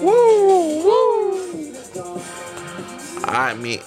[0.01, 2.21] Woo, woo.
[3.23, 3.81] Alright, me.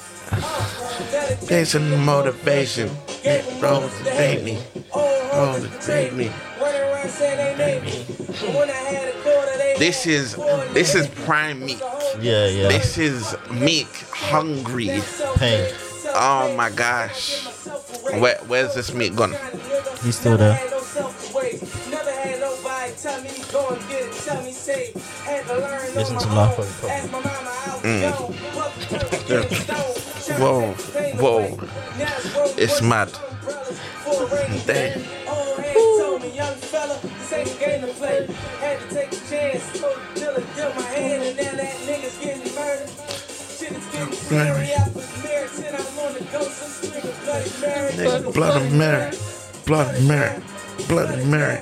[1.47, 2.91] There's some motivation.
[3.61, 4.59] Bro, date me.
[4.93, 6.31] Bro, date me.
[9.79, 10.37] This is
[10.75, 11.81] this is prime meat.
[12.21, 12.69] Yeah, yeah.
[12.69, 15.01] This is meek, hungry.
[15.37, 15.73] Pain.
[16.15, 17.47] Oh my gosh.
[18.19, 19.35] Where, where's this meat gone?
[20.03, 20.59] He's still there.
[25.95, 26.67] Listen to on
[27.83, 28.13] Mm.
[30.39, 30.73] Whoa,
[31.19, 31.59] whoa.
[32.57, 33.11] It's mad.
[34.67, 35.20] Damn.
[47.45, 49.13] Nigga, Blood of Mary.
[49.67, 50.43] Blood of Mary.
[50.89, 51.61] Blood of Mary.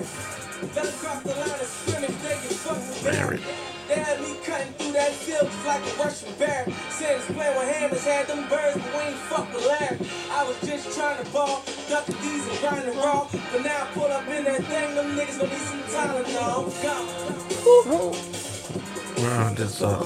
[3.04, 3.40] Mary.
[5.64, 6.64] Like a Russian bear.
[6.90, 9.98] Said it's playing with hammers, had them birds, but we ain't fuck with Larry.
[10.30, 13.28] I was just trying to ball, ducking these and grinding raw.
[13.30, 16.72] But now I pull up in that thing, them niggas gonna need some Tylenol.
[16.82, 18.12] Go.
[19.22, 20.02] Round this up.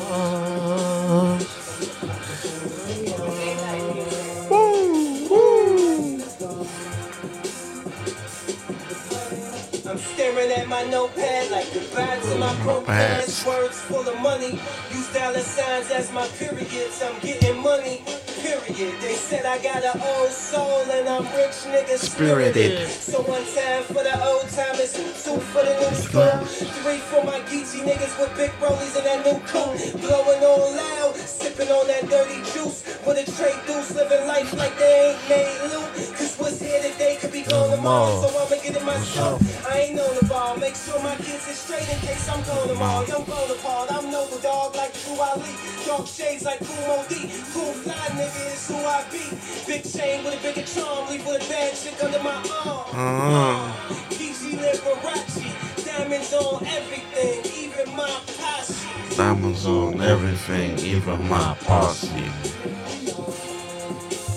[10.22, 13.44] Staring at my notepad like the birds in my pro Notepads.
[13.44, 14.52] Words full of money.
[14.92, 17.02] Use dollar signs as my periods.
[17.02, 18.04] I'm getting money.
[18.52, 19.00] Period.
[19.00, 22.86] They said I got an old soul and I'm rich nigga Spirited.
[22.88, 26.44] So one time for the old timers, two for the new school,
[26.84, 30.00] three for my geeky niggas with big rollies and that new coupe.
[30.02, 32.84] Blowing on loud, sipping on that dirty juice.
[33.06, 35.88] With a trade deuce, living life like they ain't made loot.
[36.14, 38.20] Cause what's here today could be gone tomorrow.
[38.20, 39.40] So I'ma get it myself.
[39.66, 40.56] I ain't on the ball.
[40.58, 43.06] Make sure my kids is straight in case I'm gone tomorrow.
[43.06, 45.56] Young Bonaparte, I'm noble dog like True Ali.
[45.86, 47.32] Dark shades like Kool Moe Dee.
[47.52, 49.24] Cool fly nigga is who I be.
[49.66, 51.09] Big chain with a bigger charm.
[51.10, 52.86] Leave with a bad chick under my arm.
[52.93, 53.94] Uh-huh.
[54.10, 55.85] Kiki Liberace.
[55.85, 59.16] Diamonds on everything, even my posse.
[59.16, 62.31] Diamonds on everything, even my posse.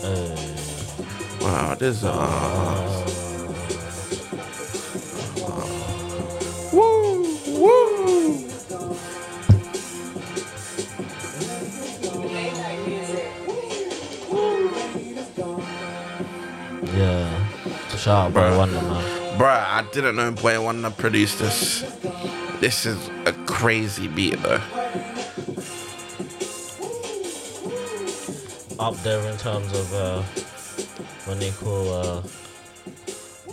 [0.04, 0.56] Uh.
[1.42, 2.12] Wow, this uh,
[5.42, 5.66] uh,
[6.74, 8.55] woo woo.
[17.98, 18.58] Shout out, bro.
[18.58, 19.40] Wonder man.
[19.40, 21.82] Bruh, I didn't know Boy Wonder produced this.
[22.60, 24.62] This is a crazy beat though.
[28.80, 30.22] Up there in terms of uh,
[31.26, 32.22] when they call uh,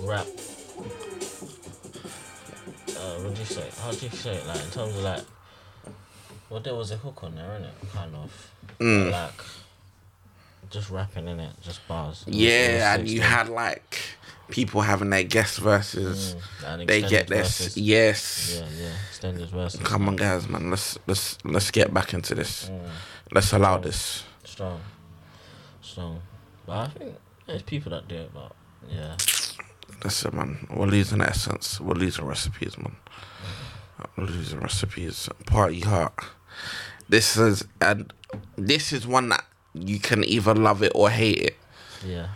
[0.00, 0.26] rap.
[2.96, 3.68] Uh, what do you say?
[3.80, 4.46] How do you say it?
[4.46, 5.22] Like in terms of like,
[6.50, 7.92] well, there was a hook on there, innit?
[7.92, 8.50] Kind of.
[8.80, 9.40] Like,
[10.70, 12.24] just rapping in it, just bars.
[12.26, 14.00] It it Yeah, and you had like
[14.48, 16.36] people having their guest verses.
[16.60, 17.76] Mm, They get this.
[17.76, 18.60] Yes.
[18.60, 18.92] Yeah, yeah.
[19.08, 19.80] Extended verses.
[19.80, 20.70] Come on, guys, man.
[20.70, 22.68] Let's let's let's get back into this.
[22.68, 22.80] Mm.
[23.32, 24.24] Let's allow this.
[24.44, 24.80] Strong.
[25.80, 26.20] Strong.
[26.66, 27.16] But I think
[27.46, 28.52] there's people that do it, but
[28.88, 29.16] yeah.
[30.04, 30.66] Listen, man.
[30.70, 31.80] We're losing essence.
[31.80, 32.96] We're losing recipes, man.
[34.16, 35.28] We're losing recipes.
[35.46, 36.14] Party heart.
[37.08, 38.12] This is and
[38.56, 39.44] this is one that
[39.74, 41.56] you can either love it or hate it.
[42.06, 42.28] Yeah.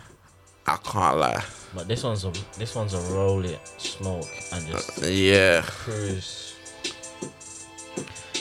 [0.67, 1.45] I can't lie.
[1.75, 5.63] But this one's a this one's a roll it, smoke and just Yeah.
[5.63, 6.55] cruise.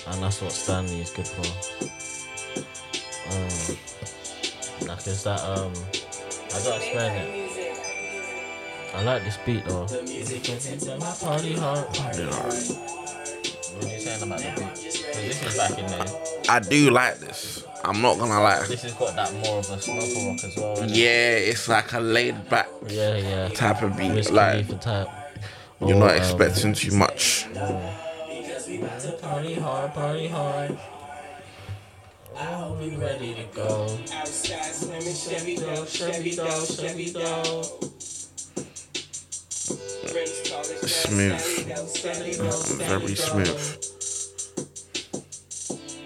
[0.07, 1.45] And that's what Stalley is good for.
[3.31, 5.73] Um, like is that um
[6.53, 7.51] I don't explain it.
[8.95, 9.85] I like this beat though.
[10.99, 11.87] My party hard.
[11.87, 11.97] What
[13.83, 14.73] are you saying about the beat?
[15.13, 16.24] 'Cause this is back in there.
[16.49, 17.63] I do like this.
[17.83, 18.65] I'm not gonna lie.
[18.67, 20.89] This has got that more of a smoker rock as well.
[20.89, 23.47] Yeah, it's like a laid back Yeah, yeah.
[23.49, 24.11] type of beat.
[24.11, 25.07] Whiskey Like type.
[25.81, 27.47] you're Or, not um, expecting too much.
[29.21, 30.77] Party hard, party hard.
[32.37, 33.97] Oh, we ready to go.
[34.13, 37.63] Outside swimming, Chevy dough, Chevy dough, Chevy dough.
[40.87, 41.41] Smooth.
[42.79, 43.94] Very smooth.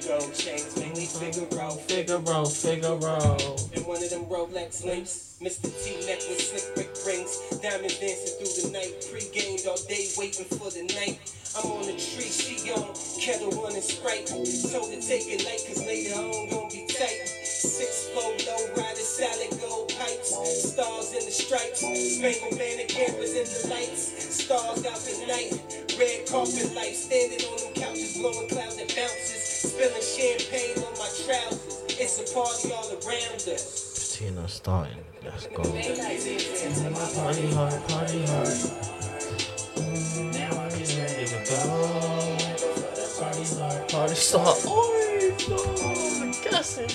[0.10, 1.70] Gold chains make me Figaro.
[1.86, 3.38] Figaro, Figaro.
[3.78, 5.38] And one of them Rolex links.
[5.38, 5.70] Mr.
[5.70, 7.38] T necklace, slick brick rings.
[7.62, 9.06] Diamonds dancing through the night.
[9.06, 11.22] Pre-gamed all day, waiting for the night.
[11.54, 12.90] I'm on the tree, she on
[13.22, 14.26] kettle running sprite.
[14.34, 17.30] Told her take it light, cause later on gonna be tight.
[17.46, 20.34] Six flow low rider, salad gold pipes.
[20.74, 21.86] Stars in the stripes.
[21.86, 24.10] Spangled banner cameras in the lights.
[24.42, 25.54] Stars out the night.
[26.02, 27.06] Red carpet lights.
[27.06, 29.49] Standing on them couches, blowing clouds and bounces.
[29.60, 31.84] Spilling champagne on my trousers.
[32.00, 34.16] It's a party all around us.
[34.18, 35.04] Tina starting.
[35.22, 35.64] Let's go.
[35.64, 38.56] Party hard, party hard.
[39.76, 41.60] Mm, ready to go.
[43.20, 44.64] Party hard, party start.
[44.66, 44.96] Oh,
[45.50, 45.58] no,
[46.24, 46.88] the gassing.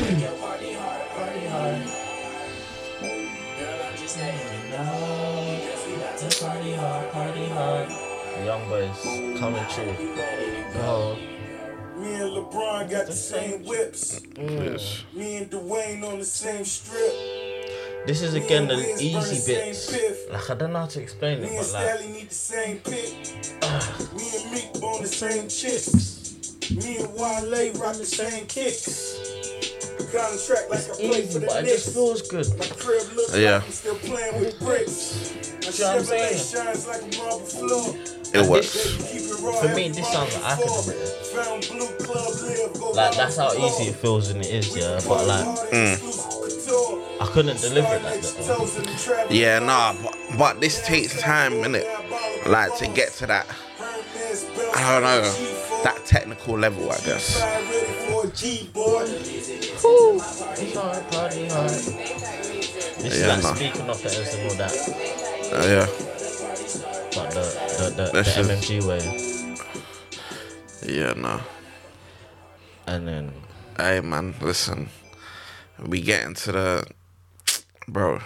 [0.00, 0.24] Party
[1.46, 1.78] hard.
[6.40, 8.11] Party hard, party hard.
[8.44, 10.14] Young boys coming true.
[10.74, 11.16] Go.
[11.96, 14.20] Me and LeBron got the same whips.
[14.36, 15.04] Yes.
[15.12, 17.12] Me and Dwyane on the same strip.
[18.06, 19.92] This is again the easy bits.
[20.30, 22.78] Like I don't know how to explain Me it, but like Stalley need the same
[22.78, 23.14] pick.
[23.62, 23.96] Ah.
[24.16, 26.70] Me and Meek on the same chicks.
[26.72, 29.18] Me and Wale rock the same kicks.
[30.12, 32.46] Contract like I play for easy, but it just feels good.
[32.58, 33.54] My crib looks Yeah.
[33.56, 35.32] like I'm still playing with bricks.
[35.64, 36.38] My See what I'm saying?
[36.38, 37.94] shines like a marble floor.
[38.34, 38.96] It works.
[38.96, 39.22] Keep
[39.60, 41.08] For me, this sounds like I could ball have written.
[41.32, 45.00] Found blue club live, go Like that's how easy it feels and it is, yeah.
[45.06, 45.46] But like
[47.20, 49.26] I couldn't deliver it like that.
[49.28, 49.28] though.
[49.30, 51.86] Yeah, nah, but, but this takes time, innit?
[52.48, 53.46] Like to get to that,
[54.74, 55.22] I don't know,
[55.84, 57.40] that technical level, I guess.
[57.40, 58.68] Party
[60.74, 61.70] hard, party hard.
[61.70, 63.54] This is Yeah, like nah.
[63.54, 64.74] speaking of it and all that,
[65.52, 65.86] Uh, yeah,
[67.14, 69.02] but the the the, the That's just- MMG way,
[70.94, 71.40] yeah, no.
[72.86, 73.32] and then
[73.76, 74.88] Hey man, listen.
[75.84, 76.86] We get into the
[77.88, 78.20] bro.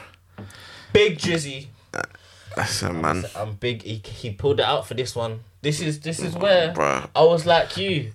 [0.92, 1.68] Big Drizzy.
[2.56, 3.24] Listen, man.
[3.34, 3.82] I'm big.
[3.82, 5.40] He, he pulled it out for this one.
[5.62, 7.08] This is this is where Bruh.
[7.14, 8.12] I was like you.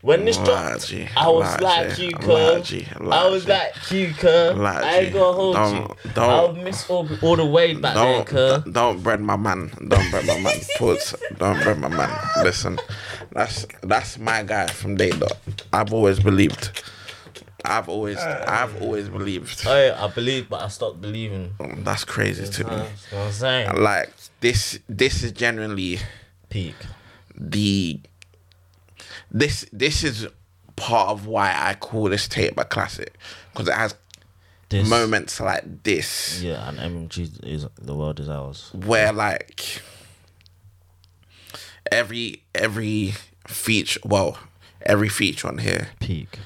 [0.00, 1.08] When this dropped, G.
[1.16, 2.84] I was like you, cuz.
[3.00, 4.56] I was like you, cuz.
[4.58, 6.10] I ain't gonna hold Don't- you.
[6.14, 8.26] don't- I'll miss all, all the way back there, Don't,
[8.64, 8.72] cuz.
[8.72, 9.72] don't bread my man.
[9.88, 10.54] Don't bread my man.
[10.78, 12.16] Put don't bread my man.
[12.44, 12.78] Listen,
[13.32, 15.36] that's that's my guy from day dot.
[15.72, 16.80] I've always believed.
[17.64, 19.64] I've always I've always believed.
[19.66, 21.54] Oh, I, I believe, but I stopped believing.
[21.58, 22.70] Mm, that's crazy to me.
[22.76, 23.82] That's what I'm saying.
[23.82, 25.98] Like this this is genuinely
[26.50, 26.76] Peak.
[27.34, 27.98] the
[29.30, 30.26] this this is
[30.76, 33.14] part of why I call this tape a classic
[33.52, 33.94] because it has
[34.68, 38.70] This, moments like this Yeah, and MMG is the world is ours.
[38.74, 39.82] where like
[41.90, 43.14] every every
[43.46, 44.38] feature well
[44.82, 46.38] every feature on here Peak.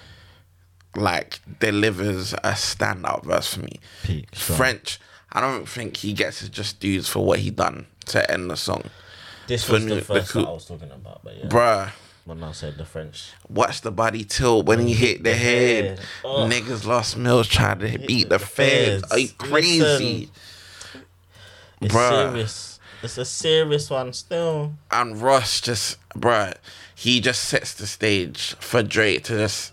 [0.97, 4.29] like delivers a standout verse for me Peak.
[4.33, 4.57] strong.
[4.57, 5.01] french
[5.33, 8.57] i don't think he gets his just dues for what he done to end the
[8.57, 8.83] song
[9.49, 11.47] This for was me, the the first coup- that I was talking about, but yeah.
[11.49, 11.91] bruh
[12.25, 13.33] When I said the French.
[13.49, 16.01] Watch the body tilt when he hit the head.
[16.25, 16.49] Oh.
[16.49, 19.03] Niggas lost mills trying to beat the feds.
[19.11, 20.31] Are you crazy?
[21.81, 22.31] It's Bruh.
[22.31, 22.81] serious.
[23.03, 24.75] It's a serious one still.
[24.93, 26.55] And Ross just, bruh,
[26.95, 29.73] he just sets the stage for Drake to just,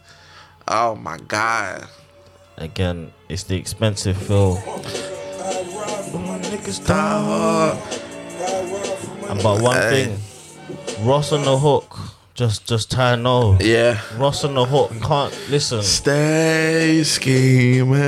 [0.68, 1.88] oh my God.
[2.58, 4.58] Again, it's the expensive feel.
[6.50, 7.78] Niggas die hard.
[9.30, 10.18] And but one thing,
[11.02, 11.96] Ross on the hook,
[12.40, 13.58] just just tie no.
[13.60, 14.00] Yeah.
[14.16, 15.84] Ross on the hook can't listen.
[15.84, 18.00] Stay scheming.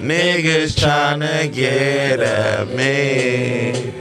[0.00, 3.92] Niggas tryna get at me.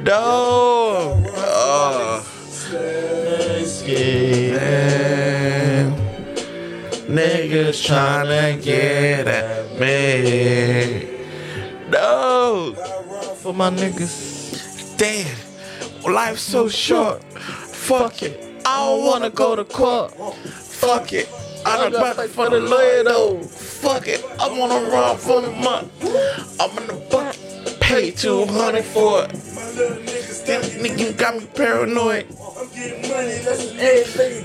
[0.00, 1.22] No.
[1.36, 2.26] Oh.
[4.56, 5.92] Man.
[7.06, 11.06] Niggas tryna get at me.
[11.90, 12.74] No.
[13.36, 14.96] For my niggas.
[14.96, 15.43] Damn.
[16.06, 17.22] Life's so short.
[17.24, 18.62] Fuck it.
[18.66, 20.12] I don't wanna go to court.
[20.14, 21.28] Fuck it.
[21.66, 23.40] I don't got to for the lawyer though.
[23.42, 24.24] Fuck it.
[24.38, 25.90] I wanna run for the month.
[26.60, 27.80] I'm in the bucket.
[27.80, 29.30] Pay 200 for it.
[30.46, 32.26] Damn, nigga got me paranoid.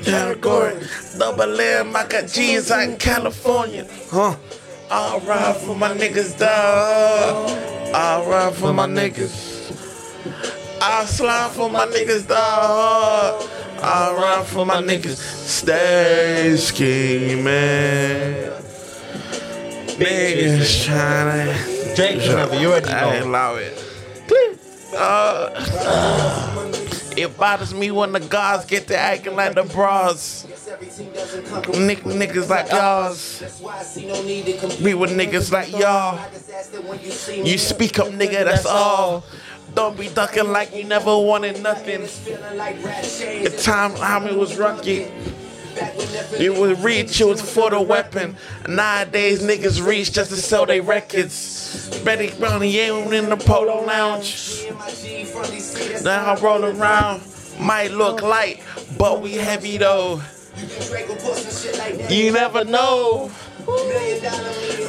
[0.06, 0.88] Category.
[1.18, 3.86] Double M, I got G's out in California.
[4.10, 4.36] Huh?
[4.90, 7.50] I'll ride for my niggas, dog.
[7.94, 9.60] I'll ride for my niggas.
[10.82, 13.44] I'll slide for my niggas, dog.
[13.82, 15.18] I'll ride for my niggas.
[15.18, 17.46] Stay scheming.
[19.98, 21.96] Niggas tryna.
[21.96, 23.32] Drake whenever you already I ain't know.
[23.32, 23.86] allow it.
[24.96, 25.50] Uh,
[27.16, 30.46] it bothers me when the guys get to acting like the bras.
[31.78, 33.42] Nick, niggas like y'all's.
[34.82, 36.20] We with niggas like y'all.
[37.46, 39.24] You speak up, nigga, that's all.
[39.74, 42.02] Don't be ducking like you never wanted nothing.
[42.02, 45.08] The time Army was rocky.
[46.38, 48.36] You was reach, it was for the weapon.
[48.68, 51.90] Nowadays, niggas reach just to sell their records.
[52.04, 54.66] Betty Brownie ain't in the polo lounge.
[56.04, 57.22] Now I roll around,
[57.60, 58.62] might look light,
[58.98, 60.22] but we heavy though.
[62.10, 63.32] You never know.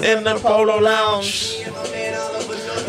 [0.03, 1.63] In the polo lounge,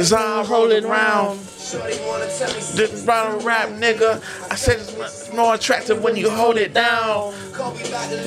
[0.09, 1.39] how I'm rolling around.
[1.73, 4.21] Run a rap, nigga.
[4.51, 7.33] I said it's more attractive when you hold it down.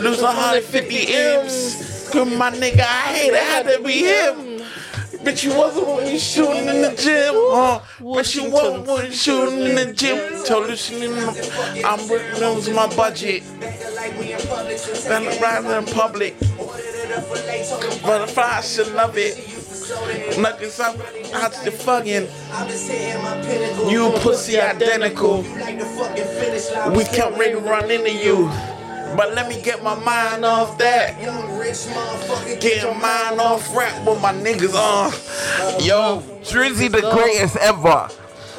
[0.01, 2.09] Lose 150 M's.
[2.11, 4.55] Cause my nigga, I hate it, had to be him.
[5.25, 7.81] Bitch, you wasn't when you shooting in the gym, huh?
[7.99, 10.45] Bitch, you wasn't when you shooting in the gym.
[10.45, 11.13] Told Lucian,
[11.85, 12.01] I'm
[12.41, 13.43] losing my budget.
[15.09, 16.39] Then riding in public.
[18.03, 19.54] Butterfly should love it.
[20.41, 20.97] Nuggets up
[21.35, 22.27] out the fucking.
[23.91, 25.43] You pussy identical.
[26.93, 28.47] We can't really run into you.
[29.17, 31.19] But let me get my mind off that.
[32.61, 35.13] Get your mind off rap with my niggas on.
[35.85, 38.09] Yo, Drizzy the greatest ever.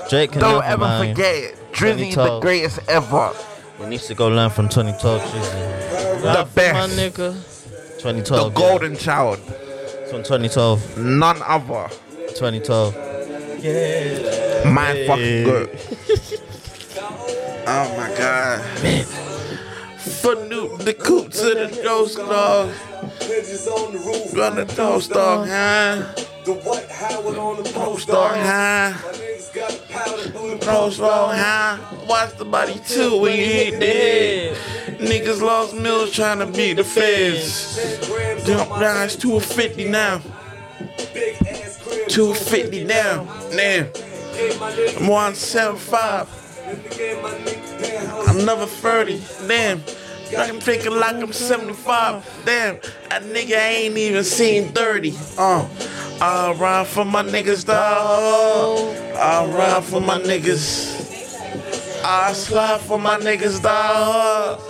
[0.10, 1.10] Drake can Don't never, ever man.
[1.16, 1.72] forget it.
[1.74, 3.34] Drizzy the greatest ever.
[3.80, 6.22] We need to go learn from 2012 Drizzy.
[6.22, 6.98] The for My best.
[6.98, 7.34] nigga.
[7.96, 8.54] The 2012.
[8.54, 8.58] yeah.
[8.58, 9.40] golden child.
[10.16, 10.98] From 2012.
[10.98, 11.90] None other.
[12.36, 12.96] 2012.
[13.60, 14.64] Yeah.
[14.72, 15.70] My fucking good.
[17.68, 18.62] oh my god.
[20.06, 22.70] For new the coop to the ghost dog.
[24.36, 26.14] Run the ghost dog, huh?
[26.46, 28.94] Ghost dog, huh?
[30.60, 31.78] Ghost dog, huh?
[32.08, 34.58] Watch the body too when you hit the head.
[35.00, 37.76] Niggas lost mills trying to beat the feds.
[38.46, 40.20] Jump down, it's 250 now.
[42.10, 43.24] 250 now.
[43.54, 43.88] Now.
[46.68, 48.36] I'm 175.
[48.36, 49.22] Another 30.
[49.48, 49.84] Damn.
[50.38, 52.44] I'm thinking like I'm 75.
[52.46, 52.76] Damn.
[52.76, 55.14] a nigga ain't even seen 30.
[55.38, 55.68] Uh.
[56.20, 58.96] I ride for my niggas, dog.
[59.16, 60.96] I ride for my niggas.
[62.04, 64.62] I slide for my niggas, dog.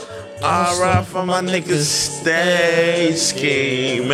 [0.43, 1.85] I ride for my niggas.
[1.85, 4.09] Stay scheming.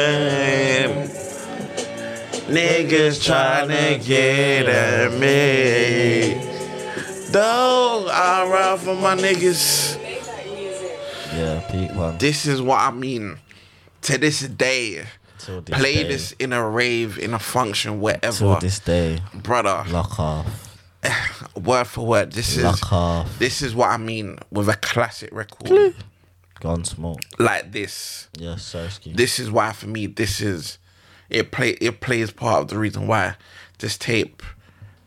[2.47, 6.50] Niggas tryna get at me.
[7.31, 9.97] Dog, I ride for my niggas.
[11.33, 12.17] Yeah, peak one.
[12.17, 13.37] This is what I mean.
[14.03, 15.03] To this day,
[15.37, 16.03] Till this play day.
[16.09, 19.21] this in a rave, in a function, Till wherever, this day.
[19.33, 19.85] brother.
[19.89, 20.77] Lock off.
[21.55, 23.39] Word for word, this is Lock off.
[23.39, 25.93] this is what I mean with a classic record
[26.59, 27.19] Gone smoke.
[27.39, 28.27] like this.
[28.37, 29.15] Yes, Sersky.
[29.15, 30.77] This is why for me, this is
[31.29, 33.35] it play it plays part of the reason why
[33.79, 34.41] this tape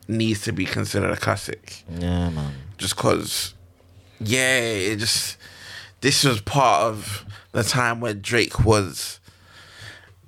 [0.09, 1.85] needs to be considered a classic.
[1.91, 2.53] Yeah, man.
[2.79, 3.55] just cause
[4.21, 5.37] yeah it just
[6.01, 9.19] this was part of the time where drake was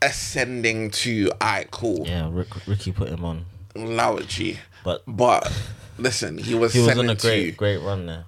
[0.03, 3.45] ascending to alright cool Yeah, Rick, Ricky put him on.
[3.75, 4.59] Loudgy.
[4.85, 5.51] But but
[5.99, 8.25] listen he was he was on a to great, great run there.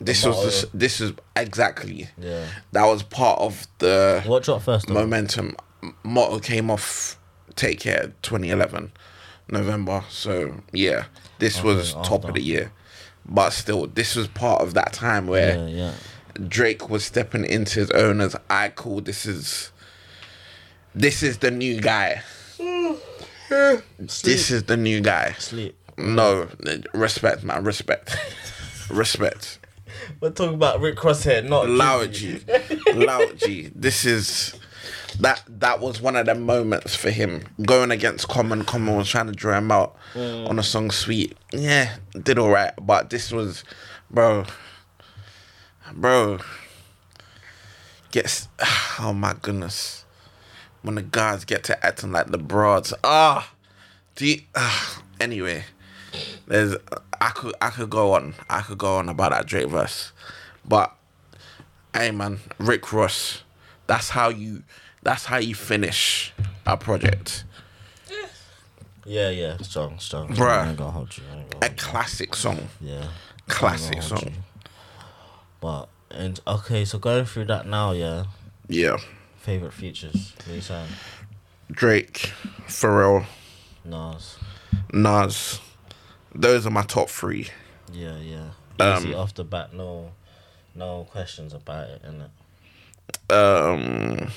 [0.00, 2.46] this was the, s- this is exactly Yeah.
[2.72, 4.88] that was part of the What dropped first?
[4.88, 5.56] Momentum
[6.02, 7.18] motto came off
[7.56, 8.92] take care 2011
[9.50, 11.04] november so yeah
[11.38, 12.28] this was top after.
[12.28, 12.72] of the year
[13.24, 15.92] but still this was part of that time where Yeah, yeah.
[16.46, 19.00] Drake was stepping into his own as I cool.
[19.00, 19.72] This is
[20.94, 22.22] this is the new guy.
[23.98, 25.32] This is the new guy.
[25.38, 25.74] Sleep.
[25.96, 26.48] No,
[26.92, 28.16] respect, man, respect,
[28.90, 29.58] respect.
[30.20, 32.40] We're talking about Rick Crosshair, not Loud G,
[32.94, 33.70] loud G.
[33.74, 34.54] This is
[35.14, 38.64] that that was one of the moments for him going against Common.
[38.64, 42.72] Common was trying to draw him out on a song "Sweet." Yeah, did all right,
[42.80, 43.64] but this was,
[44.10, 44.44] bro,
[45.92, 46.38] bro.
[48.10, 48.48] Gets
[48.98, 50.04] oh my goodness,
[50.82, 52.92] when the guys get to acting like the broads.
[53.04, 53.52] Ah,
[54.14, 55.64] do you, ah, anyway.
[56.46, 56.74] There's
[57.20, 60.12] I could I could go on I could go on about that Drake verse,
[60.64, 60.94] but
[61.92, 63.42] hey man, Rick Ross,
[63.86, 64.62] that's how you
[65.02, 66.32] that's how you finish
[66.66, 67.44] a project.
[69.04, 69.56] Yeah, yeah.
[69.58, 70.28] Strong, strong.
[70.28, 70.64] Bruh.
[70.64, 71.24] I ain't gonna hold you.
[71.32, 73.06] I ain't gonna A classic song, Yeah.
[73.46, 74.32] classic I ain't gonna song.
[75.60, 78.24] But and okay, so going through that now, yeah.
[78.68, 78.98] Yeah,
[79.38, 80.34] Favorite features.
[80.44, 80.88] What you saying?
[81.70, 82.32] Drake,
[82.66, 83.24] Pharrell,
[83.84, 84.36] Nas.
[84.92, 85.60] Nas.
[86.34, 87.48] Those are my top three.
[87.90, 88.50] Yeah, yeah.
[88.78, 90.12] Um, off the bat, no,
[90.74, 92.28] no questions about it, innit?
[93.34, 94.30] Um,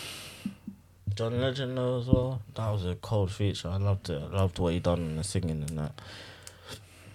[1.15, 2.41] John Legend though as well.
[2.55, 3.69] That was a cold feature.
[3.69, 4.21] I loved it.
[4.21, 5.93] I loved what he done in the singing and that.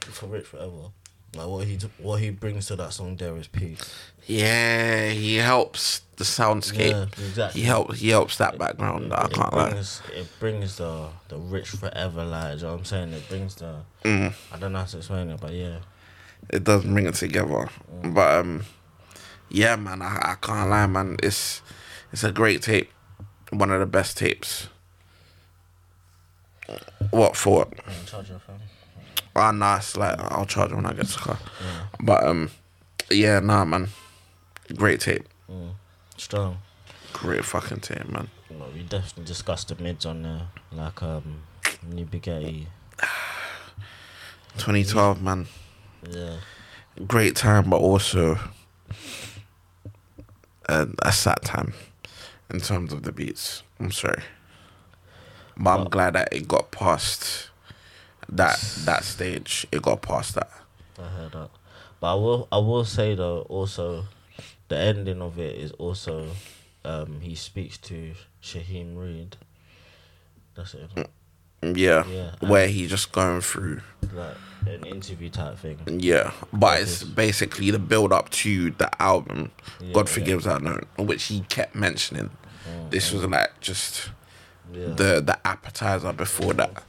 [0.01, 0.90] For Rich Forever.
[1.35, 3.81] Like what he what he brings to that song there is peace.
[4.27, 6.90] yeah, he helps the soundscape.
[6.90, 7.60] Yeah, exactly.
[7.60, 7.98] He helps.
[7.98, 9.12] He helps that background.
[9.12, 9.70] I can't lie.
[9.70, 13.12] brings it brings the the rich forever like you know what I'm saying?
[13.12, 14.32] It brings the Mm.
[14.52, 15.78] I don't know how to explain it, but yeah.
[16.48, 17.68] it does bring it together.
[18.05, 18.64] But um,
[19.51, 21.16] yeah, man, I, I can't lie, man.
[21.23, 21.60] It's
[22.12, 22.90] it's a great tape,
[23.51, 24.68] one of the best tapes.
[27.10, 27.59] What for?
[27.60, 27.73] What?
[27.86, 28.56] I'm in charge of him.
[29.36, 31.39] Ah, nah, it's like I'll charge when I get to the car.
[32.01, 32.51] But um,
[33.10, 33.89] yeah, nah, man,
[34.74, 35.27] great tape,
[36.16, 36.59] Strong.
[37.12, 38.28] great fucking tape, man.
[38.51, 40.43] Well, we definitely discussed the mids on there.
[40.73, 41.43] Like um
[41.86, 42.66] New Bugatti.
[44.59, 45.47] 2012, man,
[46.10, 46.36] Yeah.
[47.06, 48.39] great time, but also
[50.68, 51.74] a, a sad time
[52.51, 53.62] in terms of the beats.
[53.81, 54.23] I'm sorry,
[55.56, 57.51] but I'm glad that it got past
[58.28, 59.66] that that stage.
[59.73, 60.51] It got past that.
[60.98, 61.51] I heard that.
[62.01, 64.05] But I will I will say though also
[64.68, 66.28] the ending of it is also
[66.85, 68.12] um he speaks to
[68.43, 69.36] Shaheem Reid.
[70.55, 70.90] That's it.
[71.62, 73.81] Yeah, Yeah, where he's just going through.
[74.15, 75.78] Like an interview type thing.
[75.87, 79.51] Yeah, but it's basically the build up to the album.
[79.81, 80.15] Yeah, God yeah.
[80.15, 82.31] forgives our known, which he kept mentioning.
[82.69, 84.11] Oh, this was like just
[84.73, 84.89] Yeah.
[84.89, 86.83] the the appetizer before that.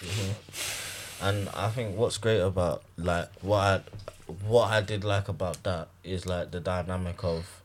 [0.00, 1.24] Mm-hmm.
[1.24, 3.80] And I think what's great about like what I
[4.46, 7.62] what I did like about that is like the dynamic of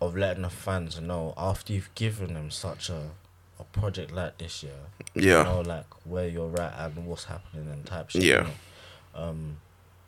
[0.00, 3.10] of letting the fans know after you've given them such a
[3.72, 4.72] project like this year.
[5.14, 5.38] Yeah.
[5.38, 8.22] You know, like where you're at and what's happening and type shit.
[8.22, 8.38] Yeah.
[8.42, 9.22] you know.
[9.22, 9.56] Um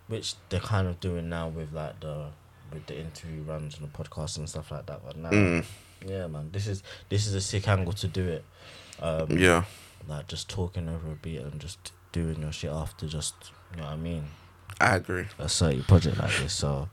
[0.09, 2.27] which they're kind of doing now with like the
[2.73, 5.01] with the interview runs and the podcast and stuff like that.
[5.05, 5.65] But now, Mm.
[6.07, 8.45] yeah, man, this is this is a sick angle to do it.
[9.01, 9.65] Um, Yeah.
[10.09, 13.07] like just talking over a beat and just doing your shit after.
[13.07, 13.35] Just
[13.73, 14.25] you know what I mean.
[14.81, 15.27] I agree.
[15.39, 16.89] A certain project like this, so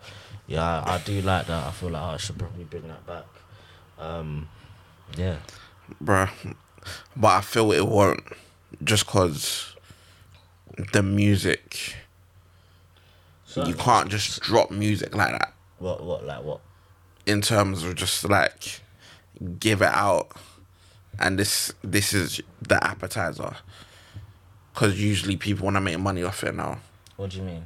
[0.48, 1.68] yeah, I, I do like that.
[1.68, 3.26] I feel like I should probably bring that back.
[3.98, 4.48] Um,
[5.18, 5.38] yeah,
[6.04, 6.30] bruh.
[7.16, 8.22] But I feel it won't,
[8.84, 9.76] just cause
[10.94, 11.96] the music.
[13.46, 15.54] so You can't just drop music like that.
[15.80, 16.62] what what like what
[17.26, 18.82] In terms of just like
[19.60, 20.32] give it out,
[21.20, 23.56] and this this is the appetizer.
[24.74, 26.80] Cause usually people want to make money off it now.
[27.18, 27.66] what do you mean?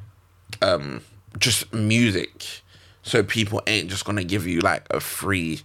[0.64, 1.02] Um,
[1.38, 2.62] just music,
[3.04, 5.62] so people ain't just gonna give you like a free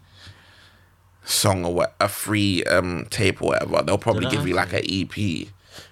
[1.28, 3.82] song or what a free um tape or whatever.
[3.82, 5.48] They'll probably give you like an EP.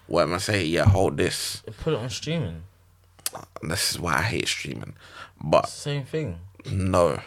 [0.06, 0.70] What am I saying?
[0.70, 1.62] yeah, hold this.
[1.66, 2.62] They put it on streaming.
[3.62, 4.94] This is why I hate streaming.
[5.42, 6.38] But Same thing.
[6.70, 7.20] no,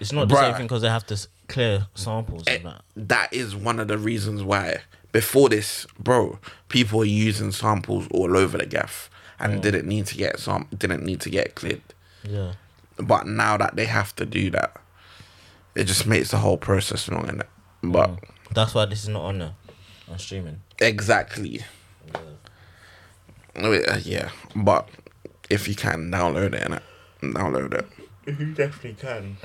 [0.00, 2.82] It's not the same thing because they have to clear samples Eh, and that.
[2.96, 4.78] that is one of the reasons why.
[5.12, 9.08] Before this, bro, people were using samples all over the gaff
[9.38, 11.82] and didn't need to get some didn't need to get cleared.
[12.28, 12.52] Yeah.
[12.98, 14.76] But now that they have to do that,
[15.76, 17.48] it just makes the whole process long in it.
[17.82, 18.18] But mm.
[18.52, 19.54] That's why this is not on there
[20.10, 20.60] on streaming.
[20.80, 21.62] exactly,
[23.58, 24.30] Oh, yeah, yeah.
[24.54, 24.88] But
[25.48, 26.82] if you can download it, innit?
[27.22, 27.86] download it.
[28.26, 29.36] You definitely can.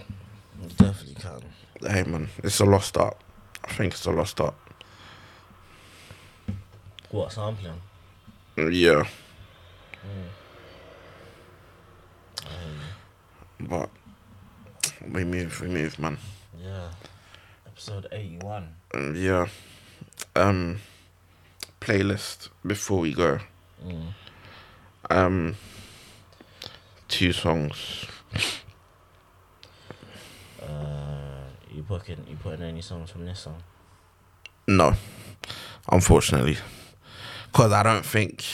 [0.61, 1.41] You definitely can.
[1.89, 3.17] Hey man, it's a lost art.
[3.63, 4.53] I think it's a lost art.
[7.09, 7.81] What sampling?
[8.57, 9.03] Yeah.
[10.03, 10.27] Mm.
[13.61, 13.89] But
[15.09, 16.17] we move, we move, man.
[16.61, 16.89] Yeah.
[17.67, 18.75] Episode eighty-one.
[18.93, 19.47] Um, yeah.
[20.35, 20.79] Um,
[21.79, 23.39] playlist before we go.
[25.09, 25.55] Um,
[27.07, 28.05] two songs.
[30.61, 32.23] Uh, you booking?
[32.29, 33.63] You putting any songs from this song?
[34.67, 34.93] No,
[35.91, 36.57] unfortunately,
[37.51, 38.45] because I don't think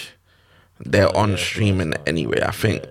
[0.80, 2.42] they're Oh, on yeah, streaming anyway.
[2.42, 2.90] I think yeah,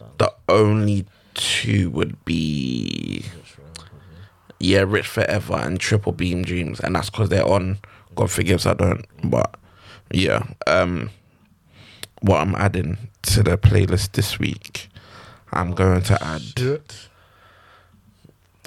[0.00, 0.06] yeah.
[0.18, 4.18] The only two would be Which one, probably?
[4.58, 7.78] yeah, Rich Forever and Triple Beam Dreams, and that's because they're on.
[8.16, 9.54] God forgives I don't, but
[10.10, 10.42] yeah.
[10.66, 11.10] Um,
[12.22, 14.88] what I'm adding to the playlist this week,
[15.52, 16.82] I'm going to add.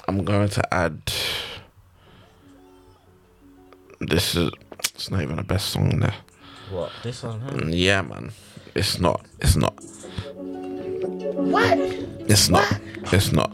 [0.08, 1.00] I'm going to add.
[4.00, 4.50] This is.
[4.94, 6.14] It's not even the best song there.
[6.70, 6.90] What?
[7.02, 7.40] This one?
[7.40, 7.66] Huh?
[7.66, 8.32] Yeah, man.
[8.74, 9.24] It's not.
[9.40, 9.74] It's not.
[11.34, 11.78] What?
[12.30, 12.80] It's not.
[13.12, 13.50] It's not.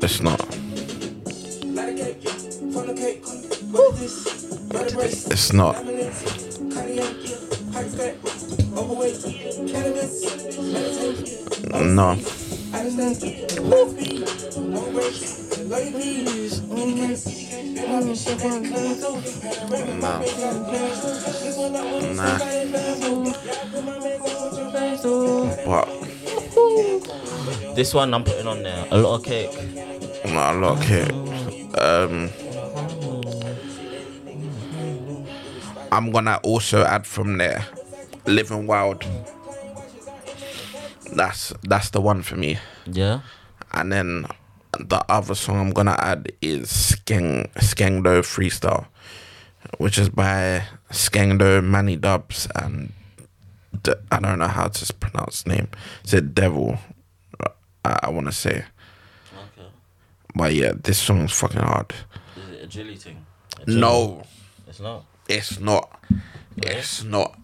[0.00, 0.40] It's not.
[5.30, 5.84] It's not.
[11.82, 12.16] No.
[22.14, 22.38] Nah.
[25.64, 25.88] But
[27.74, 28.86] This one I'm putting on there.
[28.90, 29.50] A lot of cake.
[30.26, 31.08] not a lot here.
[31.78, 32.30] Um,
[35.90, 37.64] I'm gonna also add from there,
[38.26, 39.04] Living Wild.
[41.14, 42.58] That's that's the one for me.
[42.86, 43.20] Yeah.
[43.72, 44.26] And then
[44.80, 48.86] the other song I'm gonna add is Skeng Skengdo Freestyle,
[49.78, 52.92] which is by Skengdo, Manny Dubs, and
[54.10, 55.68] I don't know how to pronounce his name.
[56.02, 56.78] It's a Devil.
[57.84, 58.64] I, I want to say,
[59.34, 59.68] Okay.
[60.34, 61.92] but yeah, this song's fucking hard.
[62.36, 63.26] Is it a Jilly thing?
[63.66, 64.22] No,
[64.66, 65.04] It's not.
[65.28, 66.00] it's not.
[66.56, 67.38] It's not.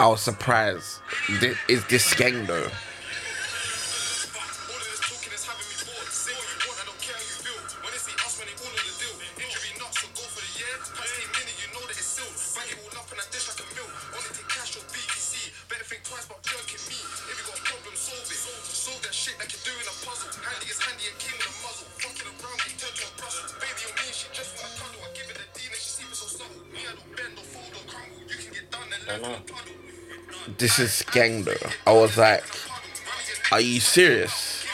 [0.00, 1.00] I was surprised.
[1.68, 2.70] Is this Skeng though?
[30.60, 31.48] This is Skeng.
[31.86, 32.44] I was like,
[33.50, 34.66] are you serious?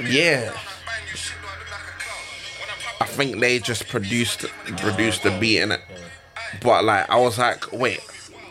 [0.00, 0.56] Yeah.
[3.00, 4.46] I think they just produced
[4.76, 5.80] produced the beat in it.
[6.62, 7.98] But like I was like, wait,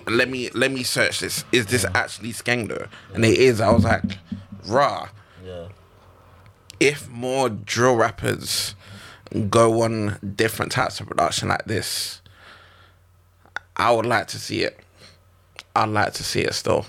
[0.07, 1.45] let me let me search this.
[1.53, 2.89] Is this actually Skengdo?
[3.13, 3.61] And it is.
[3.61, 4.03] I was like,
[4.67, 5.07] rah.
[5.43, 5.67] Yeah.
[6.79, 8.75] If more drill rappers
[9.49, 12.21] go on different types of production like this,
[13.75, 14.79] I would like to see it.
[15.75, 16.85] I'd like to see it still.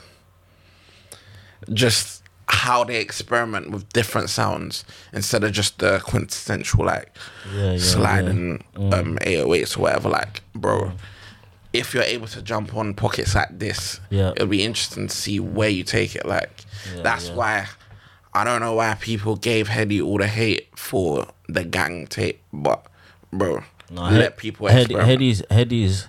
[1.73, 7.17] Just how they experiment with different sounds instead of just the quintessential like
[7.55, 8.81] Yeah, yeah, sliding yeah.
[8.91, 8.95] Mm.
[8.95, 10.09] um 808s or whatever.
[10.11, 10.93] Like, bro,
[11.73, 14.33] if you're able to jump on pockets like this, Yeah.
[14.37, 16.27] it'll be interesting to see where you take it.
[16.27, 16.51] Like,
[17.03, 17.67] that's why
[18.35, 22.85] I don't know why people gave Headie all the hate for the gang tape, but
[23.33, 25.09] bro, No, let Hed- people experiment.
[25.09, 26.09] Headie's Headie's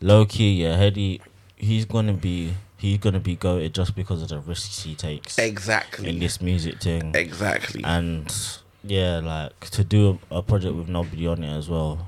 [0.00, 0.62] low key.
[0.62, 1.20] Yeah, Hedy.
[1.56, 6.08] He's gonna be he's gonna be goated just because of the risks he takes exactly,
[6.08, 7.12] in this music thing.
[7.14, 7.82] exactly.
[7.84, 8.34] And
[8.82, 12.06] yeah, like to do a, a project with nobody on it as well.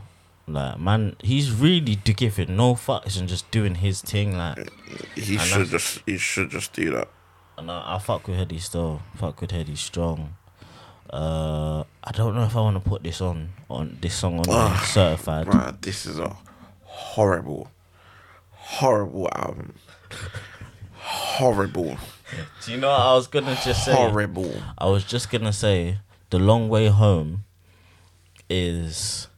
[0.49, 4.39] Like man, he's really giving no fucks and just doing his thing.
[4.39, 4.71] Like,
[5.15, 7.09] he should just he should just do that.
[7.63, 9.01] And I, fuck with Headie still.
[9.15, 10.35] Fuck with Headie strong.
[11.09, 14.47] Uh, I don't know if I want to put this on on this song on
[14.49, 15.47] Ugh, certified.
[15.47, 16.37] Bruh, this is a
[16.83, 17.71] horrible,
[18.51, 19.75] horrible album.
[20.95, 21.97] horrible,
[22.65, 23.95] Do you know what I was gonna just say?
[23.95, 24.53] horrible.
[24.77, 25.99] I was just gonna say
[26.31, 27.45] the long way home
[28.51, 29.29] is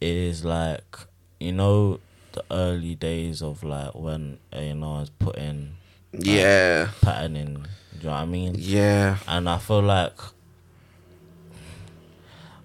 [0.00, 0.96] is like
[1.40, 2.00] you know
[2.32, 5.76] the early days of like when A and R is putting
[6.18, 7.54] Yeah, pattern in.
[7.54, 7.60] Do
[8.00, 8.54] you know what I mean?
[8.58, 9.16] yeah.
[9.26, 10.18] And I feel like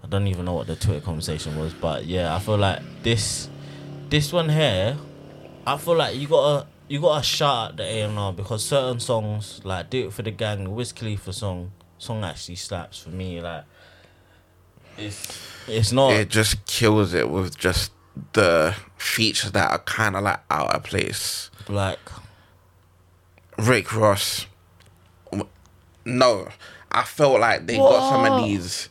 [0.03, 3.49] I don't even know what the Twitter conversation was, but yeah, I feel like this
[4.09, 4.97] this one here,
[5.65, 8.99] I feel like you gotta you gotta shout at the A and R because certain
[8.99, 13.09] songs like "Do It for the Gang," the Wiz Khalifa song, song actually slaps for
[13.09, 13.39] me.
[13.41, 13.63] Like
[14.97, 17.91] it's it's not It just kills it with just
[18.33, 21.49] the features that are kind of like out of place.
[21.69, 21.99] like
[23.61, 24.47] Rick Ross.
[26.03, 26.47] No,
[26.91, 28.89] I felt like they got some of these.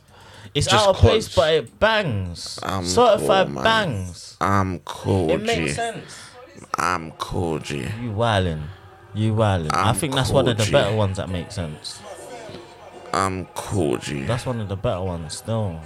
[0.55, 1.35] it's Just out of place, cause.
[1.35, 2.57] but it bangs.
[2.63, 4.37] I'm Certified cool, bangs.
[4.39, 5.43] I'm cool, It G.
[5.45, 6.15] makes sense.
[6.75, 7.79] I'm cool, G.
[8.01, 8.61] You wildin'.
[9.13, 9.73] You wildin'.
[9.73, 10.71] I I'm think that's one of the G.
[10.71, 11.99] better ones that make sense.
[13.13, 14.23] I'm cool, G.
[14.23, 15.81] That's one of the better ones still.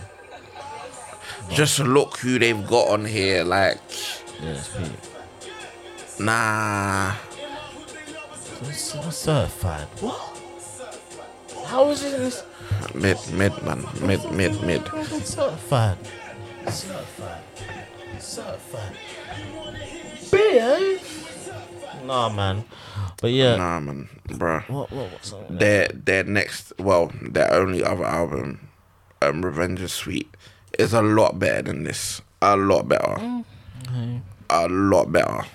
[1.50, 3.44] Just look who they've got on here.
[3.44, 3.80] Like,
[4.44, 4.62] Yeah,
[6.20, 7.14] nah.
[8.62, 9.88] It's it's certified.
[10.00, 10.42] What?
[11.66, 12.44] How is it in this?
[12.94, 13.86] Mid, mid, man.
[14.02, 14.82] Mid, mid, mid.
[14.94, 15.98] It's certified.
[16.70, 17.42] Certified.
[18.20, 18.98] Certified.
[20.32, 21.00] Beer?
[22.06, 22.66] Nah, man.
[23.22, 23.56] But yeah.
[23.56, 24.10] Nah, man.
[24.28, 24.68] Bruh.
[24.70, 25.46] What, what, what's on?
[25.50, 28.68] Their, their next, well, their only other album,
[29.22, 30.34] um, Revenge is Sweet,
[30.78, 32.22] is a lot better than this.
[32.42, 33.44] A lot better.
[34.50, 35.46] A lot better.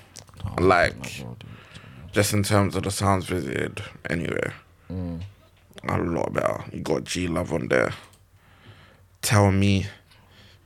[0.59, 1.25] Like,
[2.13, 4.53] just in terms of the sounds visited, anyway.
[4.91, 6.65] A lot better.
[6.73, 7.93] You got G Love on there.
[9.23, 9.87] Tell Me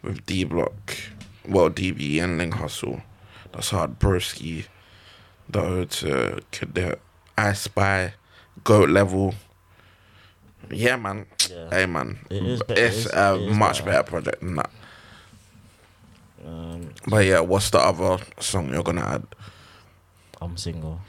[0.02, 0.94] with D Block.
[1.46, 3.02] Well, DB and Ling Hustle.
[3.52, 3.98] That's hard.
[3.98, 4.64] Broski.
[5.48, 6.98] The Ode to Cadet.
[7.36, 8.14] I Spy.
[8.64, 9.34] Goat Level.
[10.70, 11.26] Yeah, man.
[11.50, 11.68] Yeah.
[11.70, 12.18] Hey, man.
[12.30, 13.90] It is be- it's it is- a it is much better.
[13.90, 14.70] better project than that.
[16.46, 19.26] Um, But yeah, what's the other song you're gonna add?
[20.40, 21.00] I'm single.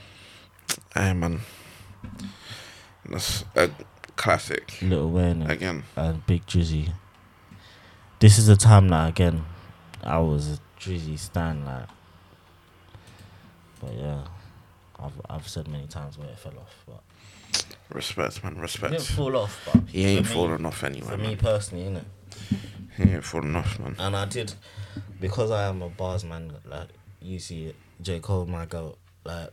[0.94, 1.42] Hey, man.
[3.10, 3.70] That's a
[4.16, 4.78] classic.
[4.82, 5.84] Little Wayne Again.
[5.96, 6.92] and Big Drizzy.
[8.20, 9.46] This is the time that again
[10.04, 11.88] I was a Drizzy stan like.
[13.82, 14.24] But yeah,
[15.00, 17.02] I've I've said many times where it fell off, but
[17.90, 18.58] Respect, man.
[18.64, 19.70] it didn't fall off.
[19.72, 21.08] But He ain't for me- falling off anyway.
[21.08, 21.28] For man.
[21.30, 22.06] me personally, innit?
[22.98, 23.96] He ain't falling off, man.
[24.00, 24.54] And I did
[25.20, 26.54] because I am a bars man.
[26.66, 26.88] Like
[27.22, 29.50] you see it, J Cole, my girl, like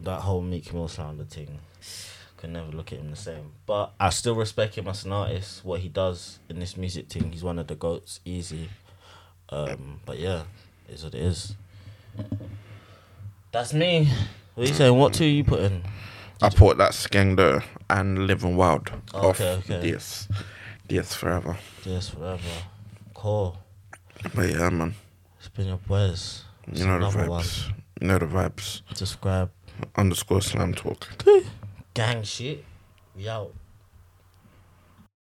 [0.00, 1.60] that whole Meek Mill slander thing.
[2.36, 3.52] Could never look at him the same.
[3.66, 5.64] But I still respect him as an artist.
[5.64, 8.20] What he does in this music thing, he's one of the goats.
[8.24, 8.68] Easy.
[9.50, 10.42] Um, but yeah,
[10.88, 11.54] is what it is.
[13.52, 14.08] That's me.
[14.54, 14.98] What are you saying?
[14.98, 15.82] What two you put in?
[16.42, 19.90] I put that Skengdo and Living Wild Oh, off okay, okay.
[19.90, 20.28] DS.
[20.88, 21.56] DS forever.
[21.84, 22.42] Yes, Forever.
[23.14, 23.56] Cool.
[24.34, 24.94] But yeah, man.
[25.38, 26.42] It's been your boys.
[26.70, 27.42] You know the another one.
[27.42, 27.68] vibes.
[28.00, 28.82] You know the vibes.
[28.94, 29.50] Subscribe.
[29.96, 31.08] Underscore slam talk.
[31.94, 32.64] Gang shit.
[33.16, 33.52] We out.